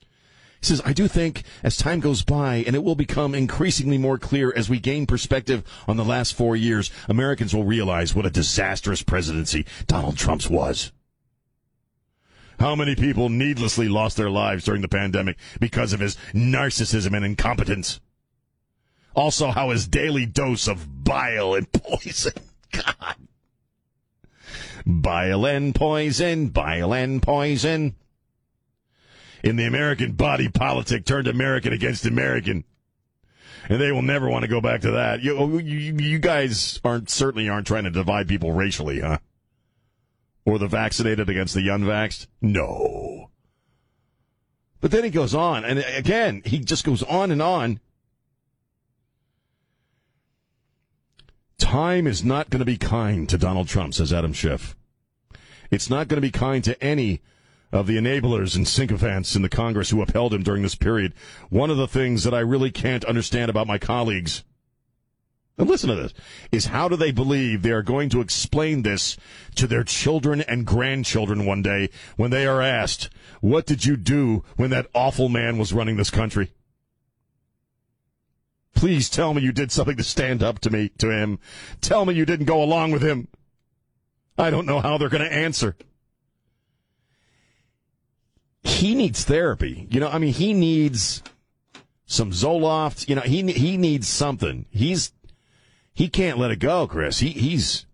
He 0.00 0.66
says, 0.66 0.80
I 0.84 0.94
do 0.94 1.06
think 1.06 1.42
as 1.62 1.76
time 1.76 2.00
goes 2.00 2.24
by 2.24 2.64
and 2.66 2.74
it 2.74 2.82
will 2.82 2.94
become 2.94 3.34
increasingly 3.34 3.98
more 3.98 4.16
clear 4.16 4.52
as 4.56 4.70
we 4.70 4.80
gain 4.80 5.06
perspective 5.06 5.62
on 5.86 5.98
the 5.98 6.04
last 6.04 6.34
four 6.34 6.56
years, 6.56 6.90
Americans 7.08 7.54
will 7.54 7.64
realize 7.64 8.14
what 8.14 8.26
a 8.26 8.30
disastrous 8.30 9.02
presidency 9.02 9.66
Donald 9.86 10.16
Trump's 10.16 10.48
was. 10.48 10.90
How 12.58 12.74
many 12.74 12.94
people 12.94 13.28
needlessly 13.28 13.88
lost 13.88 14.16
their 14.16 14.30
lives 14.30 14.64
during 14.64 14.82
the 14.82 14.88
pandemic 14.88 15.36
because 15.60 15.92
of 15.92 16.00
his 16.00 16.16
narcissism 16.32 17.14
and 17.14 17.24
incompetence? 17.24 18.00
Also, 19.14 19.50
how 19.50 19.70
his 19.70 19.86
daily 19.86 20.26
dose 20.26 20.68
of 20.68 21.04
bile 21.04 21.54
and 21.54 21.70
poison. 21.72 22.32
God. 22.72 23.16
Bile 24.86 25.46
and 25.46 25.74
poison, 25.74 26.48
bile 26.48 26.94
and 26.94 27.22
poison 27.22 27.96
in 29.46 29.56
the 29.56 29.64
American 29.64 30.12
body 30.12 30.48
politic 30.48 31.04
turned 31.04 31.28
American 31.28 31.72
against 31.72 32.04
American. 32.04 32.64
And 33.68 33.80
they 33.80 33.92
will 33.92 34.02
never 34.02 34.28
want 34.28 34.42
to 34.42 34.48
go 34.48 34.60
back 34.60 34.82
to 34.82 34.92
that. 34.92 35.22
You, 35.22 35.58
you, 35.58 35.96
you 35.98 36.18
guys 36.18 36.80
aren't 36.84 37.10
certainly 37.10 37.48
aren't 37.48 37.66
trying 37.66 37.84
to 37.84 37.90
divide 37.90 38.28
people 38.28 38.52
racially, 38.52 39.00
huh? 39.00 39.18
Or 40.46 40.58
the 40.58 40.68
vaccinated 40.68 41.28
against 41.28 41.54
the 41.54 41.68
unvaxxed? 41.68 42.28
No. 42.40 43.30
But 44.80 44.92
then 44.92 45.04
he 45.04 45.10
goes 45.10 45.34
on, 45.34 45.64
and 45.64 45.80
again, 45.80 46.40
he 46.44 46.60
just 46.60 46.84
goes 46.84 47.02
on 47.02 47.30
and 47.30 47.42
on. 47.42 47.80
Time 51.58 52.06
is 52.06 52.24
not 52.24 52.48
going 52.48 52.60
to 52.60 52.64
be 52.64 52.76
kind 52.76 53.28
to 53.28 53.36
Donald 53.36 53.66
Trump, 53.66 53.92
says 53.94 54.12
Adam 54.12 54.32
Schiff. 54.32 54.76
It's 55.70 55.90
not 55.90 56.06
going 56.06 56.18
to 56.18 56.26
be 56.26 56.30
kind 56.30 56.62
to 56.64 56.80
any 56.82 57.22
of 57.72 57.86
the 57.86 57.96
enablers 57.96 58.54
and 58.54 58.68
sycophants 58.68 59.34
in 59.34 59.42
the 59.42 59.48
Congress 59.48 59.90
who 59.90 60.00
upheld 60.00 60.32
him 60.32 60.42
during 60.42 60.62
this 60.62 60.76
period. 60.76 61.12
One 61.50 61.70
of 61.70 61.76
the 61.76 61.88
things 61.88 62.22
that 62.24 62.34
I 62.34 62.40
really 62.40 62.70
can't 62.70 63.04
understand 63.04 63.50
about 63.50 63.66
my 63.66 63.78
colleagues, 63.78 64.44
and 65.58 65.68
listen 65.68 65.88
to 65.88 65.94
this, 65.94 66.12
is 66.52 66.66
how 66.66 66.88
do 66.88 66.96
they 66.96 67.12
believe 67.12 67.62
they 67.62 67.70
are 67.70 67.82
going 67.82 68.08
to 68.10 68.20
explain 68.20 68.82
this 68.82 69.16
to 69.54 69.66
their 69.66 69.84
children 69.84 70.42
and 70.42 70.66
grandchildren 70.66 71.46
one 71.46 71.62
day 71.62 71.90
when 72.16 72.30
they 72.30 72.46
are 72.46 72.60
asked, 72.60 73.08
what 73.40 73.66
did 73.66 73.84
you 73.84 73.96
do 73.96 74.44
when 74.56 74.70
that 74.70 74.88
awful 74.94 75.28
man 75.28 75.58
was 75.58 75.72
running 75.72 75.96
this 75.96 76.10
country? 76.10 76.52
Please 78.74 79.08
tell 79.08 79.32
me 79.32 79.42
you 79.42 79.52
did 79.52 79.72
something 79.72 79.96
to 79.96 80.04
stand 80.04 80.42
up 80.42 80.58
to 80.58 80.70
me, 80.70 80.90
to 80.98 81.10
him. 81.10 81.38
Tell 81.80 82.04
me 82.04 82.14
you 82.14 82.26
didn't 82.26 82.46
go 82.46 82.62
along 82.62 82.92
with 82.92 83.02
him. 83.02 83.28
I 84.36 84.50
don't 84.50 84.66
know 84.66 84.80
how 84.80 84.98
they're 84.98 85.08
going 85.08 85.24
to 85.24 85.32
answer 85.32 85.76
he 88.66 88.94
needs 88.94 89.24
therapy. 89.24 89.86
You 89.90 90.00
know, 90.00 90.08
I 90.08 90.18
mean, 90.18 90.32
he 90.32 90.52
needs 90.52 91.22
some 92.06 92.30
Zoloft. 92.30 93.08
You 93.08 93.14
know, 93.14 93.22
he 93.22 93.50
he 93.52 93.76
needs 93.76 94.08
something. 94.08 94.66
He's 94.70 95.12
he 95.96 96.10
can't 96.10 96.36
let 96.36 96.50
it 96.50 96.58
go, 96.58 96.86
Chris. 96.86 97.20
He 97.20 97.30
he's 97.30 97.86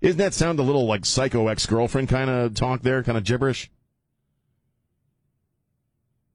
isn't 0.00 0.18
that 0.18 0.34
sound 0.34 0.58
a 0.58 0.64
little 0.64 0.86
like 0.86 1.06
psycho 1.06 1.46
ex 1.46 1.66
girlfriend 1.66 2.08
kind 2.08 2.28
of 2.28 2.54
talk 2.54 2.82
there, 2.82 3.04
kind 3.04 3.16
of 3.16 3.22
gibberish? 3.22 3.70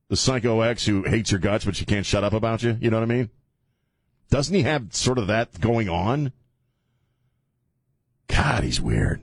The 0.07 0.15
psycho 0.15 0.61
ex 0.61 0.85
who 0.85 1.03
hates 1.03 1.29
your 1.29 1.41
guts, 1.41 1.65
but 1.65 1.75
she 1.75 1.83
can't 1.83 2.05
shut 2.05 2.23
up 2.23 2.31
about 2.31 2.63
you. 2.63 2.77
You 2.79 2.89
know 2.89 2.97
what 2.97 3.11
I 3.11 3.13
mean? 3.13 3.29
Doesn't 4.29 4.55
he 4.55 4.61
have 4.61 4.95
sort 4.95 5.17
of 5.17 5.27
that 5.27 5.59
going 5.59 5.89
on? 5.89 6.31
God, 8.27 8.63
he's 8.63 8.79
weird. 8.79 9.21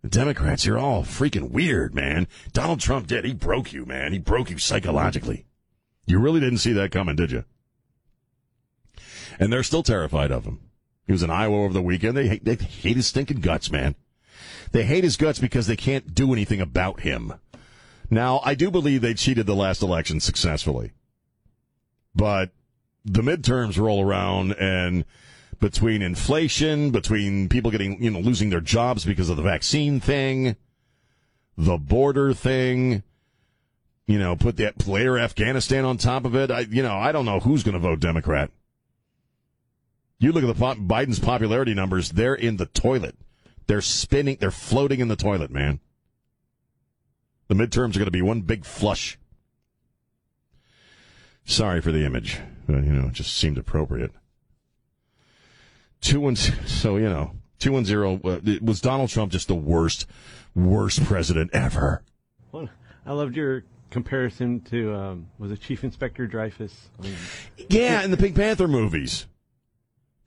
The 0.00 0.08
Democrats, 0.08 0.64
you're 0.64 0.78
all 0.78 1.02
freaking 1.02 1.50
weird, 1.50 1.94
man. 1.94 2.26
Donald 2.54 2.80
Trump 2.80 3.06
did. 3.06 3.26
He 3.26 3.34
broke 3.34 3.74
you, 3.74 3.84
man. 3.84 4.14
He 4.14 4.18
broke 4.18 4.48
you 4.48 4.56
psychologically. 4.56 5.44
You 6.06 6.18
really 6.20 6.40
didn't 6.40 6.58
see 6.58 6.72
that 6.72 6.90
coming, 6.90 7.16
did 7.16 7.32
you? 7.32 7.44
And 9.38 9.52
they're 9.52 9.62
still 9.62 9.82
terrified 9.82 10.30
of 10.30 10.44
him. 10.44 10.60
He 11.06 11.12
was 11.12 11.22
in 11.22 11.30
Iowa 11.30 11.64
over 11.64 11.72
the 11.72 11.82
weekend. 11.82 12.16
They 12.16 12.28
hate, 12.28 12.44
they 12.44 12.54
hate 12.54 12.96
his 12.96 13.06
stinking 13.06 13.40
guts, 13.40 13.70
man. 13.70 13.94
They 14.72 14.84
hate 14.84 15.04
his 15.04 15.16
guts 15.16 15.38
because 15.38 15.66
they 15.66 15.76
can't 15.76 16.14
do 16.14 16.32
anything 16.32 16.60
about 16.60 17.00
him. 17.00 17.34
Now, 18.10 18.40
I 18.44 18.54
do 18.54 18.70
believe 18.70 19.00
they 19.00 19.14
cheated 19.14 19.46
the 19.46 19.54
last 19.54 19.82
election 19.82 20.20
successfully. 20.20 20.92
But 22.14 22.50
the 23.04 23.22
midterms 23.22 23.78
roll 23.78 24.02
around 24.02 24.52
and 24.52 25.04
between 25.60 26.02
inflation, 26.02 26.90
between 26.90 27.48
people 27.48 27.70
getting, 27.70 28.02
you 28.02 28.10
know, 28.10 28.20
losing 28.20 28.50
their 28.50 28.60
jobs 28.60 29.04
because 29.04 29.28
of 29.30 29.36
the 29.36 29.42
vaccine 29.42 30.00
thing, 30.00 30.56
the 31.56 31.78
border 31.78 32.34
thing, 32.34 33.02
you 34.06 34.18
know, 34.18 34.36
put 34.36 34.56
that 34.56 34.78
player 34.78 35.18
Afghanistan 35.18 35.84
on 35.84 35.96
top 35.96 36.24
of 36.24 36.34
it. 36.34 36.50
I, 36.50 36.60
you 36.60 36.82
know, 36.82 36.96
I 36.96 37.12
don't 37.12 37.24
know 37.24 37.40
who's 37.40 37.62
going 37.62 37.74
to 37.74 37.78
vote 37.78 38.00
Democrat. 38.00 38.50
You 40.22 40.30
look 40.30 40.44
at 40.44 40.56
the 40.56 40.76
Biden's 40.76 41.18
popularity 41.18 41.74
numbers; 41.74 42.10
they're 42.10 42.36
in 42.36 42.56
the 42.56 42.66
toilet. 42.66 43.16
They're 43.66 43.80
spinning. 43.80 44.36
They're 44.38 44.52
floating 44.52 45.00
in 45.00 45.08
the 45.08 45.16
toilet, 45.16 45.50
man. 45.50 45.80
The 47.48 47.56
midterms 47.56 47.96
are 47.96 47.98
going 47.98 48.04
to 48.04 48.12
be 48.12 48.22
one 48.22 48.42
big 48.42 48.64
flush. 48.64 49.18
Sorry 51.44 51.80
for 51.80 51.90
the 51.90 52.06
image, 52.06 52.38
but 52.68 52.84
you 52.84 52.92
know, 52.92 53.08
it 53.08 53.14
just 53.14 53.36
seemed 53.36 53.58
appropriate. 53.58 54.12
Two 56.00 56.28
and 56.28 56.38
so 56.38 56.98
you 56.98 57.08
know 57.08 57.32
two 57.58 57.76
and 57.76 57.84
zero. 57.84 58.20
Uh, 58.22 58.38
was 58.62 58.80
Donald 58.80 59.10
Trump 59.10 59.32
just 59.32 59.48
the 59.48 59.56
worst, 59.56 60.06
worst 60.54 61.02
president 61.02 61.50
ever? 61.52 62.04
Well, 62.52 62.68
I 63.04 63.12
loved 63.12 63.36
your 63.36 63.64
comparison 63.90 64.60
to 64.70 64.94
um, 64.94 65.26
was 65.40 65.50
it 65.50 65.60
Chief 65.60 65.82
Inspector 65.82 66.24
Dreyfus? 66.28 66.90
I 67.00 67.02
mean, 67.02 67.16
yeah, 67.68 68.04
in 68.04 68.12
the 68.12 68.16
Pink 68.16 68.36
Panther 68.36 68.68
movies. 68.68 69.26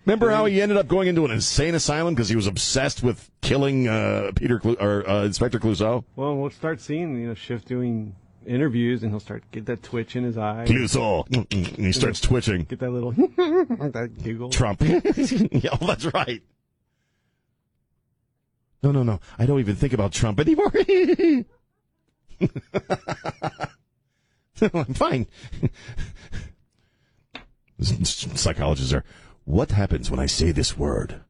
Remember 0.06 0.30
how 0.30 0.45
he 0.45 0.62
ended 0.62 0.78
up 0.78 0.88
going 0.88 1.08
into 1.08 1.26
an 1.26 1.32
insane 1.32 1.74
asylum 1.74 2.14
because 2.14 2.30
he 2.30 2.36
was 2.36 2.45
obsessed 2.45 3.01
with 3.01 3.32
killing 3.41 3.88
uh, 3.88 4.32
Peter 4.36 4.60
Clu- 4.60 4.78
or 4.80 5.08
uh, 5.10 5.24
Inspector 5.26 5.58
Clouseau? 5.60 6.03
Well, 6.16 6.36
we'll 6.38 6.51
start 6.51 6.80
seeing 6.80 7.20
you 7.20 7.28
know 7.28 7.34
Schiff 7.34 7.66
doing 7.66 8.16
interviews, 8.45 9.01
and 9.01 9.12
he'll 9.12 9.20
start 9.20 9.43
get 9.51 9.66
that 9.66 9.82
twitch 9.82 10.16
in 10.16 10.24
his 10.24 10.38
eye. 10.38 10.66
Clouseau, 10.68 11.26
and 11.51 11.66
he 11.86 11.91
starts 11.91 12.22
twitching. 12.22 12.64
Get 12.64 12.80
that 12.80 12.91
little 12.91 13.12
that 13.14 14.12
giggle. 14.22 14.49
Trump. 14.49 14.82
yeah, 14.82 15.72
oh, 15.82 15.88
that's 15.88 16.06
right. 16.14 16.43
No, 18.84 18.91
no, 18.91 19.01
no. 19.01 19.20
I 19.39 19.47
don't 19.47 19.60
even 19.60 19.76
think 19.76 19.93
about 19.93 20.12
Trump 20.12 20.39
anymore. 20.39 20.72
I'm 24.62 24.93
fine. 24.93 25.26
Psychologists 27.82 28.93
are. 28.93 29.03
What 29.46 29.72
happens 29.72 30.12
when 30.12 30.20
I 30.20 30.26
say 30.26 30.52
this 30.52 30.78
word? 30.78 31.22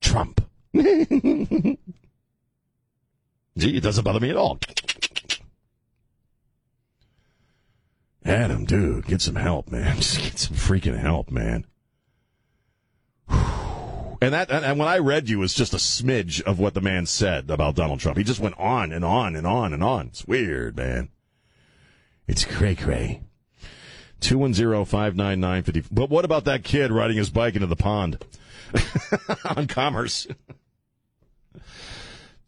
Trump. 0.00 0.44
Gee, 0.74 1.76
it 3.56 3.82
doesn't 3.82 4.04
bother 4.04 4.20
me 4.20 4.30
at 4.30 4.36
all. 4.36 4.58
Adam, 8.24 8.64
dude, 8.64 9.06
get 9.06 9.22
some 9.22 9.36
help, 9.36 9.70
man. 9.70 9.96
Just 10.00 10.20
get 10.20 10.38
some 10.38 10.56
freaking 10.56 10.98
help, 10.98 11.30
man. 11.30 11.64
And 14.22 14.34
that, 14.34 14.50
and 14.50 14.78
when 14.78 14.86
I 14.86 14.98
read 14.98 15.30
you, 15.30 15.38
was 15.38 15.54
just 15.54 15.72
a 15.72 15.78
smidge 15.78 16.42
of 16.42 16.58
what 16.58 16.74
the 16.74 16.82
man 16.82 17.06
said 17.06 17.48
about 17.48 17.74
Donald 17.74 18.00
Trump. 18.00 18.18
He 18.18 18.22
just 18.22 18.38
went 18.38 18.58
on 18.58 18.92
and 18.92 19.02
on 19.02 19.34
and 19.34 19.46
on 19.46 19.72
and 19.72 19.82
on. 19.82 20.08
It's 20.08 20.26
weird, 20.26 20.76
man. 20.76 21.08
It's 22.28 22.44
cray 22.44 22.74
cray. 22.74 23.22
210 24.20 25.84
But 25.90 26.10
what 26.10 26.24
about 26.24 26.44
that 26.44 26.64
kid 26.64 26.92
riding 26.92 27.16
his 27.16 27.30
bike 27.30 27.54
into 27.54 27.66
the 27.66 27.76
pond 27.76 28.24
on 29.56 29.66
Commerce? 29.66 30.26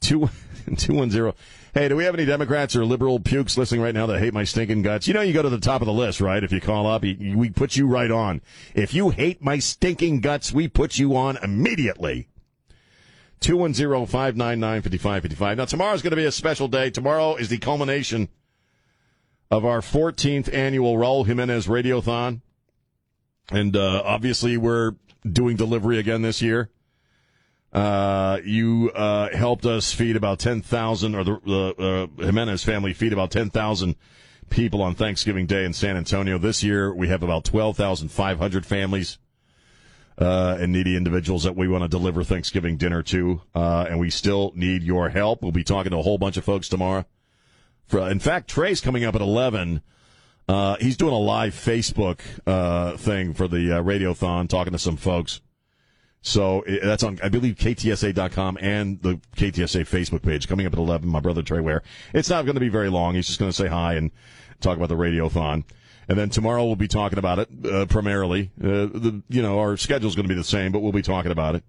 210. 0.00 1.32
Hey, 1.74 1.88
do 1.88 1.96
we 1.96 2.04
have 2.04 2.14
any 2.14 2.26
Democrats 2.26 2.76
or 2.76 2.84
liberal 2.84 3.18
pukes 3.18 3.56
listening 3.56 3.80
right 3.80 3.94
now 3.94 4.04
that 4.06 4.18
hate 4.18 4.34
my 4.34 4.44
stinking 4.44 4.82
guts? 4.82 5.08
You 5.08 5.14
know, 5.14 5.22
you 5.22 5.32
go 5.32 5.40
to 5.40 5.48
the 5.48 5.58
top 5.58 5.80
of 5.80 5.86
the 5.86 5.92
list, 5.92 6.20
right? 6.20 6.44
If 6.44 6.52
you 6.52 6.60
call 6.60 6.86
up, 6.86 7.00
we 7.02 7.48
put 7.48 7.76
you 7.76 7.86
right 7.86 8.10
on. 8.10 8.42
If 8.74 8.92
you 8.92 9.08
hate 9.08 9.42
my 9.42 9.58
stinking 9.58 10.20
guts, 10.20 10.52
we 10.52 10.68
put 10.68 10.98
you 10.98 11.16
on 11.16 11.38
immediately. 11.38 12.28
210-599-5555. 13.40 15.56
Now, 15.56 15.64
tomorrow's 15.64 16.02
going 16.02 16.10
to 16.10 16.16
be 16.16 16.26
a 16.26 16.32
special 16.32 16.68
day. 16.68 16.90
Tomorrow 16.90 17.36
is 17.36 17.48
the 17.48 17.56
culmination 17.56 18.28
of 19.52 19.66
our 19.66 19.82
14th 19.82 20.52
annual 20.52 20.96
Raul 20.96 21.26
Jimenez 21.26 21.66
Radiothon. 21.66 22.40
And 23.50 23.76
uh, 23.76 24.02
obviously, 24.02 24.56
we're 24.56 24.92
doing 25.30 25.56
delivery 25.56 25.98
again 25.98 26.22
this 26.22 26.40
year. 26.40 26.70
Uh, 27.70 28.38
you 28.44 28.90
uh, 28.94 29.28
helped 29.36 29.66
us 29.66 29.92
feed 29.92 30.16
about 30.16 30.38
10,000, 30.38 31.14
or 31.14 31.24
the 31.24 32.08
uh, 32.18 32.24
Jimenez 32.24 32.64
family 32.64 32.94
feed 32.94 33.12
about 33.12 33.30
10,000 33.30 33.94
people 34.48 34.80
on 34.80 34.94
Thanksgiving 34.94 35.44
Day 35.44 35.66
in 35.66 35.74
San 35.74 35.98
Antonio. 35.98 36.38
This 36.38 36.62
year, 36.62 36.94
we 36.94 37.08
have 37.08 37.22
about 37.22 37.44
12,500 37.44 38.64
families 38.64 39.18
uh, 40.16 40.56
and 40.60 40.72
needy 40.72 40.96
individuals 40.96 41.44
that 41.44 41.56
we 41.56 41.68
want 41.68 41.82
to 41.82 41.88
deliver 41.88 42.24
Thanksgiving 42.24 42.78
dinner 42.78 43.02
to, 43.02 43.42
uh, 43.54 43.84
and 43.86 44.00
we 44.00 44.08
still 44.08 44.52
need 44.54 44.82
your 44.82 45.10
help. 45.10 45.42
We'll 45.42 45.52
be 45.52 45.64
talking 45.64 45.90
to 45.90 45.98
a 45.98 46.02
whole 46.02 46.16
bunch 46.16 46.38
of 46.38 46.44
folks 46.44 46.70
tomorrow. 46.70 47.04
For, 47.92 48.10
in 48.10 48.20
fact, 48.20 48.48
Trey's 48.48 48.80
coming 48.80 49.04
up 49.04 49.14
at 49.14 49.20
11. 49.20 49.82
Uh, 50.48 50.76
he's 50.80 50.96
doing 50.96 51.12
a 51.12 51.18
live 51.18 51.52
Facebook 51.52 52.20
uh, 52.46 52.96
thing 52.96 53.34
for 53.34 53.46
the 53.46 53.70
uh, 53.70 53.82
Radiothon, 53.82 54.48
talking 54.48 54.72
to 54.72 54.78
some 54.78 54.96
folks. 54.96 55.42
So 56.22 56.64
that's 56.82 57.02
on, 57.02 57.18
I 57.22 57.28
believe, 57.28 57.56
KTSA.com 57.56 58.56
and 58.62 59.02
the 59.02 59.20
KTSA 59.36 59.82
Facebook 59.82 60.22
page. 60.22 60.48
Coming 60.48 60.64
up 60.64 60.72
at 60.72 60.78
11, 60.78 61.06
my 61.06 61.20
brother 61.20 61.42
Trey 61.42 61.60
Ware. 61.60 61.82
It's 62.14 62.30
not 62.30 62.46
going 62.46 62.54
to 62.54 62.60
be 62.60 62.70
very 62.70 62.88
long. 62.88 63.14
He's 63.14 63.26
just 63.26 63.38
going 63.38 63.50
to 63.50 63.56
say 63.56 63.66
hi 63.66 63.96
and 63.96 64.10
talk 64.62 64.78
about 64.78 64.88
the 64.88 64.96
Radiothon. 64.96 65.64
And 66.08 66.16
then 66.16 66.30
tomorrow 66.30 66.64
we'll 66.64 66.76
be 66.76 66.88
talking 66.88 67.18
about 67.18 67.40
it 67.40 67.50
uh, 67.70 67.84
primarily. 67.84 68.52
Uh, 68.58 68.88
the 68.88 69.22
you 69.28 69.42
know 69.42 69.58
our 69.58 69.76
schedule's 69.76 70.14
going 70.14 70.26
to 70.26 70.34
be 70.34 70.34
the 70.34 70.44
same, 70.44 70.72
but 70.72 70.80
we'll 70.80 70.92
be 70.92 71.02
talking 71.02 71.30
about 71.30 71.56
it. 71.56 71.64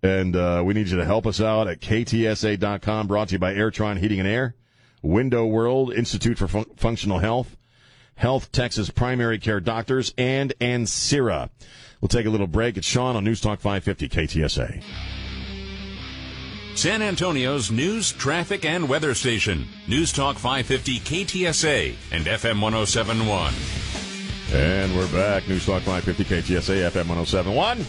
And 0.00 0.36
uh, 0.36 0.62
we 0.64 0.74
need 0.74 0.86
you 0.86 0.96
to 0.98 1.04
help 1.04 1.26
us 1.26 1.40
out 1.40 1.66
at 1.66 1.80
ktsa.com. 1.80 3.08
Brought 3.08 3.28
to 3.28 3.32
you 3.32 3.38
by 3.40 3.54
Airtron 3.54 3.98
Heating 3.98 4.20
and 4.20 4.28
Air, 4.28 4.54
Window 5.02 5.44
World 5.46 5.92
Institute 5.92 6.38
for 6.38 6.48
Fun- 6.48 6.66
Functional 6.76 7.18
Health, 7.18 7.56
Health 8.14 8.52
Texas 8.52 8.90
Primary 8.90 9.38
Care 9.38 9.60
Doctors, 9.60 10.14
and 10.16 10.52
Ancira. 10.60 11.50
We'll 12.00 12.08
take 12.08 12.26
a 12.26 12.30
little 12.30 12.46
break. 12.46 12.76
It's 12.76 12.86
Sean 12.86 13.16
on 13.16 13.24
News 13.24 13.40
Talk 13.40 13.60
550 13.60 14.08
KTSA. 14.08 14.82
San 16.74 17.02
Antonio's 17.02 17.70
news, 17.70 18.12
traffic, 18.12 18.64
and 18.64 18.88
weather 18.88 19.14
station. 19.14 19.68
News 19.86 20.10
Talk 20.12 20.36
550 20.36 21.00
KTSA 21.00 21.94
and 22.10 22.24
FM 22.24 22.60
1071. 22.62 23.52
And 24.52 24.96
we're 24.96 25.10
back. 25.12 25.46
News 25.48 25.66
Talk 25.66 25.82
550 25.82 26.24
KTSA 26.24 26.90
FM 26.90 27.08
1071. 27.08 27.84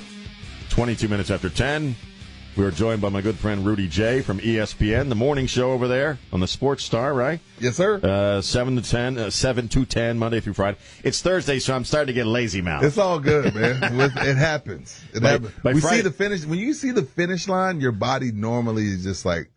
22 0.70 1.08
minutes 1.08 1.32
after 1.32 1.50
10. 1.50 1.96
We 2.56 2.64
are 2.66 2.72
joined 2.72 3.02
by 3.02 3.10
my 3.10 3.22
good 3.22 3.36
friend 3.40 3.66
Rudy 3.66 3.88
J 3.88 4.22
from 4.22 4.40
ESPN, 4.40 5.10
the 5.10 5.16
morning 5.16 5.48
show 5.48 5.72
over 5.72 5.88
there 5.88 6.20
on 6.32 6.40
the 6.40 6.48
Sports 6.48 6.84
Star, 6.84 7.12
right? 7.12 7.40
Yes, 7.60 7.78
sir. 7.78 8.00
Uh, 8.04 8.42
7 8.42 8.76
to 8.76 8.88
10, 8.88 9.18
uh, 9.18 9.30
7 9.32 9.68
to 9.70 9.86
10, 9.86 10.20
Monday 10.20 10.40
through 10.40 10.54
Friday. 10.54 10.78
It's 11.04 11.20
Thursday, 11.20 11.58
so 11.58 11.76
I'm 11.76 11.84
starting 11.84 12.08
to 12.08 12.14
get 12.14 12.28
lazy 12.28 12.62
mouth. 12.62 12.84
It's 12.84 13.00
all 13.00 13.20
good, 13.20 13.56
man. 13.56 13.82
It 14.18 14.38
happens. 14.38 15.02
It 15.16 15.24
By- 15.24 15.30
happens. 15.30 15.52
by 15.64 15.74
we 15.74 15.82
Friday- 15.82 15.96
see 15.98 16.02
the 16.04 16.12
finish. 16.12 16.46
When 16.46 16.60
you 16.60 16.76
see 16.76 16.92
the 16.92 17.02
finish 17.02 17.48
line, 17.48 17.82
your 17.82 17.92
body 17.92 18.32
normally 18.32 18.86
is 18.86 19.04
just 19.04 19.26
like 19.26 19.50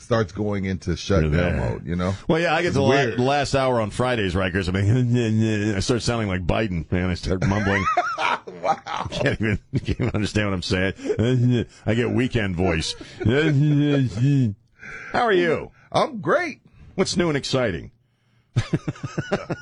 starts 0.00 0.32
going 0.32 0.64
into 0.64 0.96
shutdown 0.96 1.32
there. 1.32 1.56
mode. 1.56 1.86
You 1.86 1.96
know. 1.96 2.14
Well, 2.28 2.40
yeah, 2.40 2.54
I 2.54 2.62
get 2.62 2.68
It's 2.68 2.76
to 2.76 2.80
the 2.80 3.18
la- 3.18 3.24
last 3.24 3.54
hour 3.54 3.80
on 3.80 3.90
Fridays, 3.90 4.34
Rikers. 4.34 4.68
I 4.68 4.72
mean, 4.72 5.74
I 5.76 5.80
start 5.80 6.02
sounding 6.02 6.28
like 6.28 6.46
Biden, 6.46 6.90
man. 6.90 7.10
I 7.10 7.14
start 7.14 7.46
mumbling. 7.46 7.84
wow. 8.62 9.06
Can't 9.10 9.40
even, 9.40 9.58
can't 9.72 9.88
even 10.00 10.10
understand 10.10 10.48
what 10.48 10.54
I'm 10.54 10.62
saying. 10.62 11.66
I 11.86 11.94
get 11.94 12.10
weekend 12.10 12.56
voice. 12.56 12.94
How 15.12 15.24
are 15.24 15.32
you? 15.32 15.70
I'm 15.92 16.20
great. 16.20 16.60
What's 16.94 17.16
new 17.16 17.28
and 17.28 17.36
exciting? 17.36 17.92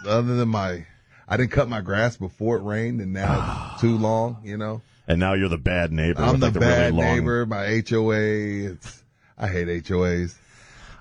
Other 0.07 0.37
than 0.37 0.49
my, 0.49 0.87
I 1.29 1.37
didn't 1.37 1.51
cut 1.53 1.69
my 1.69 1.81
grass 1.81 2.17
before 2.17 2.57
it 2.57 2.63
rained, 2.63 3.01
and 3.01 3.13
now 3.13 3.73
it's 3.73 3.81
too 3.83 3.97
long. 3.99 4.39
You 4.45 4.57
know. 4.57 4.83
And 5.09 5.21
now 5.21 5.35
you're 5.35 5.49
the 5.49 5.59
bad 5.59 5.93
neighbor. 5.93 6.21
I'm 6.23 6.41
the 6.41 6.47
like, 6.47 6.59
bad 6.59 6.93
really 6.95 7.05
long- 7.05 7.17
neighbor. 7.19 7.47
My 7.47 7.83
HOA. 7.89 8.73
It's, 8.73 9.05
I 9.39 9.49
hate 9.49 9.69
HOAs. 9.69 10.35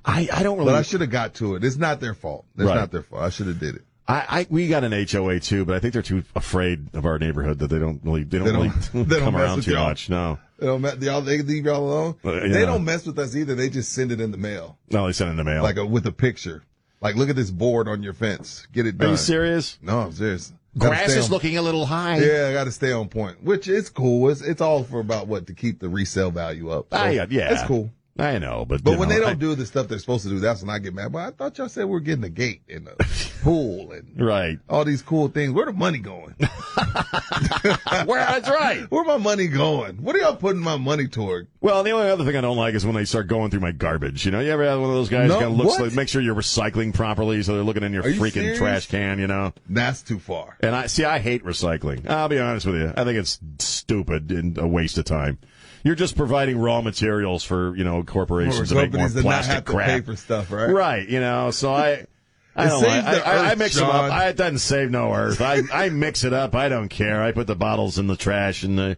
I, 0.03 0.27
I 0.31 0.43
don't 0.43 0.57
really. 0.57 0.71
But 0.71 0.75
I 0.77 0.81
should 0.83 1.01
have 1.01 1.09
got 1.09 1.35
to 1.35 1.55
it. 1.55 1.63
It's 1.63 1.77
not 1.77 1.99
their 1.99 2.13
fault. 2.13 2.45
It's 2.55 2.65
Right. 2.65 2.75
not 2.75 2.91
their 2.91 3.01
fault. 3.03 3.21
I 3.23 3.29
should 3.29 3.47
have 3.47 3.59
did 3.59 3.75
it. 3.75 3.81
I, 4.07 4.13
I 4.41 4.47
we 4.51 4.67
got 4.67 4.83
an 4.83 4.91
HOA 4.91 5.39
too, 5.39 5.65
but 5.65 5.75
I 5.75 5.79
think 5.79 5.93
they're 5.93 6.03
too 6.03 6.23
afraid 6.35 6.93
of 6.93 7.05
our 7.05 7.17
neighborhood 7.17 7.57
that 7.59 7.69
they 7.69 7.79
don't 7.79 8.01
really 8.03 8.23
they 8.23 8.37
don't, 8.37 8.45
They 8.45 8.51
don't- 8.53 8.93
really 8.93 9.05
they 9.05 9.15
don't 9.15 9.23
come 9.25 9.35
around 9.35 9.63
too 9.63 9.71
y'all. 9.71 9.87
much. 9.87 10.09
No, 10.11 10.37
They 10.59 10.67
don't 10.67 10.81
mess, 10.81 10.97
y'all, 11.01 11.21
they 11.21 11.41
leave 11.41 11.65
y'all 11.65 11.83
alone. 11.83 12.15
Uh, 12.23 12.31
They 12.33 12.49
yeah. 12.59 12.65
don't 12.67 12.83
mess 12.85 13.07
with 13.07 13.17
us 13.17 13.35
either. 13.35 13.55
They 13.55 13.67
just 13.67 13.93
send 13.93 14.11
it 14.11 14.21
in 14.21 14.29
the 14.29 14.37
mail, 14.37 14.77
no, 14.91 15.07
they 15.07 15.13
send 15.13 15.29
it 15.29 15.31
in 15.31 15.37
the 15.37 15.43
mail. 15.43 15.63
like 15.63 15.77
a, 15.77 15.85
with 15.85 16.05
a 16.05 16.11
picture. 16.11 16.61
Like, 17.01 17.15
look 17.15 17.29
at 17.29 17.35
this 17.35 17.49
board 17.49 17.87
on 17.87 18.03
your 18.03 18.13
fence. 18.13 18.67
Get 18.71 18.85
it 18.85 18.97
done. 18.99 19.07
Are 19.07 19.11
you 19.11 19.17
serious? 19.17 19.79
No, 19.81 19.99
I'm 20.01 20.11
serious. 20.11 20.53
Grass 20.77 21.09
is 21.15 21.25
on- 21.25 21.31
looking 21.31 21.57
a 21.57 21.61
little 21.63 21.85
high. 21.87 22.19
Yeah, 22.19 22.47
I 22.49 22.53
got 22.53 22.65
to 22.65 22.71
stay 22.71 22.91
on 22.91 23.09
point, 23.09 23.43
which 23.43 23.67
is 23.67 23.89
cool. 23.89 24.29
It's 24.29 24.41
it's 24.41 24.61
all 24.61 24.83
for 24.83 24.99
about 24.99 25.25
what 25.25 25.47
to 25.47 25.53
keep 25.55 25.79
the 25.79 25.89
resale 25.89 26.29
value 26.29 26.69
up. 26.69 26.87
So 26.91 26.97
Ah, 26.99 27.07
yeah, 27.07 27.25
yeah. 27.27 27.53
it's 27.53 27.63
cool. 27.63 27.89
I 28.17 28.37
know, 28.39 28.63
but 28.65 28.81
But 28.83 28.97
when 28.97 29.09
know, 29.09 29.15
they 29.15 29.19
don't 29.21 29.29
I- 29.31 29.33
do 29.33 29.55
the 29.55 29.65
stuff 29.65 29.89
they're 29.89 29.99
supposed 29.99 30.23
to 30.23 30.29
do, 30.29 30.39
that's 30.39 30.61
when 30.61 30.69
I 30.69 30.79
get 30.79 30.93
mad. 30.93 31.11
But 31.11 31.19
I 31.19 31.31
thought 31.31 31.57
y'all 31.57 31.67
said 31.67 31.85
we 31.85 31.97
are 31.97 31.99
getting 31.99 32.23
a 32.23 32.29
gate 32.29 32.61
and 32.69 32.87
a 32.87 32.95
pool 33.43 33.91
and 33.91 34.13
right, 34.17 34.57
all 34.69 34.85
these 34.85 35.01
cool 35.01 35.27
things. 35.27 35.51
Where 35.51 35.65
the 35.65 35.73
money 35.73 35.97
going? 35.99 36.33
Where 38.05 38.19
that's 38.19 38.49
right. 38.49 38.85
Where 38.89 39.03
my 39.03 39.17
money 39.17 39.47
going? 39.47 39.97
What 39.97 40.15
are 40.15 40.19
y'all 40.19 40.35
putting 40.35 40.61
my 40.61 40.77
money 40.77 41.07
toward? 41.07 41.47
Well, 41.61 41.83
the 41.83 41.91
only 41.91 42.09
other 42.09 42.23
thing 42.23 42.35
I 42.35 42.41
don't 42.41 42.57
like 42.57 42.73
is 42.75 42.85
when 42.85 42.95
they 42.95 43.05
start 43.05 43.27
going 43.27 43.51
through 43.51 43.59
my 43.59 43.71
garbage. 43.71 44.25
You 44.25 44.31
know, 44.31 44.39
you 44.39 44.51
ever 44.51 44.63
have 44.65 44.79
one 44.79 44.89
of 44.89 44.95
those 44.95 45.09
guys 45.09 45.27
No, 45.29 45.35
kind 45.39 45.51
of 45.51 45.57
looks 45.57 45.79
like 45.79 45.93
make 45.93 46.07
sure 46.07 46.21
you're 46.21 46.35
recycling 46.35 46.93
properly, 46.93 47.43
so 47.43 47.53
they're 47.55 47.63
looking 47.63 47.83
in 47.83 47.91
your 47.93 48.03
Are 48.05 48.11
freaking 48.11 48.31
serious? 48.33 48.57
trash 48.57 48.87
can. 48.87 49.19
You 49.19 49.27
know, 49.27 49.53
That's 49.69 50.01
too 50.01 50.19
far. 50.19 50.57
and 50.61 50.75
I 50.75 50.87
see. 50.87 51.03
I 51.03 51.19
hate 51.19 51.43
recycling. 51.43 52.07
I'll 52.09 52.29
be 52.29 52.39
honest 52.39 52.65
with 52.65 52.75
you. 52.75 52.93
I 52.95 53.03
think 53.03 53.17
it's 53.17 53.39
stupid 53.59 54.31
and 54.31 54.57
a 54.57 54.67
waste 54.67 54.97
of 54.97 55.05
time. 55.05 55.37
You're 55.85 55.93
just 55.93 56.17
providing 56.17 56.57
raw 56.57 56.81
materials 56.81 57.43
for 57.43 57.75
you 57.75 57.83
know 57.83 58.01
corporations 58.01 58.69
to 58.69 58.75
make 58.75 58.91
more 58.91 59.07
plastic 59.07 59.65
crap. 59.65 60.09
stuff, 60.17 60.51
right? 60.51 60.71
Right. 60.71 61.07
You 61.07 61.21
know, 61.21 61.51
so 61.51 61.73
I. 61.73 62.07
I 62.57 62.69
don't 62.69 62.83
like, 62.83 63.03
I, 63.03 63.51
I, 63.51 63.55
mix 63.55 63.75
them 63.75 63.89
up. 63.89 64.09
I, 64.09 64.29
it 64.29 64.37
doesn't 64.37 64.59
save 64.59 64.89
no 64.89 65.13
earth. 65.13 65.41
I, 65.41 65.63
I 65.73 65.89
mix 65.89 66.23
it 66.23 66.31
up. 66.31 66.55
I 66.55 66.69
don't 66.69 66.87
care. 66.87 67.21
I 67.21 67.33
put 67.33 67.47
the 67.47 67.55
bottles 67.55 67.99
in 67.99 68.07
the 68.07 68.15
trash 68.15 68.63
and 68.63 68.79
the, 68.79 68.97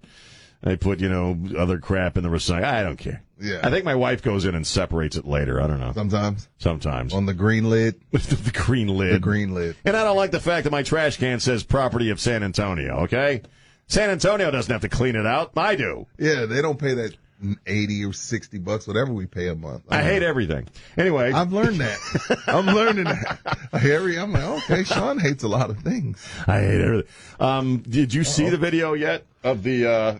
I 0.63 0.75
put, 0.75 0.99
you 0.99 1.09
know, 1.09 1.35
other 1.57 1.79
crap 1.79 2.17
in 2.17 2.23
the 2.23 2.29
recycle. 2.29 2.65
I 2.65 2.83
don't 2.83 2.97
care. 2.97 3.23
Yeah. 3.41 3.61
I 3.63 3.71
think 3.71 3.83
my 3.83 3.95
wife 3.95 4.21
goes 4.21 4.45
in 4.45 4.53
and 4.53 4.65
separates 4.65 5.15
it 5.15 5.25
later. 5.25 5.59
I 5.59 5.65
don't 5.65 5.79
know. 5.79 5.91
Sometimes 5.91 6.47
Sometimes. 6.59 7.15
on 7.15 7.25
the 7.25 7.33
green 7.33 7.67
lid. 7.67 7.99
the 8.11 8.51
green 8.53 8.89
lid. 8.89 9.15
The 9.15 9.19
green 9.19 9.55
lid. 9.55 9.75
And 9.83 9.97
I 9.97 10.03
don't 10.03 10.17
like 10.17 10.29
the 10.29 10.39
fact 10.39 10.65
that 10.65 10.71
my 10.71 10.83
trash 10.83 11.17
can 11.17 11.39
says 11.39 11.63
property 11.63 12.11
of 12.11 12.19
San 12.19 12.43
Antonio, 12.43 13.05
okay? 13.05 13.41
San 13.87 14.09
Antonio 14.09 14.51
doesn't 14.51 14.71
have 14.71 14.81
to 14.81 14.89
clean 14.89 15.15
it 15.15 15.25
out. 15.25 15.51
I 15.55 15.75
do. 15.75 16.07
Yeah, 16.19 16.45
they 16.45 16.61
don't 16.61 16.77
pay 16.77 16.93
that 16.93 17.15
eighty 17.67 18.03
or 18.03 18.13
sixty 18.13 18.57
bucks, 18.57 18.87
whatever 18.87 19.13
we 19.13 19.27
pay 19.27 19.47
a 19.47 19.55
month. 19.55 19.83
I 19.89 20.01
hate 20.01 20.23
everything. 20.23 20.67
Anyway. 20.97 21.31
I've 21.31 21.53
learned 21.53 21.79
that. 21.79 21.99
I'm 22.47 22.65
learning 22.65 23.05
that. 23.05 23.39
Harry, 23.73 24.17
I'm 24.17 24.33
like, 24.33 24.43
okay, 24.43 24.83
Sean 24.83 25.19
hates 25.19 25.43
a 25.43 25.47
lot 25.47 25.69
of 25.69 25.79
things. 25.79 26.27
I 26.47 26.59
hate 26.61 26.81
everything. 26.81 27.09
Um, 27.39 27.77
did 27.77 28.13
you 28.13 28.23
see 28.23 28.49
the 28.49 28.57
video 28.57 28.93
yet 28.93 29.23
of 29.43 29.63
the, 29.63 29.85
uh, 29.89 30.19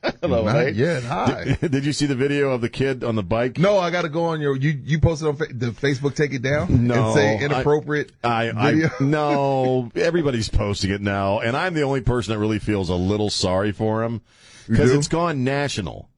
hello, 0.20 0.44
Not 0.44 0.54
hey? 0.54 0.70
yet. 0.70 1.02
Hi. 1.04 1.56
Did, 1.60 1.70
did 1.72 1.84
you 1.84 1.92
see 1.92 2.06
the 2.06 2.14
video 2.14 2.50
of 2.50 2.60
the 2.60 2.68
kid 2.68 3.02
on 3.02 3.16
the 3.16 3.22
bike? 3.22 3.58
No, 3.58 3.78
I 3.78 3.90
got 3.90 4.02
to 4.02 4.08
go 4.08 4.24
on 4.26 4.40
your. 4.40 4.56
You 4.56 4.80
you 4.84 5.00
posted 5.00 5.28
on 5.28 5.36
fa- 5.36 5.52
the 5.52 5.70
Facebook. 5.70 6.14
Take 6.14 6.32
it 6.32 6.42
down. 6.42 6.86
No, 6.86 7.06
and 7.06 7.14
say 7.14 7.38
inappropriate 7.40 8.12
I, 8.22 8.50
I, 8.54 8.72
video. 8.72 8.90
no, 9.00 9.90
everybody's 9.96 10.48
posting 10.48 10.90
it 10.90 11.00
now, 11.00 11.40
and 11.40 11.56
I'm 11.56 11.74
the 11.74 11.82
only 11.82 12.00
person 12.00 12.32
that 12.32 12.38
really 12.38 12.58
feels 12.58 12.88
a 12.88 12.94
little 12.94 13.30
sorry 13.30 13.72
for 13.72 14.04
him 14.04 14.20
because 14.68 14.92
it's 14.92 15.08
gone 15.08 15.42
national. 15.44 16.08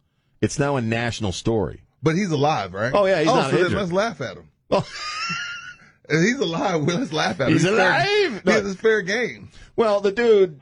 It's 0.41 0.59
now 0.59 0.77
a 0.77 0.81
national 0.81 1.33
story. 1.33 1.83
but 2.03 2.15
he's 2.15 2.31
alive, 2.31 2.73
right? 2.73 2.93
Oh, 2.95 3.05
yeah, 3.07 3.21
he's 3.21 3.29
oh, 3.29 3.35
not 3.35 3.51
so 3.51 3.57
then 3.57 3.65
injured. 3.67 3.79
let's 3.79 3.93
laugh 3.93 4.21
at 4.21 4.37
him. 4.37 4.49
Oh. 4.71 4.87
He's 6.09 6.39
alive. 6.39 6.85
Well, 6.85 6.99
let's 6.99 7.13
laugh 7.13 7.41
at 7.41 7.49
him. 7.49 7.53
He's 7.53 7.65
fair- 7.65 7.75
alive? 7.75 8.43
Yeah, 8.45 8.59
it's 8.67 8.81
fair 8.81 9.03
game. 9.03 9.51
Well, 9.77 10.01
the 10.01 10.11
dude, 10.11 10.61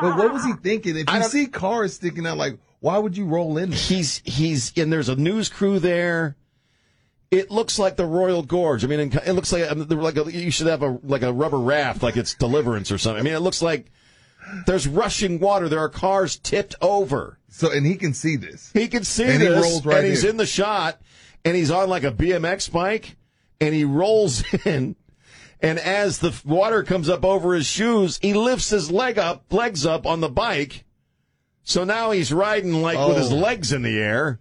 But 0.00 0.16
what 0.16 0.32
was 0.32 0.44
he 0.44 0.52
thinking? 0.62 0.96
If 0.96 1.12
you 1.12 1.22
see 1.24 1.46
cars 1.46 1.94
sticking 1.94 2.26
out, 2.26 2.36
like, 2.36 2.58
why 2.80 2.98
would 2.98 3.16
you 3.16 3.26
roll 3.26 3.58
in? 3.58 3.70
there? 3.70 3.78
he's 3.78 4.22
he's 4.24 4.76
and 4.76 4.92
there's 4.92 5.08
a 5.08 5.16
news 5.16 5.48
crew 5.48 5.78
there. 5.78 6.36
It 7.30 7.50
looks 7.50 7.78
like 7.78 7.96
the 7.96 8.06
Royal 8.06 8.42
Gorge. 8.42 8.84
I 8.84 8.86
mean, 8.86 9.00
it 9.00 9.32
looks 9.32 9.52
like 9.52 9.70
um, 9.70 9.88
like 9.88 10.16
a, 10.16 10.30
you 10.30 10.50
should 10.50 10.68
have 10.68 10.82
a 10.82 10.98
like 11.02 11.22
a 11.22 11.32
rubber 11.32 11.58
raft, 11.58 12.02
like 12.02 12.16
it's 12.16 12.34
Deliverance 12.34 12.92
or 12.92 12.98
something. 12.98 13.20
I 13.20 13.24
mean, 13.24 13.34
it 13.34 13.40
looks 13.40 13.60
like 13.60 13.90
there's 14.66 14.86
rushing 14.86 15.40
water. 15.40 15.68
There 15.68 15.80
are 15.80 15.88
cars 15.88 16.36
tipped 16.36 16.76
over. 16.80 17.38
So, 17.48 17.72
and 17.72 17.84
he 17.86 17.96
can 17.96 18.12
see 18.14 18.36
this. 18.36 18.70
He 18.72 18.86
can 18.86 19.02
see 19.02 19.24
And 19.24 19.42
he 19.42 19.48
this, 19.48 19.62
rolls 19.64 19.84
right 19.86 19.98
and 19.98 20.06
he's 20.06 20.24
in. 20.24 20.30
in 20.30 20.36
the 20.36 20.46
shot, 20.46 21.00
and 21.44 21.56
he's 21.56 21.70
on 21.70 21.88
like 21.88 22.04
a 22.04 22.12
BMX 22.12 22.70
bike, 22.70 23.16
and 23.60 23.74
he 23.74 23.84
rolls 23.84 24.44
in, 24.66 24.94
and 25.60 25.78
as 25.78 26.18
the 26.18 26.38
water 26.44 26.82
comes 26.82 27.08
up 27.08 27.24
over 27.24 27.54
his 27.54 27.66
shoes, 27.66 28.18
he 28.22 28.34
lifts 28.34 28.70
his 28.70 28.90
leg 28.90 29.18
up, 29.18 29.52
legs 29.52 29.86
up 29.86 30.06
on 30.06 30.20
the 30.20 30.28
bike. 30.28 30.84
So 31.64 31.84
now 31.84 32.10
he's 32.12 32.32
riding 32.32 32.74
like 32.82 32.98
with 33.08 33.16
his 33.16 33.32
Oh. 33.32 33.36
legs 33.36 33.72
in 33.72 33.82
the 33.82 33.98
air. 33.98 34.38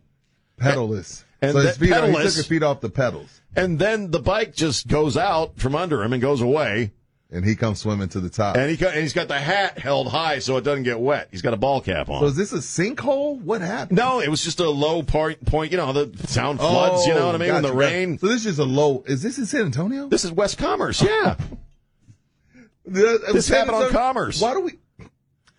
Pedalless. 0.57 1.23
And 1.41 1.53
so 1.53 1.59
his 1.59 1.77
feet 1.77 1.91
are, 1.91 2.07
he 2.07 2.13
took 2.13 2.23
his 2.23 2.45
feet 2.47 2.63
off 2.63 2.81
the 2.81 2.89
pedals. 2.89 3.41
And 3.55 3.79
then 3.79 4.11
the 4.11 4.19
bike 4.19 4.55
just 4.55 4.87
goes 4.87 5.15
out 5.17 5.57
from 5.57 5.75
under 5.75 6.03
him 6.03 6.13
and 6.13 6.21
goes 6.21 6.41
away. 6.41 6.91
And 7.35 7.43
he 7.43 7.55
comes 7.55 7.81
swimming 7.81 8.07
to 8.09 8.21
the 8.21 8.29
top. 8.29 8.55
And 8.55 8.71
he 8.71 8.85
and 8.85 8.95
he's 8.95 9.11
got 9.11 9.27
the 9.27 9.37
hat 9.37 9.77
held 9.77 10.07
high 10.07 10.39
so 10.39 10.55
it 10.55 10.63
doesn't 10.63 10.83
get 10.83 10.99
wet. 10.99 11.27
He's 11.31 11.41
got 11.41 11.53
a 11.53 11.57
ball 11.57 11.81
cap 11.81 12.09
on. 12.09 12.21
So 12.21 12.27
is 12.27 12.35
this 12.37 12.53
a 12.53 12.57
sinkhole? 12.57 13.41
What 13.41 13.59
happened? 13.61 13.97
no, 13.97 14.21
it 14.21 14.29
was 14.29 14.41
just 14.41 14.61
a 14.61 14.69
low 14.69 15.03
point. 15.03 15.45
Point, 15.45 15.71
you 15.71 15.77
know, 15.77 15.91
the 15.91 16.05
town 16.27 16.57
floods. 16.57 17.05
you 17.05 17.13
know 17.13 17.25
what 17.25 17.35
I 17.35 17.37
mean? 17.39 17.53
when 17.53 17.61
gotcha, 17.61 17.73
the 17.73 17.79
gotcha. 17.79 17.93
rain. 17.93 18.17
So 18.17 18.27
this 18.27 18.45
is 18.45 18.57
a 18.59 18.63
low. 18.65 19.03
Is 19.05 19.21
this 19.21 19.37
in 19.37 19.45
San 19.45 19.65
Antonio? 19.65 20.07
This 20.07 20.23
is 20.23 20.31
West 20.31 20.57
Commerce. 20.57 21.01
Yeah, 21.01 21.35
This 22.85 23.21
This 23.33 23.47
happened 23.49 23.75
on 23.75 23.91
Commerce. 23.91 24.41
Why 24.41 24.53
do 24.53 24.61
we? 24.61 24.73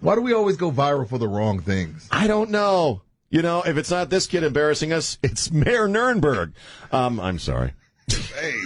Why 0.01 0.15
do 0.15 0.21
we 0.21 0.33
always 0.33 0.57
go 0.57 0.71
viral 0.71 1.09
for 1.09 1.19
the 1.19 1.29
wrong 1.29 1.61
things? 1.61 2.09
I 2.11 2.27
don't 2.27 2.51
know. 2.51 3.03
You 3.29 3.43
know, 3.43 3.63
if 3.63 3.77
it's 3.77 3.91
not 3.91 4.09
this 4.09 4.27
kid 4.27 4.45
embarrassing 4.45 4.93
us, 4.93 5.19
it's 5.23 5.51
Mayor 5.51 5.89
Nirenberg. 5.89 6.53
Um, 6.93 7.19
I'm 7.19 7.39
sorry. 7.39 7.73
Hey, 8.09 8.61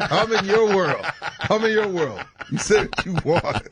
I'm 0.00 0.32
in 0.32 0.44
your 0.44 0.74
world. 0.74 1.04
I'm 1.40 1.64
in 1.64 1.72
your 1.72 1.88
world. 1.88 2.22
You 2.50 2.58
said 2.58 2.88
what 2.88 3.06
you 3.06 3.16
want. 3.24 3.68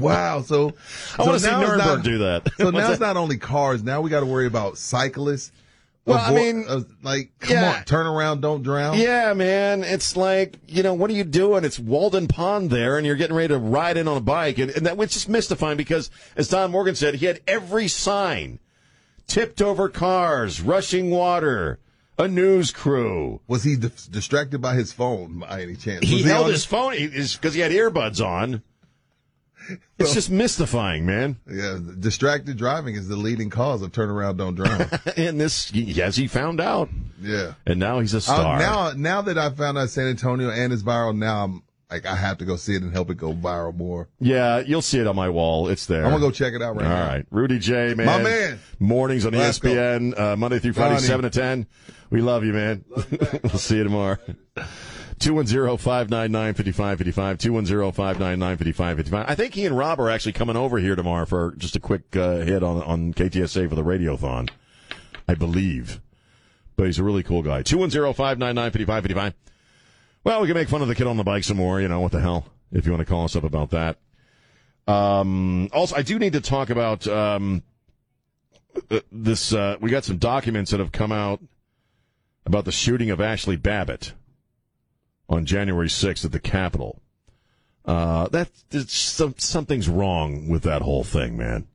Wow. 0.00 0.42
So 0.42 0.68
I 0.68 1.22
so 1.22 1.24
want 1.24 1.40
to 1.40 1.40
see 1.40 1.50
Nirenberg 1.50 1.78
not- 1.78 2.04
do 2.04 2.18
that. 2.18 2.48
So 2.56 2.70
now 2.70 2.90
it's 2.90 3.00
not 3.00 3.16
only 3.16 3.36
cars. 3.36 3.82
Now 3.82 4.00
we 4.00 4.10
got 4.10 4.20
to 4.20 4.26
worry 4.26 4.46
about 4.46 4.78
cyclists. 4.78 5.52
Well, 6.04 6.18
I 6.18 6.32
mean, 6.32 6.64
uh, 6.68 6.82
like, 7.02 7.32
come 7.40 7.56
yeah. 7.56 7.78
on, 7.78 7.84
turn 7.84 8.06
around, 8.06 8.40
don't 8.40 8.62
drown. 8.62 8.96
Yeah, 8.96 9.32
man. 9.34 9.82
It's 9.82 10.16
like, 10.16 10.56
you 10.68 10.84
know, 10.84 10.94
what 10.94 11.10
are 11.10 11.14
you 11.14 11.24
doing? 11.24 11.64
It's 11.64 11.80
Walden 11.80 12.28
Pond 12.28 12.70
there, 12.70 12.96
and 12.96 13.04
you're 13.04 13.16
getting 13.16 13.34
ready 13.34 13.48
to 13.48 13.58
ride 13.58 13.96
in 13.96 14.06
on 14.06 14.16
a 14.16 14.20
bike. 14.20 14.58
And, 14.58 14.70
and 14.70 14.86
that 14.86 14.96
was 14.96 15.12
just 15.12 15.28
mystifying 15.28 15.76
because, 15.76 16.08
as 16.36 16.46
Don 16.46 16.70
Morgan 16.70 16.94
said, 16.94 17.16
he 17.16 17.26
had 17.26 17.40
every 17.48 17.88
sign 17.88 18.60
tipped 19.26 19.60
over 19.60 19.88
cars, 19.88 20.60
rushing 20.60 21.10
water, 21.10 21.80
a 22.18 22.28
news 22.28 22.70
crew. 22.70 23.40
Was 23.46 23.64
he 23.64 23.76
dis- 23.76 24.06
distracted 24.06 24.60
by 24.60 24.74
his 24.74 24.92
phone 24.92 25.40
by 25.40 25.62
any 25.62 25.76
chance? 25.76 26.06
He 26.06 26.16
Was 26.16 26.24
held 26.24 26.48
his 26.48 26.64
phone 26.64 26.92
because 26.92 27.54
he 27.54 27.60
had 27.60 27.72
earbuds 27.72 28.24
on. 28.24 28.62
It's 29.98 30.14
just 30.14 30.30
mystifying, 30.30 31.06
man. 31.06 31.38
Yeah, 31.50 31.78
distracted 31.98 32.56
driving 32.56 32.94
is 32.94 33.08
the 33.08 33.16
leading 33.16 33.50
cause 33.50 33.82
of 33.82 33.90
turnaround, 33.90 34.36
don't 34.36 34.54
drown. 34.54 34.88
and 35.16 35.40
this, 35.40 35.72
yes, 35.72 36.14
he 36.14 36.28
found 36.28 36.60
out. 36.60 36.88
yeah. 37.20 37.54
And 37.66 37.80
now 37.80 37.98
he's 37.98 38.14
a 38.14 38.18
Uh, 38.18 38.20
star. 38.20 38.58
now, 38.60 38.92
now 38.96 39.22
that 39.22 39.36
I 39.38 39.50
found 39.50 39.76
out 39.76 39.90
San 39.90 40.06
Antonio 40.06 40.50
and 40.50 40.72
it's 40.72 40.82
viral, 40.84 41.16
now 41.16 41.44
I'm 41.44 41.62
like 41.90 42.06
I 42.06 42.16
have 42.16 42.38
to 42.38 42.44
go 42.44 42.56
see 42.56 42.74
it 42.74 42.82
and 42.82 42.92
help 42.92 43.10
it 43.10 43.16
go 43.16 43.32
viral 43.32 43.74
more. 43.74 44.08
yeah, 44.18 44.60
you'll 44.60 44.82
see 44.82 44.98
it 44.98 45.06
on 45.06 45.16
my 45.16 45.28
wall. 45.28 45.68
It's 45.68 45.86
there. 45.86 46.04
I'm 46.04 46.10
gonna 46.10 46.20
go 46.20 46.30
check 46.30 46.54
it 46.54 46.62
out 46.62 46.76
right 46.76 46.84
All 46.84 46.90
now. 46.90 47.02
All 47.02 47.08
right, 47.08 47.26
Rudy 47.30 47.58
J, 47.58 47.94
man, 47.94 48.06
My 48.06 48.22
man. 48.22 48.58
Mornings 48.78 49.26
on 49.26 49.32
Let's. 49.32 49.58
ESPN, 49.58 50.18
uh, 50.18 50.36
Monday 50.36 50.58
through 50.58 50.74
Friday, 50.74 50.98
seven 50.98 51.22
to 51.22 51.30
ten. 51.30 51.66
We 52.10 52.20
love 52.20 52.44
you, 52.44 52.52
man. 52.52 52.84
we'll 53.42 53.58
see 53.58 53.78
you 53.78 53.84
tomorrow. 53.84 54.18
210-599-5555, 55.18 57.94
210-599-5555. 57.94 59.24
I 59.26 59.34
think 59.34 59.54
he 59.54 59.64
and 59.64 59.76
Rob 59.76 59.98
are 59.98 60.10
actually 60.10 60.32
coming 60.32 60.56
over 60.56 60.78
here 60.78 60.94
tomorrow 60.94 61.24
for 61.24 61.54
just 61.56 61.74
a 61.74 61.80
quick 61.80 62.14
uh, 62.14 62.36
hit 62.38 62.62
on 62.62 62.82
on 62.82 63.14
KTSA 63.14 63.68
for 63.68 63.74
the 63.74 63.82
Radiothon. 63.82 64.50
I 65.28 65.34
believe. 65.34 66.00
But 66.76 66.86
he's 66.86 66.98
a 66.98 67.04
really 67.04 67.22
cool 67.22 67.42
guy. 67.42 67.62
210-599-5555. 67.62 69.34
Well, 70.26 70.40
we 70.40 70.48
can 70.48 70.56
make 70.56 70.68
fun 70.68 70.82
of 70.82 70.88
the 70.88 70.96
kid 70.96 71.06
on 71.06 71.16
the 71.16 71.22
bike 71.22 71.44
some 71.44 71.56
more, 71.56 71.80
you 71.80 71.86
know, 71.86 72.00
what 72.00 72.10
the 72.10 72.20
hell, 72.20 72.46
if 72.72 72.84
you 72.84 72.90
want 72.90 72.98
to 73.00 73.08
call 73.08 73.26
us 73.26 73.36
up 73.36 73.44
about 73.44 73.70
that. 73.70 73.96
Um, 74.88 75.68
also, 75.72 75.94
I 75.94 76.02
do 76.02 76.18
need 76.18 76.32
to 76.32 76.40
talk 76.40 76.68
about 76.68 77.06
um, 77.06 77.62
uh, 78.90 78.98
this. 79.12 79.52
Uh, 79.52 79.76
we 79.80 79.88
got 79.88 80.02
some 80.02 80.18
documents 80.18 80.72
that 80.72 80.80
have 80.80 80.90
come 80.90 81.12
out 81.12 81.40
about 82.44 82.64
the 82.64 82.72
shooting 82.72 83.08
of 83.10 83.20
Ashley 83.20 83.54
Babbitt 83.54 84.14
on 85.28 85.46
January 85.46 85.86
6th 85.86 86.24
at 86.24 86.32
the 86.32 86.40
Capitol. 86.40 87.00
Uh, 87.84 88.26
that 88.30 88.50
some, 88.88 89.36
something's 89.38 89.88
wrong 89.88 90.48
with 90.48 90.64
that 90.64 90.82
whole 90.82 91.04
thing, 91.04 91.36
man. 91.36 91.68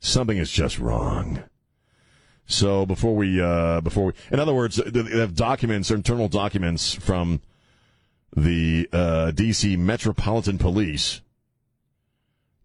Something 0.00 0.36
is 0.36 0.50
just 0.50 0.78
wrong. 0.78 1.42
So 2.44 2.84
before 2.84 3.16
we, 3.16 3.40
uh, 3.40 3.80
before 3.80 4.04
we, 4.08 4.12
in 4.30 4.38
other 4.38 4.52
words, 4.52 4.76
they 4.76 5.00
they 5.00 5.18
have 5.18 5.34
documents, 5.34 5.90
internal 5.90 6.28
documents 6.28 6.92
from 6.92 7.40
the 8.36 8.88
uh, 8.92 9.30
D.C. 9.30 9.76
Metropolitan 9.76 10.58
Police 10.58 11.20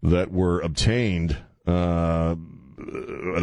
that 0.02 0.32
were 0.32 0.60
obtained. 0.60 1.36
Uh, 1.66 2.36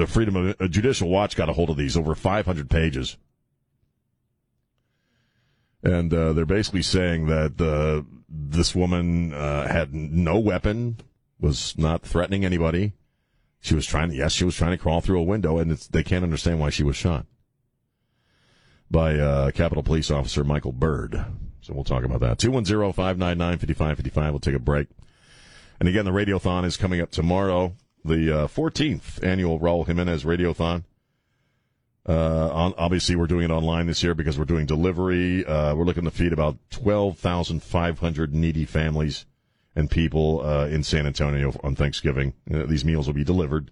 Freedom 0.08 0.56
of 0.60 0.72
Judicial 0.72 1.10
Watch 1.10 1.36
got 1.36 1.50
a 1.50 1.54
hold 1.54 1.70
of 1.70 1.78
these, 1.78 1.96
over 1.96 2.16
500 2.16 2.70
pages, 2.70 3.18
and 5.84 6.12
uh, 6.12 6.34
they're 6.34 6.46
basically 6.46 6.82
saying 6.82 7.28
that 7.28 7.62
uh, 7.62 8.02
this 8.28 8.74
woman 8.74 9.34
uh, 9.34 9.68
had 9.68 9.94
no 9.94 10.40
weapon, 10.40 10.98
was 11.40 11.78
not 11.78 12.02
threatening 12.02 12.44
anybody. 12.44 12.94
She 13.60 13.76
was 13.76 13.86
trying. 13.86 14.12
Yes, 14.12 14.32
she 14.32 14.44
was 14.44 14.56
trying 14.56 14.72
to 14.72 14.78
crawl 14.78 15.02
through 15.02 15.20
a 15.20 15.24
window, 15.24 15.60
and 15.60 15.72
they 15.72 16.04
can't 16.04 16.24
understand 16.24 16.60
why 16.60 16.72
she 16.72 16.84
was 16.84 16.96
shot 16.96 17.26
by 18.90 19.16
uh, 19.16 19.52
Capitol 19.52 19.84
Police 19.84 20.10
Officer 20.10 20.44
Michael 20.44 20.72
Byrd. 20.72 21.26
So 21.68 21.74
we'll 21.74 21.84
talk 21.84 22.06
about 22.06 22.22
that. 22.22 22.38
210-599-5555. 22.38 24.30
We'll 24.32 24.40
take 24.40 24.56
a 24.56 24.60
break. 24.60 24.88
And 25.82 25.90
again, 25.90 26.06
the 26.06 26.12
Radiothon 26.12 26.64
is 26.64 26.78
coming 26.78 27.02
up 27.02 27.12
tomorrow, 27.12 27.76
the 28.06 28.44
uh, 28.44 28.48
14th 28.48 29.22
annual 29.22 29.60
Raul 29.60 29.86
Jimenez 29.86 30.24
Radiothon. 30.24 30.86
Uh, 32.08 32.50
on, 32.54 32.74
obviously, 32.78 33.18
we're 33.18 33.28
doing 33.28 33.44
it 33.44 33.52
online 33.52 33.86
this 33.86 34.02
year 34.02 34.16
because 34.16 34.40
we're 34.40 34.46
doing 34.46 34.66
delivery. 34.66 35.46
Uh, 35.46 35.76
we're 35.76 35.84
looking 35.84 36.06
to 36.06 36.12
feed 36.12 36.32
about 36.32 36.58
12,500 36.70 38.34
needy 38.34 38.64
families 38.64 39.26
and 39.76 39.92
people 39.92 40.40
uh, 40.46 40.68
in 40.68 40.84
San 40.84 41.06
Antonio 41.06 41.54
on 41.66 41.76
Thanksgiving. 41.76 42.34
Uh, 42.50 42.64
these 42.66 42.86
meals 42.86 43.08
will 43.08 43.14
be 43.14 43.26
delivered. 43.26 43.72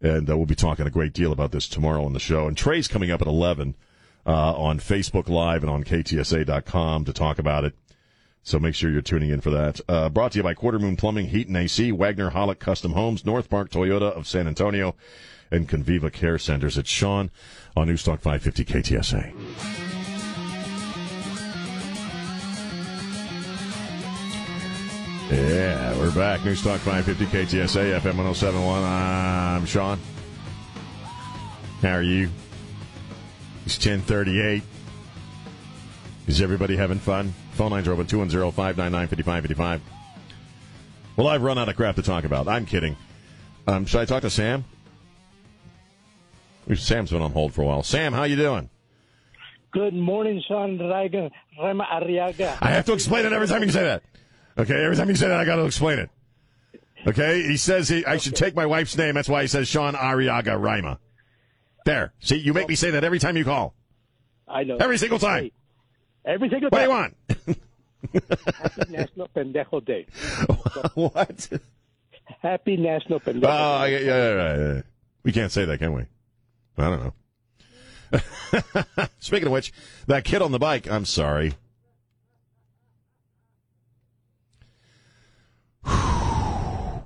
And 0.00 0.30
uh, 0.30 0.34
we'll 0.34 0.46
be 0.46 0.54
talking 0.54 0.86
a 0.86 0.90
great 0.90 1.12
deal 1.12 1.30
about 1.30 1.52
this 1.52 1.68
tomorrow 1.68 2.06
on 2.06 2.14
the 2.14 2.20
show. 2.20 2.48
And 2.48 2.56
Trey's 2.56 2.88
coming 2.88 3.10
up 3.10 3.20
at 3.20 3.28
11 3.28 3.76
uh, 4.26 4.54
on 4.54 4.78
Facebook 4.78 5.28
Live 5.28 5.62
and 5.62 5.70
on 5.70 5.84
KTSA.com 5.84 7.04
to 7.04 7.12
talk 7.12 7.38
about 7.38 7.64
it. 7.64 7.74
So 8.42 8.58
make 8.58 8.74
sure 8.74 8.90
you're 8.90 9.02
tuning 9.02 9.30
in 9.30 9.40
for 9.40 9.50
that. 9.50 9.80
Uh, 9.88 10.08
brought 10.08 10.32
to 10.32 10.38
you 10.38 10.42
by 10.42 10.54
Quarter 10.54 10.78
Moon 10.78 10.96
Plumbing, 10.96 11.28
Heat 11.28 11.48
and 11.48 11.56
AC, 11.56 11.92
Wagner 11.92 12.30
Hollick 12.30 12.58
Custom 12.58 12.92
Homes, 12.92 13.24
North 13.24 13.50
Park 13.50 13.70
Toyota 13.70 14.12
of 14.12 14.26
San 14.26 14.46
Antonio, 14.46 14.94
and 15.50 15.68
Conviva 15.68 16.12
Care 16.12 16.38
Centers. 16.38 16.78
It's 16.78 16.88
Sean 16.88 17.30
on 17.76 17.88
Newstalk 17.88 18.20
550 18.20 18.64
KTSA. 18.64 19.34
Yeah, 25.30 25.96
we're 25.98 26.14
back. 26.14 26.40
Newstalk 26.40 26.78
550 26.78 27.26
KTSA, 27.26 28.00
FM 28.00 28.16
1071. 28.16 28.82
I'm 28.82 29.66
Sean. 29.66 30.00
How 31.82 31.92
are 31.92 32.02
you? 32.02 32.30
It's 33.66 33.76
1038. 33.76 34.62
Is 36.26 36.40
everybody 36.40 36.76
having 36.76 36.98
fun? 36.98 37.34
Phone 37.52 37.72
lines 37.72 37.88
are 37.88 37.92
open 37.92 38.06
210 38.06 38.52
599 38.52 39.08
5555. 39.08 39.80
Well, 41.16 41.28
I've 41.28 41.42
run 41.42 41.58
out 41.58 41.68
of 41.68 41.76
crap 41.76 41.96
to 41.96 42.02
talk 42.02 42.24
about. 42.24 42.48
I'm 42.48 42.66
kidding. 42.66 42.96
Um, 43.66 43.84
should 43.84 44.00
I 44.00 44.04
talk 44.04 44.22
to 44.22 44.30
Sam? 44.30 44.64
Sam's 46.74 47.10
been 47.10 47.20
on 47.20 47.32
hold 47.32 47.52
for 47.52 47.62
a 47.62 47.66
while. 47.66 47.82
Sam, 47.82 48.12
how 48.12 48.24
you 48.24 48.36
doing? 48.36 48.70
Good 49.72 49.94
morning, 49.94 50.42
Sean 50.46 50.78
Rima 50.78 51.84
Arriaga. 51.84 52.58
I 52.60 52.70
have 52.70 52.86
to 52.86 52.92
explain 52.92 53.26
it 53.26 53.32
every 53.32 53.46
time 53.46 53.62
you 53.62 53.70
say 53.70 53.82
that. 53.84 54.02
Okay, 54.58 54.84
every 54.84 54.96
time 54.96 55.08
you 55.08 55.14
say 55.14 55.28
that, 55.28 55.38
I 55.38 55.44
got 55.44 55.56
to 55.56 55.64
explain 55.64 55.98
it. 55.98 56.10
Okay, 57.06 57.42
he 57.42 57.56
says 57.56 57.88
he, 57.88 58.04
I 58.04 58.16
should 58.18 58.36
take 58.36 58.54
my 58.54 58.66
wife's 58.66 58.96
name. 58.96 59.14
That's 59.14 59.28
why 59.28 59.42
he 59.42 59.48
says 59.48 59.68
Sean 59.68 59.94
Arriaga 59.94 60.60
Rima. 60.60 60.98
There. 61.84 62.12
See, 62.20 62.36
you 62.36 62.52
make 62.52 62.68
me 62.68 62.74
say 62.74 62.90
that 62.90 63.04
every 63.04 63.18
time 63.18 63.36
you 63.36 63.44
call. 63.44 63.74
I 64.46 64.64
know. 64.64 64.76
Every 64.76 64.98
single 64.98 65.18
time. 65.18 65.44
Hey, 65.44 65.52
every 66.24 66.48
single 66.50 66.70
time. 66.70 66.88
What 66.88 67.12
do 67.24 68.14
you 68.14 68.16
want? 68.16 68.36
Happy 68.56 68.90
National 68.90 69.28
Pendejo 69.28 69.84
Day. 69.84 70.06
what? 70.94 71.48
Happy 72.42 72.76
National 72.76 73.20
Pendejo 73.20 73.44
Oh, 73.46 73.86
Day. 73.86 74.04
yeah, 74.04 74.14
yeah, 74.14 74.34
yeah, 74.56 74.74
yeah. 74.74 74.82
We 75.22 75.32
can't 75.32 75.52
say 75.52 75.64
that, 75.64 75.78
can 75.78 75.92
we? 75.92 76.04
I 76.78 76.90
don't 76.90 77.02
know. 78.12 78.20
Speaking 79.20 79.46
of 79.46 79.52
which, 79.52 79.72
that 80.06 80.24
kid 80.24 80.42
on 80.42 80.50
the 80.52 80.58
bike, 80.58 80.90
I'm 80.90 81.04
sorry. 81.04 81.54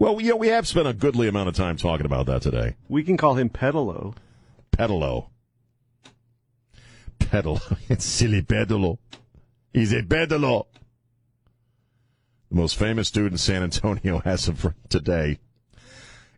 Well, 0.01 0.21
you 0.21 0.31
know, 0.31 0.37
we 0.37 0.49
have 0.49 0.67
spent 0.67 0.87
a 0.89 0.93
goodly 0.93 1.29
amount 1.29 1.49
of 1.49 1.55
time 1.55 1.77
talking 1.77 2.05
about 2.05 2.27
that 2.27 2.43
today. 2.43 2.75
We 2.89 3.05
can 3.05 3.17
call 3.17 3.35
him 3.37 3.49
Pedalo. 3.49 4.15
Pedalo. 4.77 5.29
Pedalo. 7.19 7.61
It's 7.89 8.05
silly 8.05 8.43
Pedalo. 8.43 8.99
He's 9.73 9.93
a 9.93 10.03
Pedalo. 10.03 10.67
The 12.51 12.57
most 12.57 12.77
famous 12.77 13.11
dude 13.11 13.33
in 13.33 13.39
San 13.39 13.63
Antonio 13.63 14.21
as 14.25 14.49
of 14.49 14.75
today. 14.89 15.39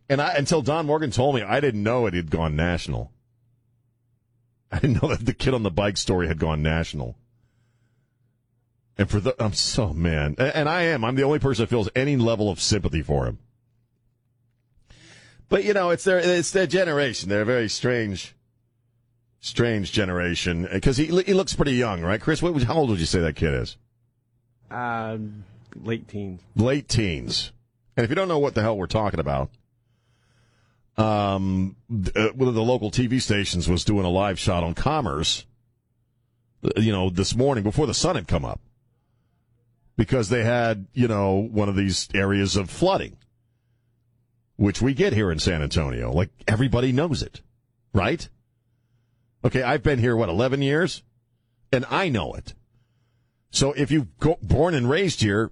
And 0.09 0.21
I, 0.21 0.33
until 0.35 0.61
Don 0.61 0.85
Morgan 0.85 1.11
told 1.11 1.35
me, 1.35 1.41
I 1.41 1.59
didn't 1.59 1.83
know 1.83 2.05
it 2.05 2.13
had 2.13 2.31
gone 2.31 2.55
national. 2.55 3.11
I 4.71 4.79
didn't 4.79 5.01
know 5.01 5.09
that 5.09 5.25
the 5.25 5.33
kid 5.33 5.53
on 5.53 5.63
the 5.63 5.71
bike 5.71 5.97
story 5.97 6.27
had 6.27 6.39
gone 6.39 6.61
national. 6.61 7.17
And 8.97 9.09
for 9.09 9.19
the, 9.19 9.35
I'm 9.41 9.53
so 9.53 9.93
man, 9.93 10.35
and 10.39 10.67
I 10.67 10.83
am. 10.83 11.05
I'm 11.05 11.15
the 11.15 11.23
only 11.23 11.39
person 11.39 11.63
that 11.63 11.69
feels 11.69 11.89
any 11.95 12.17
level 12.17 12.49
of 12.49 12.59
sympathy 12.59 13.01
for 13.01 13.27
him. 13.27 13.37
But 15.49 15.63
you 15.63 15.73
know, 15.73 15.91
it's 15.91 16.03
their 16.03 16.19
it's 16.19 16.51
their 16.51 16.67
generation. 16.67 17.29
They're 17.29 17.41
a 17.41 17.45
very 17.45 17.69
strange, 17.69 18.35
strange 19.39 19.91
generation 19.91 20.67
because 20.71 20.97
he 20.97 21.05
he 21.05 21.33
looks 21.33 21.55
pretty 21.55 21.73
young, 21.73 22.01
right, 22.01 22.19
Chris? 22.19 22.41
What, 22.41 22.61
how 22.63 22.75
old 22.75 22.89
would 22.89 22.99
you 22.99 23.05
say 23.05 23.19
that 23.21 23.35
kid 23.35 23.53
is? 23.53 23.77
Uh, 24.69 25.17
late 25.75 26.07
teens. 26.07 26.41
late 26.55 26.89
teens. 26.89 27.53
And 27.95 28.03
if 28.03 28.09
you 28.09 28.15
don't 28.15 28.27
know 28.27 28.39
what 28.39 28.53
the 28.53 28.61
hell 28.61 28.77
we're 28.77 28.87
talking 28.87 29.19
about, 29.19 29.49
um, 30.97 31.75
uh, 32.15 32.29
one 32.29 32.49
of 32.49 32.55
the 32.55 32.63
local 32.63 32.91
TV 32.91 33.21
stations 33.21 33.69
was 33.69 33.85
doing 33.85 34.05
a 34.05 34.09
live 34.09 34.37
shot 34.37 34.63
on 34.63 34.73
Commerce, 34.73 35.45
uh, 36.63 36.79
you 36.79 36.91
know, 36.91 37.09
this 37.09 37.35
morning 37.35 37.63
before 37.63 37.87
the 37.87 37.93
sun 37.93 38.15
had 38.15 38.27
come 38.27 38.43
up, 38.43 38.59
because 39.95 40.29
they 40.29 40.43
had, 40.43 40.87
you 40.93 41.07
know, 41.07 41.47
one 41.51 41.69
of 41.69 41.75
these 41.75 42.09
areas 42.13 42.55
of 42.55 42.69
flooding, 42.69 43.17
which 44.57 44.81
we 44.81 44.93
get 44.93 45.13
here 45.13 45.31
in 45.31 45.39
San 45.39 45.61
Antonio. 45.61 46.11
Like 46.11 46.29
everybody 46.47 46.91
knows 46.91 47.21
it, 47.21 47.41
right? 47.93 48.27
Okay, 49.45 49.63
I've 49.63 49.83
been 49.83 49.99
here 49.99 50.15
what 50.15 50.29
eleven 50.29 50.61
years, 50.61 51.03
and 51.71 51.85
I 51.89 52.09
know 52.09 52.33
it. 52.33 52.53
So 53.49 53.71
if 53.73 53.91
you 53.91 54.09
go 54.19 54.37
born 54.41 54.73
and 54.73 54.89
raised 54.89 55.21
here, 55.21 55.51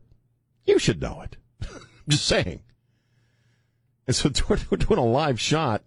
you 0.66 0.80
should 0.80 1.02
know 1.02 1.22
it. 1.22 1.38
I'm 1.62 1.80
just 2.10 2.26
saying. 2.26 2.62
And 4.08 4.16
so 4.16 4.30
we're, 4.50 4.78
doing 4.78 5.00
a 5.00 5.06
live 5.06 5.40
shot. 5.40 5.84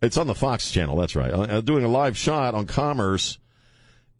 It's 0.00 0.16
on 0.16 0.26
the 0.26 0.34
Fox 0.34 0.70
channel. 0.70 0.96
That's 0.96 1.16
right. 1.16 1.32
Uh, 1.32 1.60
doing 1.60 1.84
a 1.84 1.88
live 1.88 2.16
shot 2.16 2.54
on 2.54 2.66
Commerce, 2.66 3.38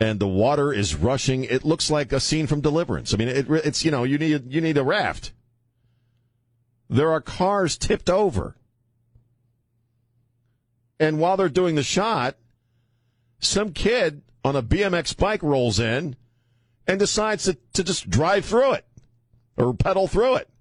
and 0.01 0.19
the 0.19 0.27
water 0.27 0.73
is 0.73 0.97
rushing. 0.97 1.45
It 1.45 1.65
looks 1.65 1.91
like 1.91 2.13
a 2.13 2.21
scene 2.21 2.47
from 2.47 2.61
Deliverance. 2.61 3.15
I 3.15 3.17
mean, 3.17 3.29
it, 3.29 3.49
it's 3.49 3.85
you 3.85 3.91
know 3.91 4.03
you 4.03 4.19
need 4.19 4.53
you 4.53 4.61
need 4.61 4.77
a 4.77 4.83
raft. 4.83 5.33
There 6.89 7.11
are 7.11 7.21
cars 7.21 7.77
tipped 7.77 8.09
over, 8.09 8.57
and 10.99 11.19
while 11.19 11.37
they're 11.37 11.49
doing 11.49 11.75
the 11.75 11.83
shot, 11.83 12.37
some 13.39 13.73
kid 13.73 14.23
on 14.45 14.57
a 14.57 14.63
BMX 14.63 15.17
bike 15.17 15.43
rolls 15.43 15.79
in 15.79 16.17
and 16.87 16.99
decides 16.99 17.45
to, 17.45 17.57
to 17.75 17.85
just 17.85 18.09
drive 18.09 18.45
through 18.45 18.73
it 18.73 18.87
or 19.57 19.75
pedal 19.75 20.09
through 20.09 20.37
it. 20.37 20.49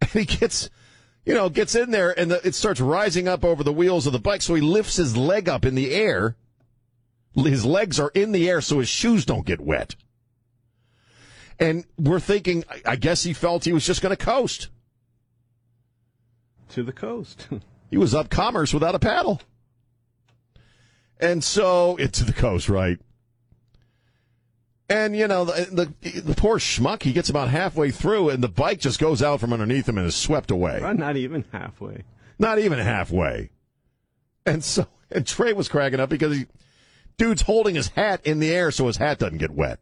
And 0.00 0.10
he 0.10 0.24
gets, 0.24 0.70
you 1.26 1.34
know, 1.34 1.48
gets 1.48 1.74
in 1.74 1.90
there 1.90 2.18
and 2.18 2.30
the, 2.30 2.46
it 2.46 2.54
starts 2.54 2.80
rising 2.80 3.28
up 3.28 3.44
over 3.44 3.62
the 3.64 3.72
wheels 3.72 4.06
of 4.06 4.12
the 4.12 4.18
bike. 4.18 4.42
So 4.42 4.54
he 4.54 4.62
lifts 4.62 4.96
his 4.96 5.16
leg 5.16 5.48
up 5.48 5.64
in 5.64 5.74
the 5.74 5.92
air. 5.92 6.36
His 7.34 7.64
legs 7.64 8.00
are 8.00 8.10
in 8.14 8.32
the 8.32 8.48
air 8.48 8.60
so 8.60 8.78
his 8.78 8.88
shoes 8.88 9.26
don't 9.26 9.44
get 9.44 9.60
wet. 9.60 9.96
And 11.58 11.84
we're 11.98 12.20
thinking, 12.20 12.64
I- 12.70 12.92
I 12.92 12.96
guess 12.96 13.24
he 13.24 13.32
felt 13.32 13.64
he 13.64 13.72
was 13.72 13.84
just 13.84 14.00
going 14.00 14.16
to 14.16 14.24
coast. 14.24 14.68
To 16.70 16.82
the 16.82 16.92
coast. 16.92 17.48
He 17.90 17.96
was 17.96 18.14
up 18.14 18.28
commerce 18.28 18.74
without 18.74 18.94
a 18.94 18.98
paddle. 18.98 19.40
And 21.18 21.42
so 21.42 21.96
it's 21.96 22.18
to 22.18 22.24
the 22.24 22.34
coast, 22.34 22.68
right? 22.68 22.98
And 24.90 25.16
you 25.16 25.26
know 25.28 25.44
the, 25.44 25.92
the 26.02 26.20
the 26.20 26.34
poor 26.34 26.58
schmuck, 26.58 27.02
he 27.02 27.12
gets 27.12 27.28
about 27.28 27.48
halfway 27.48 27.90
through, 27.90 28.30
and 28.30 28.42
the 28.42 28.48
bike 28.48 28.80
just 28.80 28.98
goes 28.98 29.22
out 29.22 29.40
from 29.40 29.52
underneath 29.52 29.88
him 29.88 29.98
and 29.98 30.06
is 30.06 30.14
swept 30.14 30.50
away. 30.50 30.80
Not 30.82 31.16
even 31.16 31.44
halfway. 31.52 32.04
Not 32.38 32.58
even 32.58 32.78
halfway. 32.78 33.50
And 34.46 34.64
so, 34.64 34.86
and 35.10 35.26
Trey 35.26 35.52
was 35.52 35.68
cracking 35.68 36.00
up 36.00 36.08
because 36.08 36.36
he, 36.36 36.46
dude's 37.18 37.42
holding 37.42 37.74
his 37.74 37.88
hat 37.88 38.20
in 38.24 38.38
the 38.38 38.50
air 38.50 38.70
so 38.70 38.86
his 38.86 38.96
hat 38.96 39.18
doesn't 39.18 39.38
get 39.38 39.50
wet. 39.50 39.80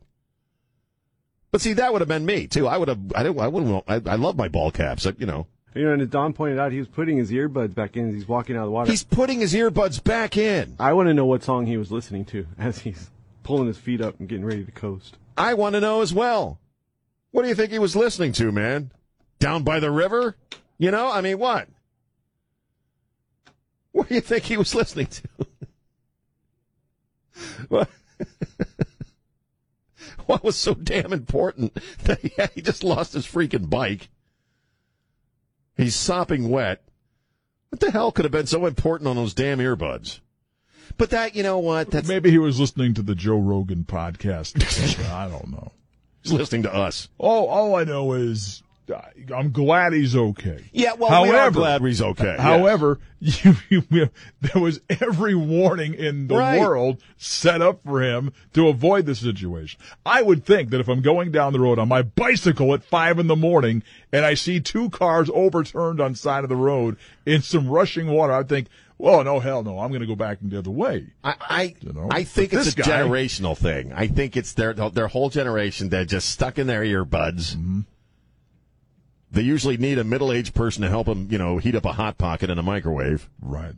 But 1.53 1.61
see, 1.61 1.74
that 1.74 1.93
would 1.93 2.03
have 2.03 2.09
been 2.09 2.26
me 2.26 2.49
too. 2.49 2.66
I 2.66 2.76
would 2.76 2.89
have. 2.89 3.01
I 3.14 3.22
didn't. 3.22 3.41
I 3.41 3.49
wouldn't. 3.49 3.84
I, 3.87 3.95
I 3.95 4.16
love 4.16 4.37
my 4.37 4.49
ball 4.49 4.70
caps. 4.70 5.07
I, 5.07 5.12
you 5.18 5.26
know. 5.26 5.47
You 5.77 5.85
know, 5.85 5.93
and 5.93 6.01
as 6.01 6.09
Don 6.09 6.33
pointed 6.33 6.59
out, 6.59 6.72
he 6.72 6.79
was 6.79 6.89
putting 6.89 7.18
his 7.18 7.31
earbuds 7.31 7.74
back 7.74 7.99
in 7.99 8.09
as 8.09 8.14
he's 8.14 8.27
walking 8.27 8.57
out 8.57 8.61
of 8.61 8.68
the 8.68 8.70
water. 8.70 8.91
He's 8.91 9.05
putting 9.05 9.41
his 9.41 9.53
earbuds 9.53 10.03
back 10.03 10.39
in. 10.39 10.74
I 10.81 10.95
want 10.95 11.09
to 11.09 11.14
know 11.14 11.27
what 11.27 11.43
song 11.43 11.66
he 11.66 11.77
was 11.77 11.93
listening 11.93 12.24
to 12.27 12.47
as 12.59 12.79
he's 12.79 13.11
pulling 13.43 13.66
his 13.66 13.77
feet 13.77 14.01
up 14.01 14.18
and 14.18 14.27
getting 14.27 14.47
ready 14.47 14.64
to 14.64 14.72
coast. 14.72 15.18
I 15.37 15.53
want 15.53 15.74
to 15.74 15.81
know 15.81 16.01
as 16.01 16.14
well. 16.14 16.59
What 17.31 17.43
do 17.43 17.49
you 17.49 17.55
think 17.55 17.72
he 17.72 17.79
was 17.79 17.95
listening 17.95 18.33
to, 18.33 18.51
man? 18.51 18.91
Down 19.39 19.64
by 19.64 19.79
the 19.79 19.91
river? 19.91 20.37
You 20.79 20.91
know, 20.91 21.11
I 21.11 21.20
mean, 21.20 21.39
what? 21.39 21.68
What 23.93 24.09
do 24.09 24.14
you 24.14 24.22
think 24.22 24.45
he 24.45 24.57
was 24.57 24.74
listening 24.74 25.09
to? 25.09 25.22
what? 27.68 27.91
what 30.24 30.43
was 30.43 30.57
so 30.57 30.72
damn 30.72 31.12
important 31.12 31.77
that 32.05 32.20
he, 32.20 32.31
he 32.55 32.62
just 32.62 32.83
lost 32.83 33.12
his 33.12 33.27
freaking 33.27 33.68
bike? 33.68 34.09
He's 35.77 35.95
sopping 35.95 36.49
wet. 36.49 36.83
What 37.70 37.81
the 37.81 37.91
hell 37.91 38.12
could 38.12 38.24
have 38.24 38.33
been 38.33 38.47
so 38.47 38.66
important 38.66 39.09
on 39.09 39.16
those 39.16 39.35
damn 39.35 39.59
earbuds? 39.59 40.20
But 40.99 41.11
that, 41.11 41.35
you 41.35 41.43
know 41.43 41.59
what? 41.59 41.91
That's 41.91 42.09
Maybe 42.09 42.31
he 42.31 42.39
was 42.39 42.59
listening 42.59 42.95
to 42.95 43.03
the 43.03 43.14
Joe 43.14 43.39
Rogan 43.39 43.85
podcast. 43.85 44.57
I 45.12 45.29
don't 45.29 45.51
know. 45.51 45.72
He's 46.22 46.33
listening 46.33 46.62
to 46.62 46.74
us. 46.74 47.09
All 47.18 47.47
all 47.49 47.74
I 47.77 47.85
know 47.85 48.12
is 48.14 48.62
I'm 49.34 49.51
glad 49.51 49.93
he's 49.93 50.14
okay. 50.14 50.64
Yeah, 50.72 50.93
well, 50.95 51.22
we 51.24 51.30
are 51.30 51.51
glad 51.51 51.82
he's 51.82 52.01
okay. 52.03 52.37
However, 52.39 53.01
you, 53.20 53.55
you, 53.68 54.11
there 54.41 54.62
was 54.62 54.80
every 54.89 55.34
warning 55.34 55.95
in 55.95 56.28
the 56.28 56.37
Right. 56.37 56.61
world 56.61 57.03
set 57.16 57.61
up 57.62 57.82
for 57.84 58.03
him 58.03 58.32
to 58.55 58.68
avoid 58.68 59.07
the 59.07 59.14
situation. 59.14 59.80
I 60.05 60.22
would 60.22 60.45
think 60.45 60.70
that 60.70 60.80
if 60.80 60.89
I'm 60.89 61.03
going 61.03 61.32
down 61.32 61.53
the 61.53 61.61
road 61.61 61.78
on 61.78 61.89
my 61.89 62.03
bicycle 62.03 62.74
at 62.74 62.84
five 62.84 63.18
in 63.18 63.26
the 63.26 63.37
morning 63.37 63.82
and 64.12 64.24
I 64.24 64.34
see 64.34 64.61
two 64.61 64.91
cars 64.91 65.30
overturned 65.34 66.01
on 66.01 66.14
side 66.14 66.45
of 66.45 66.51
the 66.51 66.57
road 66.57 66.97
in 67.24 67.43
some 67.43 67.68
rushing 67.68 68.07
water, 68.09 68.32
I'd 68.34 68.49
think, 68.49 68.68
well, 68.99 69.22
no, 69.24 69.41
hell 69.41 69.62
no, 69.62 69.78
I'm 69.80 69.89
going 69.91 70.01
to 70.01 70.07
go 70.07 70.16
back 70.16 70.39
the 70.41 70.59
other 70.59 70.70
way. 70.70 71.09
I 71.24 71.34
I, 71.41 71.74
You 71.80 71.93
know? 71.93 72.09
I 72.11 72.24
think 72.24 72.53
But 72.53 72.61
it's 72.66 72.72
a 72.72 72.76
guy- 72.76 72.84
generational 73.03 73.57
thing. 73.57 73.93
I 73.93 74.07
think 74.07 74.37
it's 74.37 74.53
their 74.53 74.72
their 74.74 75.09
whole 75.09 75.28
generation 75.28 75.89
that 75.91 76.07
just 76.09 76.30
stuck 76.30 76.59
in 76.59 76.66
their 76.66 76.82
earbuds. 76.82 77.57
Mm-hmm. 77.57 77.80
They 79.37 79.43
usually 79.43 79.76
need 79.76 79.99
a 79.99 80.05
middle 80.05 80.32
aged 80.32 80.55
person 80.55 80.80
to 80.80 80.89
help 80.89 81.09
them, 81.09 81.28
you 81.30 81.37
know, 81.37 81.59
heat 81.59 81.74
up 81.74 81.84
a 81.84 81.93
hot 81.93 82.16
pocket 82.16 82.49
in 82.49 82.59
a 82.59 82.62
microwave. 82.62 83.28
Right. 83.43 83.74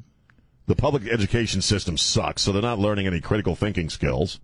The 0.68 0.76
public 0.76 1.08
education 1.08 1.62
system 1.62 1.98
sucks, 1.98 2.42
so 2.42 2.52
they're 2.52 2.62
not 2.62 2.78
learning 2.78 3.08
any 3.08 3.20
critical 3.20 3.56
thinking 3.56 3.90
skills. 3.90 4.38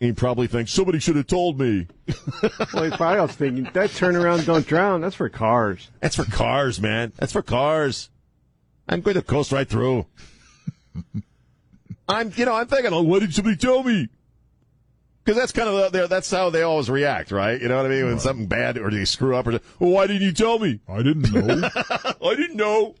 He 0.00 0.12
probably 0.12 0.46
thinks 0.46 0.72
somebody 0.72 0.98
should 0.98 1.16
have 1.16 1.26
told 1.26 1.60
me. 1.60 1.88
well, 2.72 2.84
he's 2.84 2.96
probably 2.96 3.18
also 3.18 3.34
thinking 3.34 3.64
that 3.64 3.90
turnaround 3.90 4.46
don't 4.46 4.66
drown. 4.66 5.02
That's 5.02 5.16
for 5.16 5.28
cars. 5.28 5.90
That's 6.00 6.16
for 6.16 6.24
cars, 6.24 6.80
man. 6.80 7.12
That's 7.16 7.34
for 7.34 7.42
cars. 7.42 8.08
I'm 8.88 9.02
going 9.02 9.16
to 9.16 9.22
coast 9.22 9.52
right 9.52 9.68
through. 9.68 10.06
I'm, 12.08 12.32
you 12.34 12.46
know, 12.46 12.54
I'm 12.54 12.66
thinking, 12.66 12.94
oh, 12.94 13.02
why 13.02 13.18
did 13.18 13.34
somebody 13.34 13.58
tell 13.58 13.82
me? 13.82 14.08
Because 15.24 15.38
that's 15.38 15.52
kind 15.52 15.68
of 15.68 15.92
the, 15.92 16.08
that's 16.08 16.30
how 16.30 16.50
they 16.50 16.62
always 16.62 16.90
react, 16.90 17.30
right? 17.30 17.60
You 17.60 17.68
know 17.68 17.76
what 17.76 17.86
I 17.86 17.88
mean? 17.90 18.06
When 18.06 18.18
something 18.18 18.46
bad 18.46 18.76
or 18.76 18.90
they 18.90 19.04
screw 19.04 19.36
up 19.36 19.46
or, 19.46 19.52
well, 19.78 19.90
why 19.90 20.06
didn't 20.08 20.22
you 20.22 20.32
tell 20.32 20.58
me? 20.58 20.80
I 20.88 21.02
didn't 21.02 21.32
know. 21.32 21.68
I 21.76 22.34
didn't 22.34 22.56
know. 22.56 22.96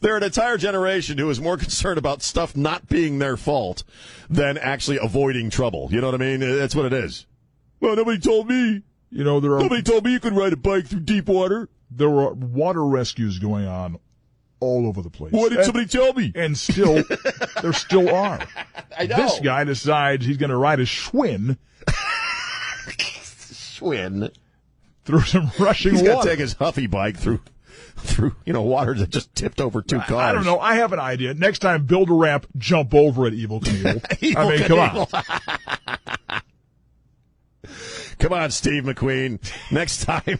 They're 0.00 0.16
an 0.16 0.22
entire 0.22 0.56
generation 0.56 1.18
who 1.18 1.28
is 1.28 1.40
more 1.40 1.56
concerned 1.58 1.98
about 1.98 2.22
stuff 2.22 2.56
not 2.56 2.88
being 2.88 3.18
their 3.18 3.36
fault 3.36 3.82
than 4.30 4.56
actually 4.56 4.98
avoiding 5.02 5.50
trouble. 5.50 5.88
You 5.90 6.00
know 6.00 6.06
what 6.10 6.14
I 6.14 6.24
mean? 6.24 6.40
That's 6.40 6.74
what 6.74 6.86
it 6.86 6.92
is. 6.92 7.26
Well, 7.80 7.96
nobody 7.96 8.18
told 8.18 8.48
me. 8.48 8.82
You 9.10 9.24
know, 9.24 9.38
there 9.38 9.52
are 9.52 9.60
Nobody 9.60 9.82
told 9.82 10.04
me 10.04 10.12
you 10.12 10.20
could 10.20 10.34
ride 10.34 10.52
a 10.52 10.56
bike 10.56 10.86
through 10.86 11.00
deep 11.00 11.28
water. 11.28 11.68
there 11.90 12.10
were 12.10 12.32
water 12.32 12.84
rescues 12.84 13.38
going 13.38 13.66
on 13.66 13.98
all 14.60 14.86
over 14.86 15.02
the 15.02 15.10
place. 15.10 15.32
Why 15.32 15.48
did 15.48 15.58
And- 15.58 15.64
somebody 15.66 15.86
tell 15.86 16.12
me? 16.14 16.32
And 16.34 16.56
still, 16.56 17.02
there 17.62 17.72
still 17.72 18.08
are. 18.14 18.40
I 18.98 19.06
know. 19.06 19.16
This 19.16 19.40
guy 19.40 19.64
decides 19.64 20.24
he's 20.26 20.36
going 20.38 20.50
to 20.50 20.56
ride 20.56 20.80
a 20.80 20.84
Schwinn 20.84 21.58
Schwinn. 22.88 24.30
through 25.04 25.20
some 25.20 25.50
rushing 25.58 25.92
He's 25.92 26.02
got 26.02 26.22
to 26.22 26.28
take 26.28 26.38
his 26.38 26.54
Huffy 26.54 26.86
bike 26.86 27.16
through, 27.18 27.40
through 27.96 28.34
you 28.46 28.52
know 28.54 28.62
water 28.62 28.94
that 28.94 29.10
just 29.10 29.34
tipped 29.34 29.60
over 29.60 29.82
two 29.82 29.98
cars. 30.00 30.10
I 30.12 30.32
don't 30.32 30.44
know. 30.44 30.58
I 30.58 30.76
have 30.76 30.92
an 30.94 31.00
idea. 31.00 31.34
Next 31.34 31.58
time, 31.58 31.84
build 31.84 32.08
a 32.10 32.14
ramp, 32.14 32.46
jump 32.56 32.94
over 32.94 33.26
it, 33.26 33.34
Evel 33.34 33.60
Knievel. 33.62 34.22
Evil 34.22 34.42
I 34.42 34.48
mean, 34.56 34.64
come 34.64 34.78
on. 34.78 35.06
Come 38.18 38.32
on, 38.32 38.50
Steve 38.50 38.84
McQueen. 38.84 39.38
Next 39.70 40.04
time, 40.04 40.38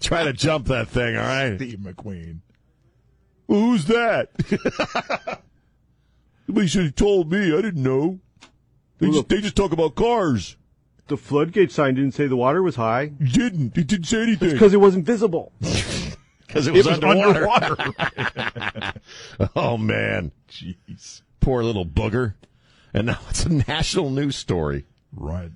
try 0.00 0.24
to 0.24 0.32
jump 0.32 0.66
that 0.66 0.88
thing. 0.88 1.16
All 1.16 1.22
right. 1.22 1.56
Steve 1.56 1.78
McQueen. 1.78 2.38
Who's 3.52 3.84
that? 3.84 4.30
Somebody 6.46 6.66
should 6.68 6.84
have 6.84 6.94
told 6.94 7.30
me. 7.30 7.52
I 7.52 7.60
didn't 7.60 7.82
know. 7.82 8.18
They 8.96 9.10
just, 9.10 9.28
they 9.28 9.42
just 9.42 9.56
talk 9.56 9.72
about 9.72 9.94
cars. 9.94 10.56
The 11.08 11.18
floodgate 11.18 11.70
sign 11.70 11.96
didn't 11.96 12.12
say 12.12 12.26
the 12.26 12.36
water 12.36 12.62
was 12.62 12.76
high. 12.76 13.12
It 13.20 13.32
didn't. 13.34 13.76
It 13.76 13.86
didn't 13.88 14.06
say 14.06 14.22
anything. 14.22 14.52
Because 14.52 14.72
it 14.72 14.78
wasn't 14.80 15.04
visible. 15.04 15.52
because 15.60 16.66
it 16.66 16.72
was, 16.72 16.86
It 16.86 16.90
was 16.92 17.04
underwater. 17.04 17.46
underwater. 17.78 18.94
oh 19.56 19.76
man, 19.76 20.32
jeez, 20.48 21.20
poor 21.40 21.62
little 21.62 21.84
booger. 21.84 22.32
And 22.94 23.08
now 23.08 23.18
it's 23.28 23.44
a 23.44 23.52
national 23.52 24.08
news 24.08 24.36
story. 24.36 24.86
Right. 25.14 25.50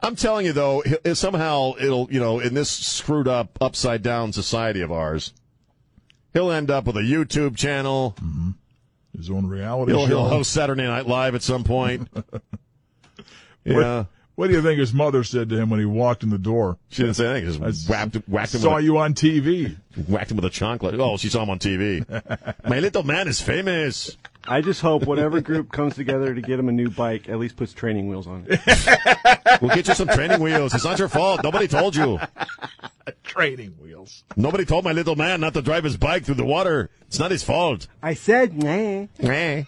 I'm 0.00 0.14
telling 0.14 0.46
you 0.46 0.52
though, 0.52 0.84
somehow 1.14 1.72
it'll 1.80 2.06
you 2.08 2.20
know 2.20 2.38
in 2.38 2.54
this 2.54 2.70
screwed 2.70 3.26
up, 3.26 3.58
upside 3.60 4.04
down 4.04 4.32
society 4.32 4.80
of 4.80 4.92
ours, 4.92 5.32
he'll 6.32 6.50
end 6.50 6.70
up 6.70 6.86
with 6.86 6.96
a 6.96 7.00
YouTube 7.02 7.56
channel. 7.56 8.14
Mm-hmm. 8.20 8.50
His 9.16 9.30
own 9.30 9.46
reality 9.46 9.92
He'll, 9.92 10.02
show. 10.02 10.06
he'll 10.06 10.28
host 10.28 10.52
Saturday 10.52 10.84
Night 10.84 11.06
Live 11.06 11.34
at 11.34 11.42
some 11.42 11.64
point. 11.64 12.08
yeah. 13.64 14.04
What, 14.34 14.44
what 14.44 14.48
do 14.48 14.54
you 14.54 14.62
think 14.62 14.78
his 14.78 14.92
mother 14.92 15.24
said 15.24 15.48
to 15.50 15.56
him 15.56 15.70
when 15.70 15.80
he 15.80 15.86
walked 15.86 16.22
in 16.22 16.30
the 16.30 16.38
door? 16.38 16.78
She 16.88 17.02
didn't 17.02 17.16
say 17.16 17.26
anything. 17.26 17.62
Just 17.62 17.88
whacked, 17.88 18.16
whacked 18.28 18.54
him. 18.54 18.60
Saw 18.60 18.76
with 18.76 18.82
a, 18.82 18.84
you 18.84 18.98
on 18.98 19.14
TV. 19.14 19.76
Whacked 20.08 20.30
him 20.30 20.36
with 20.36 20.46
a 20.46 20.50
chocolate. 20.50 20.98
Oh, 20.98 21.16
she 21.16 21.28
saw 21.28 21.42
him 21.42 21.50
on 21.50 21.58
TV. 21.58 22.06
My 22.68 22.80
little 22.80 23.02
man 23.02 23.28
is 23.28 23.40
famous. 23.40 24.16
I 24.46 24.60
just 24.60 24.80
hope 24.80 25.04
whatever 25.04 25.40
group 25.40 25.70
comes 25.70 25.94
together 25.94 26.34
to 26.34 26.40
get 26.40 26.58
him 26.58 26.68
a 26.68 26.72
new 26.72 26.90
bike 26.90 27.28
at 27.28 27.38
least 27.38 27.56
puts 27.56 27.72
training 27.72 28.08
wheels 28.08 28.26
on 28.26 28.46
it. 28.48 28.60
We'll 29.60 29.74
get 29.74 29.86
you 29.86 29.94
some 29.94 30.08
training 30.08 30.40
wheels. 30.40 30.74
It's 30.74 30.84
not 30.84 30.98
your 30.98 31.08
fault. 31.08 31.44
Nobody 31.44 31.68
told 31.68 31.94
you. 31.94 32.18
Training 33.22 33.76
wheels. 33.80 34.24
Nobody 34.34 34.64
told 34.64 34.84
my 34.84 34.90
little 34.90 35.14
man 35.14 35.40
not 35.40 35.54
to 35.54 35.62
drive 35.62 35.84
his 35.84 35.96
bike 35.96 36.24
through 36.24 36.34
the 36.36 36.44
water. 36.44 36.90
It's 37.06 37.20
not 37.20 37.30
his 37.30 37.44
fault. 37.44 37.86
I 38.02 38.14
said, 38.14 38.60
nah. 38.60 39.06
Nah. 39.20 39.62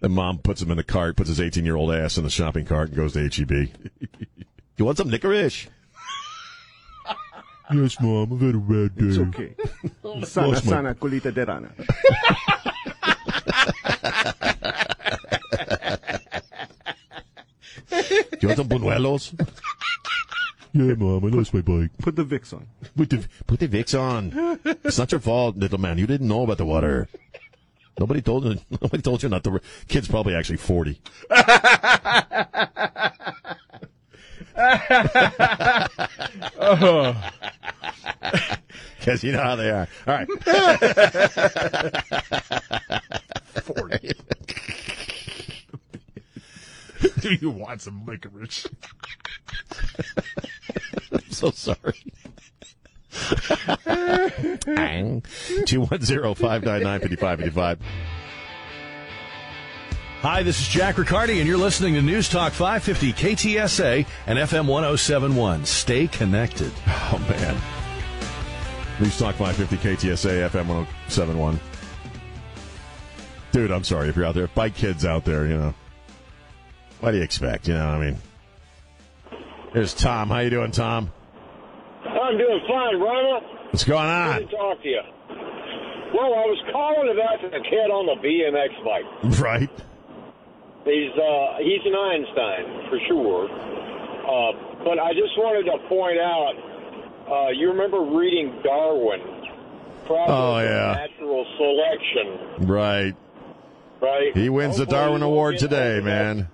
The 0.00 0.08
mom 0.08 0.38
puts 0.38 0.62
him 0.62 0.70
in 0.70 0.78
the 0.78 0.84
cart, 0.84 1.16
puts 1.16 1.28
his 1.28 1.40
18 1.40 1.64
year 1.64 1.76
old 1.76 1.92
ass 1.92 2.16
in 2.16 2.24
the 2.24 2.30
shopping 2.30 2.64
cart, 2.64 2.88
and 2.88 2.96
goes 2.96 3.12
to 3.12 3.22
HEB. 3.28 3.50
you 4.76 4.84
want 4.84 4.96
some 4.96 5.10
licorice? 5.10 5.66
yes, 7.72 8.00
mom. 8.00 8.32
I've 8.32 8.40
had 8.40 8.54
a 8.54 8.58
bad 8.58 8.96
day. 8.96 9.04
It's 9.06 9.18
okay. 9.18 9.54
Sana, 10.26 10.48
Lost 10.48 10.64
my- 10.66 10.70
sana, 10.72 10.94
colita 10.94 11.32
de 11.32 11.44
rana. 11.44 11.70
You 18.40 18.48
want 18.48 18.56
some 18.58 18.68
buñuelos? 18.68 19.34
yeah, 20.72 20.94
mom. 20.94 21.24
I 21.24 21.28
lost 21.28 21.52
my 21.52 21.60
bike. 21.60 21.90
Put 21.98 22.16
the 22.16 22.24
Vicks 22.24 22.52
on. 22.54 22.66
Put 22.96 23.10
the 23.10 23.28
put 23.46 23.60
the 23.60 23.68
Vicks 23.68 23.98
on. 23.98 24.58
It's 24.84 24.98
not 24.98 25.12
your 25.12 25.20
fault, 25.20 25.56
little 25.56 25.78
man. 25.78 25.98
You 25.98 26.06
didn't 26.06 26.28
know 26.28 26.42
about 26.44 26.58
the 26.58 26.64
water. 26.64 27.08
Nobody 27.98 28.22
told 28.22 28.44
you. 28.44 28.58
Nobody 28.82 29.02
told 29.02 29.22
you 29.22 29.28
not 29.28 29.44
to. 29.44 29.60
Kid's 29.88 30.08
probably 30.08 30.34
actually 30.34 30.58
forty. 30.58 31.00
Oh. 36.62 37.16
Because 38.98 39.24
you 39.24 39.32
know 39.32 39.42
how 39.42 39.56
they 39.56 39.70
are. 39.70 39.88
All 40.06 40.14
right. 40.14 40.28
Forty. 43.62 44.12
Do 47.20 47.34
you 47.34 47.50
want 47.50 47.80
some 47.80 48.04
licorice? 48.04 48.66
I'm 51.12 51.30
so 51.30 51.50
sorry. 51.50 51.94
210 54.40 56.34
599 56.34 57.78
Hi, 60.22 60.42
this 60.42 60.60
is 60.60 60.68
Jack 60.68 60.98
Riccardi, 60.98 61.38
and 61.38 61.48
you're 61.48 61.56
listening 61.56 61.94
to 61.94 62.02
News 62.02 62.28
Talk 62.28 62.52
550 62.52 63.12
KTSA 63.14 64.06
and 64.26 64.38
FM 64.38 64.66
1071. 64.66 65.64
Stay 65.64 66.06
connected. 66.08 66.70
Oh, 67.12 67.18
man. 67.28 67.56
News 69.00 69.18
Talk 69.18 69.34
550 69.36 69.76
KTSA 69.78 70.48
FM 70.50 70.68
1071. 70.68 71.58
Dude, 73.52 73.70
I'm 73.70 73.82
sorry 73.82 74.10
if 74.10 74.16
you're 74.16 74.26
out 74.26 74.34
there. 74.34 74.48
bike 74.48 74.74
kid's 74.74 75.06
out 75.06 75.24
there, 75.24 75.46
you 75.46 75.56
know. 75.56 75.74
What 77.00 77.12
do 77.12 77.16
you 77.16 77.22
expect? 77.22 77.66
You 77.66 77.74
know, 77.74 77.88
I 77.88 77.98
mean. 77.98 78.18
There's 79.72 79.94
Tom. 79.94 80.28
How 80.28 80.40
you 80.40 80.50
doing, 80.50 80.70
Tom? 80.70 81.10
I'm 82.04 82.36
doing 82.36 82.60
fine, 82.68 83.00
Ronald. 83.00 83.59
What's 83.70 83.84
going 83.84 84.06
on? 84.08 84.38
Good 84.40 84.50
to 84.50 84.56
talk 84.56 84.82
to 84.82 84.88
you. 84.88 85.00
Well, 86.12 86.34
I 86.34 86.44
was 86.50 86.58
calling 86.72 87.08
about 87.14 87.40
the 87.40 87.60
kid 87.70 87.88
on 87.90 88.06
the 88.06 88.16
BMX 88.20 88.84
bike. 88.84 89.38
Right. 89.40 89.70
He's 90.84 91.12
uh, 91.12 91.58
he's 91.58 91.84
an 91.84 91.94
Einstein 91.94 92.88
for 92.88 92.98
sure. 93.06 93.44
Uh, 93.50 94.52
but 94.82 94.98
I 94.98 95.12
just 95.12 95.36
wanted 95.36 95.70
to 95.70 95.76
point 95.88 96.18
out, 96.18 96.54
uh, 97.30 97.50
you 97.50 97.68
remember 97.68 98.00
reading 98.00 98.60
Darwin? 98.64 99.20
Oh, 100.08 100.58
yeah. 100.58 101.06
Natural 101.06 101.46
selection, 101.58 102.66
Right. 102.66 103.14
right? 104.00 104.36
He 104.36 104.48
wins 104.48 104.78
the 104.78 104.86
Darwin 104.86 105.22
Award 105.22 105.58
today, 105.58 106.00
man. 106.00 106.48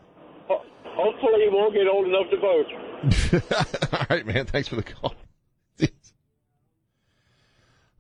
Hopefully, 0.49 1.45
he 1.45 1.49
won't 1.51 1.73
get 1.73 1.87
old 1.87 2.07
enough 2.07 2.29
to 2.31 2.37
vote. 2.37 3.93
All 4.01 4.07
right, 4.11 4.27
man. 4.27 4.47
Thanks 4.47 4.69
for 4.69 4.77
the 4.77 4.83
call. 4.83 5.15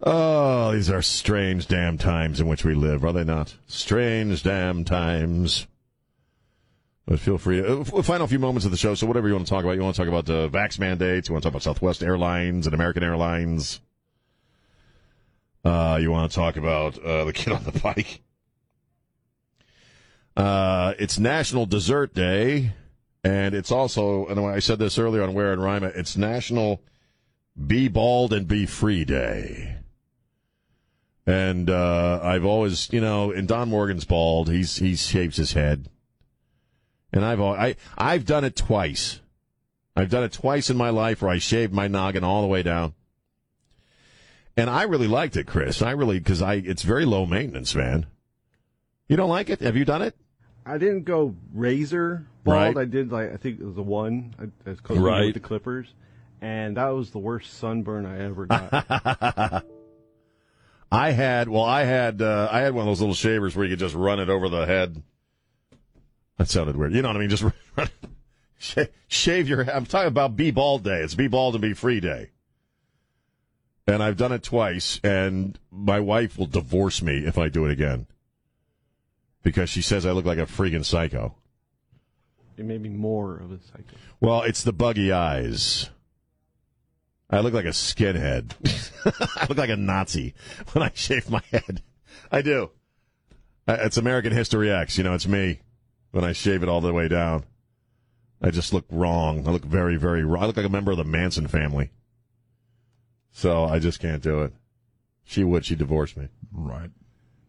Oh, 0.02 0.72
these 0.72 0.90
are 0.90 1.02
strange 1.02 1.68
damn 1.68 1.96
times 1.96 2.40
in 2.40 2.46
which 2.46 2.64
we 2.64 2.74
live, 2.74 3.04
are 3.04 3.12
they 3.12 3.24
not? 3.24 3.56
Strange 3.66 4.42
damn 4.42 4.84
times. 4.84 5.66
But 7.06 7.20
feel 7.20 7.38
free. 7.38 7.64
Uh, 7.64 7.84
final 8.02 8.26
few 8.26 8.40
moments 8.40 8.64
of 8.64 8.72
the 8.72 8.76
show. 8.76 8.94
So 8.94 9.06
whatever 9.06 9.28
you 9.28 9.34
want 9.34 9.46
to 9.46 9.50
talk 9.50 9.62
about, 9.64 9.76
you 9.76 9.82
want 9.82 9.94
to 9.94 10.02
talk 10.02 10.08
about 10.08 10.26
the 10.26 10.48
vax 10.50 10.78
mandates. 10.78 11.28
You 11.28 11.34
want 11.34 11.44
to 11.44 11.46
talk 11.46 11.52
about 11.52 11.62
Southwest 11.62 12.02
Airlines 12.02 12.66
and 12.66 12.74
American 12.74 13.04
Airlines. 13.04 13.80
Uh, 15.64 15.98
you 16.00 16.10
want 16.10 16.30
to 16.30 16.36
talk 16.36 16.56
about 16.56 16.98
uh, 16.98 17.24
the 17.24 17.32
kid 17.32 17.52
on 17.52 17.62
the 17.64 17.78
bike. 17.80 18.22
Uh, 20.36 20.94
it's 20.98 21.18
National 21.18 21.64
Dessert 21.64 22.12
Day, 22.12 22.72
and 23.24 23.54
it's 23.54 23.72
also, 23.72 24.26
and 24.26 24.38
I 24.38 24.58
said 24.58 24.78
this 24.78 24.98
earlier 24.98 25.22
on 25.22 25.32
Ware 25.32 25.52
and 25.52 25.62
Rima, 25.62 25.86
it's 25.86 26.16
National 26.16 26.82
Be 27.66 27.88
Bald 27.88 28.32
and 28.32 28.46
Be 28.46 28.66
Free 28.66 29.04
Day. 29.04 29.76
And 31.26 31.68
uh, 31.68 32.20
I've 32.22 32.44
always, 32.44 32.92
you 32.92 33.00
know, 33.00 33.32
and 33.32 33.48
Don 33.48 33.68
Morgan's 33.68 34.04
bald. 34.04 34.48
He's 34.48 34.76
he 34.76 34.94
shaves 34.94 35.36
his 35.36 35.54
head, 35.54 35.88
and 37.12 37.24
I've 37.24 37.40
I 37.40 37.74
I've 37.98 38.24
done 38.24 38.44
it 38.44 38.54
twice. 38.54 39.20
I've 39.96 40.10
done 40.10 40.22
it 40.22 40.32
twice 40.32 40.70
in 40.70 40.76
my 40.76 40.90
life 40.90 41.22
where 41.22 41.30
I 41.32 41.38
shaved 41.38 41.72
my 41.72 41.88
noggin 41.88 42.22
all 42.22 42.42
the 42.42 42.46
way 42.46 42.62
down, 42.62 42.94
and 44.56 44.70
I 44.70 44.84
really 44.84 45.08
liked 45.08 45.36
it, 45.36 45.48
Chris. 45.48 45.82
I 45.82 45.90
really 45.92 46.20
because 46.20 46.42
I 46.42 46.54
it's 46.54 46.82
very 46.82 47.04
low 47.04 47.26
maintenance, 47.26 47.74
man. 47.74 48.06
You 49.08 49.16
don't 49.16 49.30
like 49.30 49.50
it? 49.50 49.60
Have 49.60 49.76
you 49.76 49.84
done 49.84 50.02
it? 50.02 50.14
I 50.64 50.78
didn't 50.78 51.04
go 51.04 51.34
razor 51.52 52.26
bald. 52.44 52.76
Right. 52.76 52.82
I 52.82 52.84
did 52.84 53.10
like 53.10 53.32
I 53.32 53.36
think 53.36 53.58
it 53.58 53.66
was 53.66 53.76
a 53.78 53.82
one. 53.82 54.34
I, 54.38 54.44
I 54.68 54.70
was 54.70 54.80
close 54.80 54.98
Right. 55.00 55.24
with 55.26 55.34
the 55.34 55.40
clippers, 55.40 55.88
and 56.40 56.76
that 56.76 56.88
was 56.90 57.10
the 57.10 57.18
worst 57.18 57.54
sunburn 57.54 58.06
I 58.06 58.24
ever 58.24 58.46
got. 58.46 59.64
I 60.90 61.10
had 61.10 61.48
well, 61.48 61.64
I 61.64 61.84
had 61.84 62.22
uh, 62.22 62.48
I 62.50 62.60
had 62.60 62.74
one 62.74 62.82
of 62.82 62.86
those 62.86 63.00
little 63.00 63.14
shavers 63.14 63.56
where 63.56 63.64
you 63.64 63.72
could 63.72 63.80
just 63.80 63.94
run 63.94 64.20
it 64.20 64.28
over 64.28 64.48
the 64.48 64.66
head. 64.66 65.02
That 66.38 66.48
sounded 66.48 66.76
weird. 66.76 66.92
You 66.92 67.02
know 67.02 67.08
what 67.08 67.16
I 67.16 67.20
mean? 67.20 67.30
Just 67.30 67.42
run, 67.76 67.88
sh- 68.58 68.78
shave 69.08 69.48
your. 69.48 69.64
Head. 69.64 69.74
I'm 69.74 69.86
talking 69.86 70.08
about 70.08 70.36
be 70.36 70.50
bald 70.50 70.84
day. 70.84 71.00
It's 71.00 71.14
be 71.14 71.28
bald 71.28 71.54
and 71.54 71.62
be 71.62 71.74
free 71.74 72.00
day. 72.00 72.30
And 73.88 74.02
I've 74.02 74.16
done 74.16 74.32
it 74.32 74.42
twice, 74.42 75.00
and 75.04 75.58
my 75.70 76.00
wife 76.00 76.36
will 76.36 76.46
divorce 76.46 77.02
me 77.02 77.18
if 77.18 77.38
I 77.38 77.48
do 77.48 77.64
it 77.66 77.70
again 77.72 78.06
because 79.46 79.70
she 79.70 79.80
says 79.80 80.04
I 80.04 80.10
look 80.10 80.24
like 80.24 80.38
a 80.38 80.46
freaking 80.46 80.84
psycho. 80.84 81.36
it 82.56 82.64
may 82.64 82.78
be 82.78 82.88
more 82.88 83.36
of 83.36 83.52
a 83.52 83.58
psycho. 83.60 83.96
Well, 84.20 84.42
it's 84.42 84.64
the 84.64 84.72
buggy 84.72 85.12
eyes. 85.12 85.88
I 87.28 87.40
look 87.40 87.54
like 87.54 87.64
a 87.64 87.70
skinhead. 87.70 88.52
I 89.36 89.46
look 89.48 89.58
like 89.58 89.70
a 89.70 89.76
Nazi 89.76 90.34
when 90.72 90.82
I 90.82 90.92
shave 90.94 91.30
my 91.30 91.42
head. 91.50 91.82
I 92.30 92.42
do. 92.42 92.70
It's 93.68 93.96
American 93.96 94.32
History 94.32 94.70
X. 94.70 94.96
You 94.96 95.04
know, 95.04 95.14
it's 95.14 95.26
me 95.26 95.60
when 96.12 96.24
I 96.24 96.32
shave 96.32 96.62
it 96.62 96.68
all 96.68 96.80
the 96.80 96.92
way 96.92 97.08
down. 97.08 97.44
I 98.40 98.50
just 98.50 98.72
look 98.72 98.84
wrong. 98.90 99.46
I 99.48 99.50
look 99.50 99.64
very, 99.64 99.96
very 99.96 100.24
wrong. 100.24 100.44
I 100.44 100.46
look 100.46 100.56
like 100.56 100.66
a 100.66 100.70
member 100.70 100.92
of 100.92 100.98
the 100.98 101.04
Manson 101.04 101.48
family. 101.48 101.90
So 103.32 103.64
I 103.64 103.78
just 103.78 104.00
can't 104.00 104.22
do 104.22 104.42
it. 104.42 104.52
She 105.24 105.42
would. 105.42 105.64
She 105.64 105.74
divorced 105.74 106.16
me. 106.16 106.28
Right. 106.52 106.90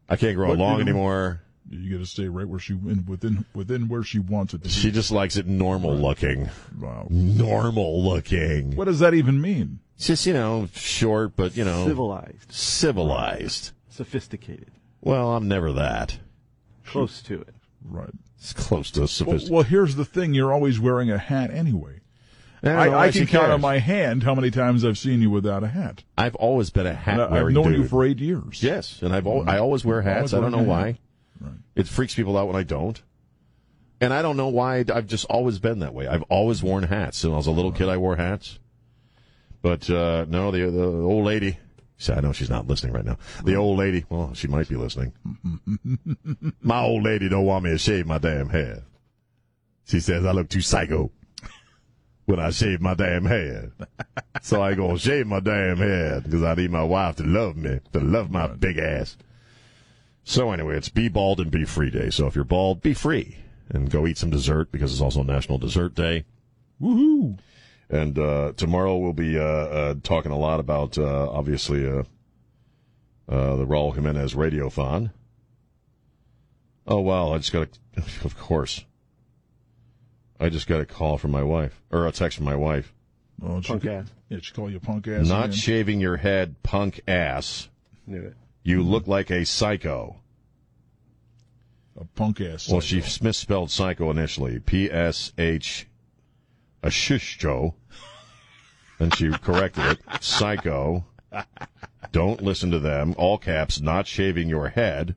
I 0.09 0.15
can't 0.15 0.35
grow 0.35 0.53
it 0.53 0.57
long 0.57 0.81
anymore. 0.81 1.41
You 1.69 1.91
got 1.91 1.99
to 1.99 2.05
stay 2.05 2.27
right 2.27 2.47
where 2.47 2.59
she 2.59 2.73
in, 2.73 3.05
within 3.07 3.45
within 3.53 3.87
where 3.87 4.03
she 4.03 4.19
wants 4.19 4.53
it 4.53 4.59
to 4.63 4.69
be. 4.69 4.69
She 4.69 4.91
just 4.91 5.11
likes 5.11 5.35
it 5.37 5.47
normal 5.47 5.95
looking. 5.95 6.49
Wow. 6.79 7.07
Normal 7.09 8.03
looking. 8.03 8.75
What 8.75 8.85
does 8.85 8.99
that 8.99 9.13
even 9.13 9.41
mean? 9.41 9.79
It's 9.97 10.07
just, 10.07 10.25
you 10.25 10.33
know, 10.33 10.69
short, 10.75 11.35
but, 11.35 11.57
you 11.57 11.65
know. 11.65 11.85
Civilized. 11.87 12.51
Civilized. 12.51 13.71
Sophisticated. 13.89 14.71
Well, 15.01 15.31
I'm 15.35 15.47
never 15.47 15.73
that. 15.73 16.19
Close 16.85 17.21
to 17.23 17.41
it. 17.41 17.55
Right. 17.83 18.09
It's 18.37 18.53
close 18.53 18.91
to 18.91 19.01
Well, 19.01 19.07
sophisticated. 19.07 19.51
well, 19.53 19.63
here's 19.63 19.95
the 19.95 20.05
thing: 20.05 20.33
you're 20.33 20.53
always 20.53 20.79
wearing 20.79 21.09
a 21.11 21.17
hat 21.17 21.49
anyway. 21.51 22.01
I 22.63 22.67
don't 22.67 22.75
know 22.85 22.91
why 22.91 22.97
I, 22.97 23.07
I 23.07 23.11
can 23.11 23.27
count 23.27 23.51
on 23.51 23.61
my 23.61 23.79
hand 23.79 24.23
how 24.23 24.33
many 24.35 24.51
times 24.51 24.83
I've 24.85 24.97
seen 24.97 25.21
you 25.21 25.29
without 25.29 25.63
a 25.63 25.67
hat. 25.67 26.03
I've 26.17 26.35
always 26.35 26.69
been 26.69 26.87
a 26.87 26.93
hat 26.93 27.19
And 27.19 27.33
I- 27.35 27.39
I've 27.41 27.51
known 27.51 27.71
dude. 27.71 27.81
you 27.81 27.87
for 27.87 28.03
eight 28.05 28.19
years. 28.19 28.61
Yes, 28.63 29.01
and 29.01 29.13
I've 29.15 29.25
al- 29.27 29.47
I 29.49 29.57
always 29.59 29.83
wear 29.85 30.01
hats. 30.01 30.33
Always 30.33 30.33
I 30.33 30.39
don't 30.39 30.51
know 30.65 30.69
wearing 30.71 30.97
why. 31.39 31.49
It 31.75 31.87
freaks 31.87 32.15
people 32.15 32.37
out 32.37 32.47
when 32.47 32.55
I 32.55 32.63
don't. 32.63 33.01
And 33.99 34.13
I 34.13 34.21
don't 34.21 34.37
know 34.37 34.47
why. 34.49 34.83
I've 34.93 35.07
just 35.07 35.25
always 35.25 35.59
been 35.59 35.79
that 35.79 35.93
way. 35.93 36.07
I've 36.07 36.23
always 36.23 36.61
worn 36.61 36.83
hats. 36.83 37.23
When 37.23 37.33
I 37.33 37.37
was 37.37 37.47
a 37.47 37.51
little 37.51 37.71
kid, 37.71 37.89
I 37.89 37.97
wore 37.97 38.15
hats. 38.15 38.59
But 39.61 39.89
uh, 39.89 40.25
no, 40.29 40.51
the 40.51 40.69
the 40.69 40.85
old 40.85 41.25
lady. 41.25 41.57
See, 41.97 42.13
I 42.13 42.19
know 42.19 42.31
she's 42.31 42.49
not 42.49 42.67
listening 42.67 42.93
right 42.93 43.05
now. 43.05 43.17
The 43.43 43.55
old 43.55 43.79
lady. 43.79 44.05
Well, 44.07 44.35
she 44.35 44.47
might 44.47 44.69
be 44.69 44.75
listening. 44.75 45.13
my 46.61 46.81
old 46.81 47.03
lady 47.03 47.27
don't 47.27 47.45
want 47.45 47.63
me 47.63 47.71
to 47.71 47.77
shave 47.79 48.05
my 48.05 48.19
damn 48.19 48.49
hair. 48.49 48.83
She 49.85 49.99
says 49.99 50.25
I 50.25 50.31
look 50.31 50.49
too 50.49 50.61
psycho 50.61 51.11
when 52.25 52.39
I 52.39 52.51
shave 52.51 52.81
my 52.81 52.93
damn 52.93 53.25
head. 53.25 53.71
so 54.41 54.61
I 54.61 54.75
go 54.75 54.95
shave 54.97 55.25
my 55.25 55.39
damn 55.39 55.77
head 55.77 56.23
because 56.23 56.43
I 56.43 56.53
need 56.53 56.71
my 56.71 56.83
wife 56.83 57.15
to 57.15 57.23
love 57.23 57.55
me, 57.55 57.79
to 57.93 57.99
love 57.99 58.29
my 58.29 58.47
big 58.47 58.77
ass. 58.77 59.17
So 60.27 60.51
anyway, 60.51 60.75
it's 60.75 60.89
Be 60.89 61.07
Bald 61.07 61.39
and 61.39 61.49
Be 61.49 61.63
Free 61.63 61.89
Day. 61.89 62.09
So 62.09 62.27
if 62.27 62.35
you're 62.35 62.43
bald, 62.43 62.81
be 62.81 62.93
free 62.93 63.37
and 63.69 63.89
go 63.89 64.05
eat 64.05 64.17
some 64.17 64.29
dessert 64.29 64.73
because 64.73 64.91
it's 64.91 65.01
also 65.01 65.23
National 65.23 65.57
Dessert 65.57 65.95
Day. 65.95 66.25
Woohoo! 66.81 67.39
And 67.89 68.19
uh, 68.19 68.51
tomorrow 68.57 68.97
we'll 68.97 69.13
be 69.13 69.39
uh, 69.39 69.41
uh, 69.41 69.95
talking 70.03 70.33
a 70.33 70.37
lot 70.37 70.59
about 70.59 70.97
uh, 70.97 71.31
obviously 71.31 71.87
uh, 71.87 72.03
uh, 73.29 73.55
the 73.55 73.65
Raul 73.65 73.95
Jimenez 73.95 74.33
Radiothon. 74.33 75.11
Oh 76.85 76.99
wow! 76.99 77.31
I 77.31 77.37
just 77.37 77.53
got 77.53 77.69
a, 77.95 77.99
of 78.25 78.37
course. 78.37 78.83
I 80.41 80.49
just 80.49 80.67
got 80.67 80.81
a 80.81 80.85
call 80.85 81.17
from 81.17 81.31
my 81.31 81.43
wife 81.43 81.81
or 81.89 82.05
a 82.05 82.11
text 82.11 82.35
from 82.35 82.45
my 82.45 82.55
wife. 82.55 82.93
Oh, 83.41 83.61
Punk 83.61 83.85
ass. 83.85 84.07
Yeah, 84.27 84.39
she 84.41 84.51
call 84.51 84.69
you 84.69 84.81
punk 84.81 85.07
ass. 85.07 85.25
Not 85.25 85.45
again? 85.45 85.51
shaving 85.53 86.01
your 86.01 86.17
head, 86.17 86.61
punk 86.63 86.99
ass. 87.07 87.69
Knew 88.05 88.23
it. 88.23 88.35
You 88.67 88.83
look 88.83 89.07
like 89.07 89.31
a 89.31 89.45
psycho. 89.45 90.17
a 91.97 92.03
punk 92.03 92.41
ass. 92.41 92.67
Well, 92.67 92.81
she 92.81 93.01
misspelled 93.21 93.71
psycho 93.71 94.11
initially. 94.11 94.59
P 94.59 94.91
S 94.91 95.31
H 95.37 95.87
a 96.83 96.91
shush 96.91 97.37
Joe. 97.37 97.75
Then 98.99 99.11
she 99.11 99.29
corrected 99.31 99.85
it. 99.85 99.99
Psycho. 100.21 101.05
Don't 102.11 102.41
listen 102.41 102.71
to 102.71 102.79
them. 102.79 103.15
All 103.17 103.37
caps, 103.37 103.79
not 103.79 104.05
shaving 104.05 104.49
your 104.49 104.67
head. 104.67 105.15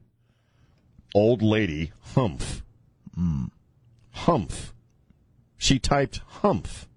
Old 1.12 1.42
lady, 1.42 1.90
humph. 2.14 2.62
Hmm. 3.16 3.46
Humph. 4.12 4.72
She 5.56 5.80
typed 5.80 6.18
humph. 6.18 6.88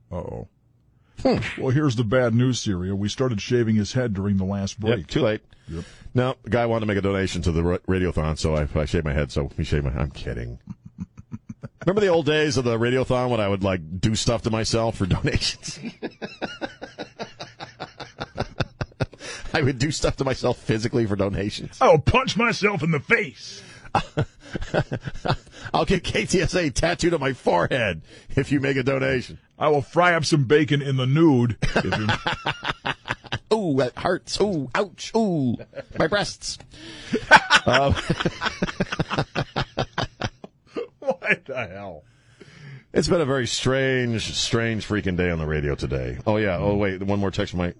Uh-oh. 1.23 1.39
Well, 1.57 1.69
here's 1.69 1.95
the 1.95 2.03
bad 2.03 2.33
news, 2.33 2.59
Syria. 2.59 2.95
We 2.95 3.09
started 3.09 3.41
shaving 3.41 3.75
his 3.75 3.93
head 3.93 4.13
during 4.13 4.37
the 4.37 4.45
last 4.45 4.79
break. 4.79 4.99
Yep, 4.99 5.07
too 5.07 5.21
late. 5.21 5.41
Yep. 5.69 5.85
No, 6.13 6.35
the 6.43 6.49
guy 6.49 6.65
wanted 6.65 6.81
to 6.81 6.85
make 6.87 6.97
a 6.97 7.01
donation 7.01 7.41
to 7.43 7.51
the 7.51 7.61
radiothon, 7.61 8.37
so 8.37 8.55
I, 8.55 8.67
I 8.79 8.85
shaved 8.85 9.05
my 9.05 9.13
head. 9.13 9.31
So 9.31 9.49
he 9.57 9.63
shaved 9.63 9.85
my. 9.85 9.91
I'm 9.91 10.11
kidding. 10.11 10.59
Remember 11.85 12.01
the 12.01 12.07
old 12.07 12.25
days 12.25 12.57
of 12.57 12.63
the 12.63 12.77
radiothon 12.77 13.29
when 13.29 13.39
I 13.41 13.47
would 13.47 13.63
like 13.63 13.99
do 13.99 14.15
stuff 14.15 14.43
to 14.43 14.49
myself 14.49 14.97
for 14.97 15.05
donations? 15.07 15.79
I 19.53 19.61
would 19.61 19.77
do 19.77 19.91
stuff 19.91 20.15
to 20.17 20.23
myself 20.23 20.57
physically 20.57 21.05
for 21.05 21.15
donations. 21.15 21.77
I'll 21.79 21.99
punch 21.99 22.35
myself 22.37 22.81
in 22.81 22.91
the 22.91 22.99
face. 22.99 23.61
I'll 25.73 25.85
get 25.85 26.03
KTSA 26.03 26.73
tattooed 26.73 27.13
on 27.13 27.19
my 27.19 27.33
forehead 27.33 28.01
if 28.35 28.51
you 28.51 28.59
make 28.59 28.77
a 28.77 28.83
donation. 28.83 29.37
I 29.63 29.69
will 29.69 29.81
fry 29.81 30.13
up 30.13 30.25
some 30.25 30.43
bacon 30.43 30.81
in 30.81 30.97
the 30.97 31.05
nude. 31.05 31.55
If. 31.61 31.85
Ooh, 33.53 33.77
that 33.77 33.97
hurts. 33.97 34.41
Ooh, 34.41 34.69
ouch. 34.75 35.13
Ooh, 35.15 35.55
my 35.97 36.07
breasts. 36.07 36.57
um, 37.65 37.93
what 40.99 41.45
the 41.45 41.69
hell? 41.71 42.03
It's 42.93 43.07
been 43.07 43.21
a 43.21 43.25
very 43.25 43.47
strange, 43.47 44.35
strange 44.35 44.85
freaking 44.85 45.15
day 45.15 45.29
on 45.29 45.39
the 45.39 45.45
radio 45.45 45.75
today. 45.75 46.17
Oh 46.27 46.35
yeah. 46.35 46.57
Oh 46.57 46.75
wait, 46.75 47.01
one 47.01 47.19
more 47.19 47.31
text 47.31 47.51
from 47.51 47.59
my 47.59 47.73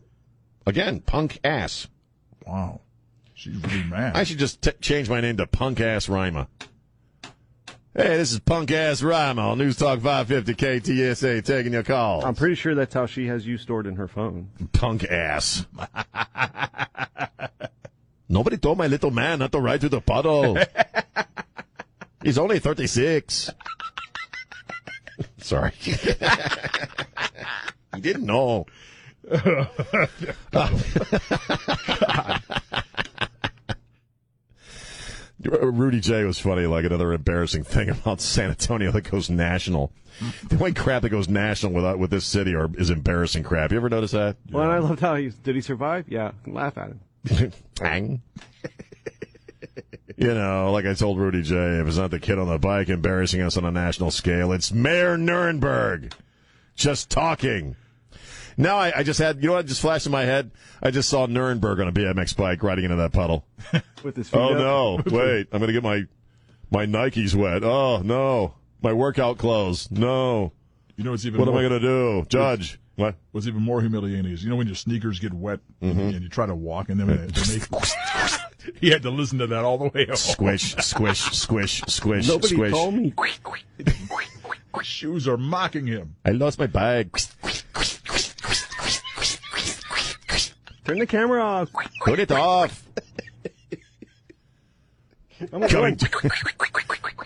again 0.65 1.01
punk 1.01 1.41
ass. 1.43 1.89
Wow, 2.47 2.79
she's 3.33 3.57
really 3.57 3.83
mad. 3.83 4.15
I 4.15 4.23
should 4.23 4.39
just 4.39 4.61
t- 4.61 4.71
change 4.79 5.09
my 5.09 5.19
name 5.19 5.35
to 5.35 5.47
punk 5.47 5.81
ass 5.81 6.07
Rima. 6.07 6.47
Hey, 7.95 8.17
this 8.17 8.31
is 8.31 8.39
punk 8.39 8.71
ass 8.71 9.03
Rima 9.03 9.51
on 9.51 9.59
News 9.59 9.77
Talk 9.77 10.01
550 10.01 10.55
KTSA 10.55 11.45
taking 11.45 11.73
your 11.73 11.83
call. 11.83 12.25
I'm 12.25 12.33
pretty 12.33 12.55
sure 12.55 12.73
that's 12.73 12.95
how 12.95 13.05
she 13.05 13.27
has 13.27 13.45
you 13.45 13.59
stored 13.59 13.85
in 13.85 13.97
her 13.97 14.07
phone. 14.07 14.49
Punk 14.71 15.03
ass. 15.03 15.67
Nobody 18.29 18.57
told 18.57 18.79
my 18.79 18.87
little 18.87 19.11
man 19.11 19.37
not 19.37 19.51
to 19.51 19.59
ride 19.59 19.81
through 19.81 19.89
the 19.89 20.01
puddle. 20.01 20.57
He's 22.23 22.39
only 22.39 22.57
36. 22.57 23.51
Sorry. 25.37 25.71
he 25.77 25.93
didn't 28.01 28.25
know. 28.25 28.65
Rudy 35.61 35.99
J 35.99 36.23
was 36.23 36.39
funny, 36.39 36.65
like 36.65 36.85
another 36.85 37.13
embarrassing 37.13 37.63
thing 37.63 37.89
about 37.89 38.21
San 38.21 38.49
Antonio 38.49 38.91
that 38.91 39.09
goes 39.09 39.29
national. 39.29 39.91
The 40.47 40.57
only 40.57 40.73
crap 40.73 41.01
that 41.01 41.09
goes 41.09 41.27
national 41.27 41.73
without 41.73 41.95
uh, 41.95 41.97
with 41.97 42.11
this 42.11 42.25
city 42.25 42.55
are, 42.55 42.69
is 42.75 42.89
embarrassing 42.89 43.43
crap. 43.43 43.71
You 43.71 43.77
ever 43.77 43.89
notice 43.89 44.11
that? 44.11 44.37
Well, 44.51 44.63
and 44.63 44.71
I 44.71 44.77
loved 44.77 44.99
how 44.99 45.15
he's. 45.15 45.35
Did 45.35 45.55
he 45.55 45.61
survive? 45.61 46.05
Yeah. 46.07 46.31
Laugh 46.45 46.77
at 46.77 46.89
him. 46.89 47.51
Bang. 47.79 48.21
you 50.15 50.33
know, 50.33 50.71
like 50.71 50.85
I 50.85 50.93
told 50.93 51.17
Rudy 51.17 51.41
J, 51.41 51.55
if 51.79 51.87
it's 51.87 51.97
not 51.97 52.11
the 52.11 52.19
kid 52.19 52.37
on 52.37 52.47
the 52.47 52.59
bike 52.59 52.89
embarrassing 52.89 53.41
us 53.41 53.57
on 53.57 53.65
a 53.65 53.71
national 53.71 54.11
scale, 54.11 54.51
it's 54.51 54.71
Mayor 54.71 55.17
Nirenberg 55.17 56.13
just 56.75 57.09
talking. 57.09 57.75
Now 58.57 58.77
I, 58.77 58.99
I 58.99 59.03
just 59.03 59.19
had, 59.19 59.41
you 59.41 59.47
know 59.49 59.53
what 59.53 59.65
just 59.65 59.81
flashed 59.81 60.05
in 60.05 60.11
my 60.11 60.23
head? 60.23 60.51
I 60.81 60.91
just 60.91 61.09
saw 61.09 61.27
Nirenberg 61.27 61.79
on 61.81 61.87
a 61.87 61.91
BMX 61.91 62.35
bike 62.35 62.61
riding 62.63 62.85
into 62.85 62.97
that 62.97 63.11
puddle. 63.13 63.45
With 64.03 64.15
his 64.15 64.29
feet 64.29 64.37
Oh 64.39 64.53
up. 64.97 65.05
no! 65.07 65.17
Wait, 65.17 65.47
I'm 65.51 65.59
gonna 65.59 65.73
get 65.73 65.83
my 65.83 66.03
my 66.71 66.85
Nikes 66.85 67.33
wet. 67.35 67.63
Oh 67.63 68.01
no! 68.03 68.53
My 68.81 68.93
workout 68.93 69.37
clothes. 69.37 69.89
No. 69.91 70.51
You 70.97 71.03
know 71.03 71.11
what's 71.11 71.25
even 71.25 71.39
What 71.39 71.47
am 71.49 71.55
I 71.55 71.61
gonna 71.63 71.79
do, 71.79 72.25
Judge? 72.29 72.79
What? 72.95 73.15
What's 73.31 73.47
even 73.47 73.61
more 73.63 73.81
humiliating 73.81 74.31
is 74.31 74.43
you 74.43 74.49
know 74.49 74.55
when 74.55 74.67
your 74.67 74.75
sneakers 74.75 75.19
get 75.19 75.33
wet 75.33 75.59
Mm-hmm. 75.81 75.99
and 75.99 76.21
you 76.23 76.29
try 76.29 76.45
to 76.45 76.53
walk 76.55 76.89
in 76.89 76.97
them 76.97 77.09
and 77.09 77.29
they 77.31 77.53
make. 77.57 77.67
he 78.79 78.89
had 78.91 79.01
to 79.03 79.09
listen 79.09 79.39
to 79.39 79.47
that 79.47 79.63
all 79.65 79.77
the 79.77 79.85
way 79.89 80.05
home. 80.05 80.15
Squish, 80.15 80.75
squish, 80.75 81.19
squish, 81.31 81.81
squish, 81.87 82.27
Nobody 82.27 82.53
squish. 82.55 82.71
told 82.71 82.93
me. 82.93 83.13
Shoes 84.83 85.27
are 85.29 85.37
mocking 85.37 85.87
him. 85.87 86.15
I 86.25 86.31
lost 86.31 86.59
my 86.59 86.67
bag. 86.67 87.09
Turn 90.85 90.99
the 90.99 91.07
camera 91.07 91.41
off. 91.41 91.69
Put 92.01 92.19
it 92.19 92.31
off. 92.31 92.83
Coming 95.51 95.97
to, 95.97 96.09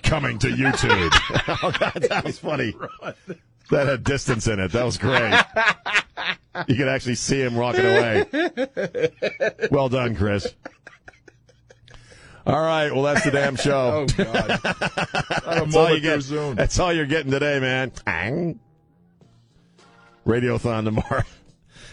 coming 0.04 0.40
to 0.40 0.48
YouTube. 0.48 1.12
oh 1.64 1.72
God, 1.78 2.06
that 2.10 2.24
was 2.26 2.40
funny. 2.40 2.74
That 3.70 3.86
had 3.86 4.06
distance 4.06 4.48
in 4.48 4.62
it. 4.62 4.72
That 4.72 4.86
was 4.86 4.98
great. 4.98 5.34
You 6.70 6.76
could 6.78 6.88
actually 6.88 7.16
see 7.16 7.42
him 7.42 7.58
walking 7.58 7.82
away. 7.82 8.24
Well 9.70 9.90
done, 9.90 10.16
Chris. 10.16 10.56
All 12.46 12.62
right, 12.62 12.90
well 12.94 13.04
that's 13.04 13.26
the 13.26 13.32
damn 13.32 13.58
show. 13.58 14.08
Oh 14.18 14.24
God! 14.24 14.60
That's 15.44 15.76
all 15.76 15.94
you 15.94 16.00
get. 16.00 16.22
That's 16.56 16.80
all 16.80 16.94
you're 16.94 17.06
getting 17.06 17.30
today, 17.30 17.60
man. 17.60 17.92
Radiothon 20.26 20.86
tomorrow. 20.86 21.24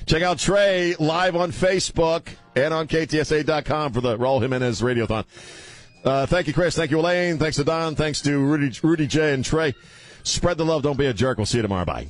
Check 0.07 0.23
out 0.23 0.39
Trey 0.39 0.95
live 0.99 1.37
on 1.37 1.51
Facebook 1.51 2.29
and 2.55 2.75
on 2.75 2.89
KTSA.com 2.89 3.93
for 3.93 4.01
the 4.01 4.19
Raul 4.19 4.41
Jimenez 4.41 4.81
Radiothon. 4.81 5.25
Uh, 6.05 6.27
thank 6.27 6.47
you, 6.47 6.53
Chris. 6.53 6.77
Thank 6.77 6.91
you, 6.91 7.01
Elaine. 7.01 7.39
Thanks 7.39 7.57
to 7.57 7.65
Don. 7.65 7.95
Thanks 7.95 8.21
to 8.23 8.39
Rudy, 8.39 8.79
Rudy 8.83 9.07
J. 9.07 9.33
and 9.33 9.45
Trey. 9.45 9.75
Spread 10.23 10.59
the 10.59 10.65
love. 10.65 10.83
Don't 10.83 10.99
be 10.99 11.07
a 11.07 11.15
jerk. 11.15 11.39
We'll 11.39 11.47
see 11.47 11.59
you 11.59 11.63
tomorrow. 11.63 11.85
Bye. 11.85 12.09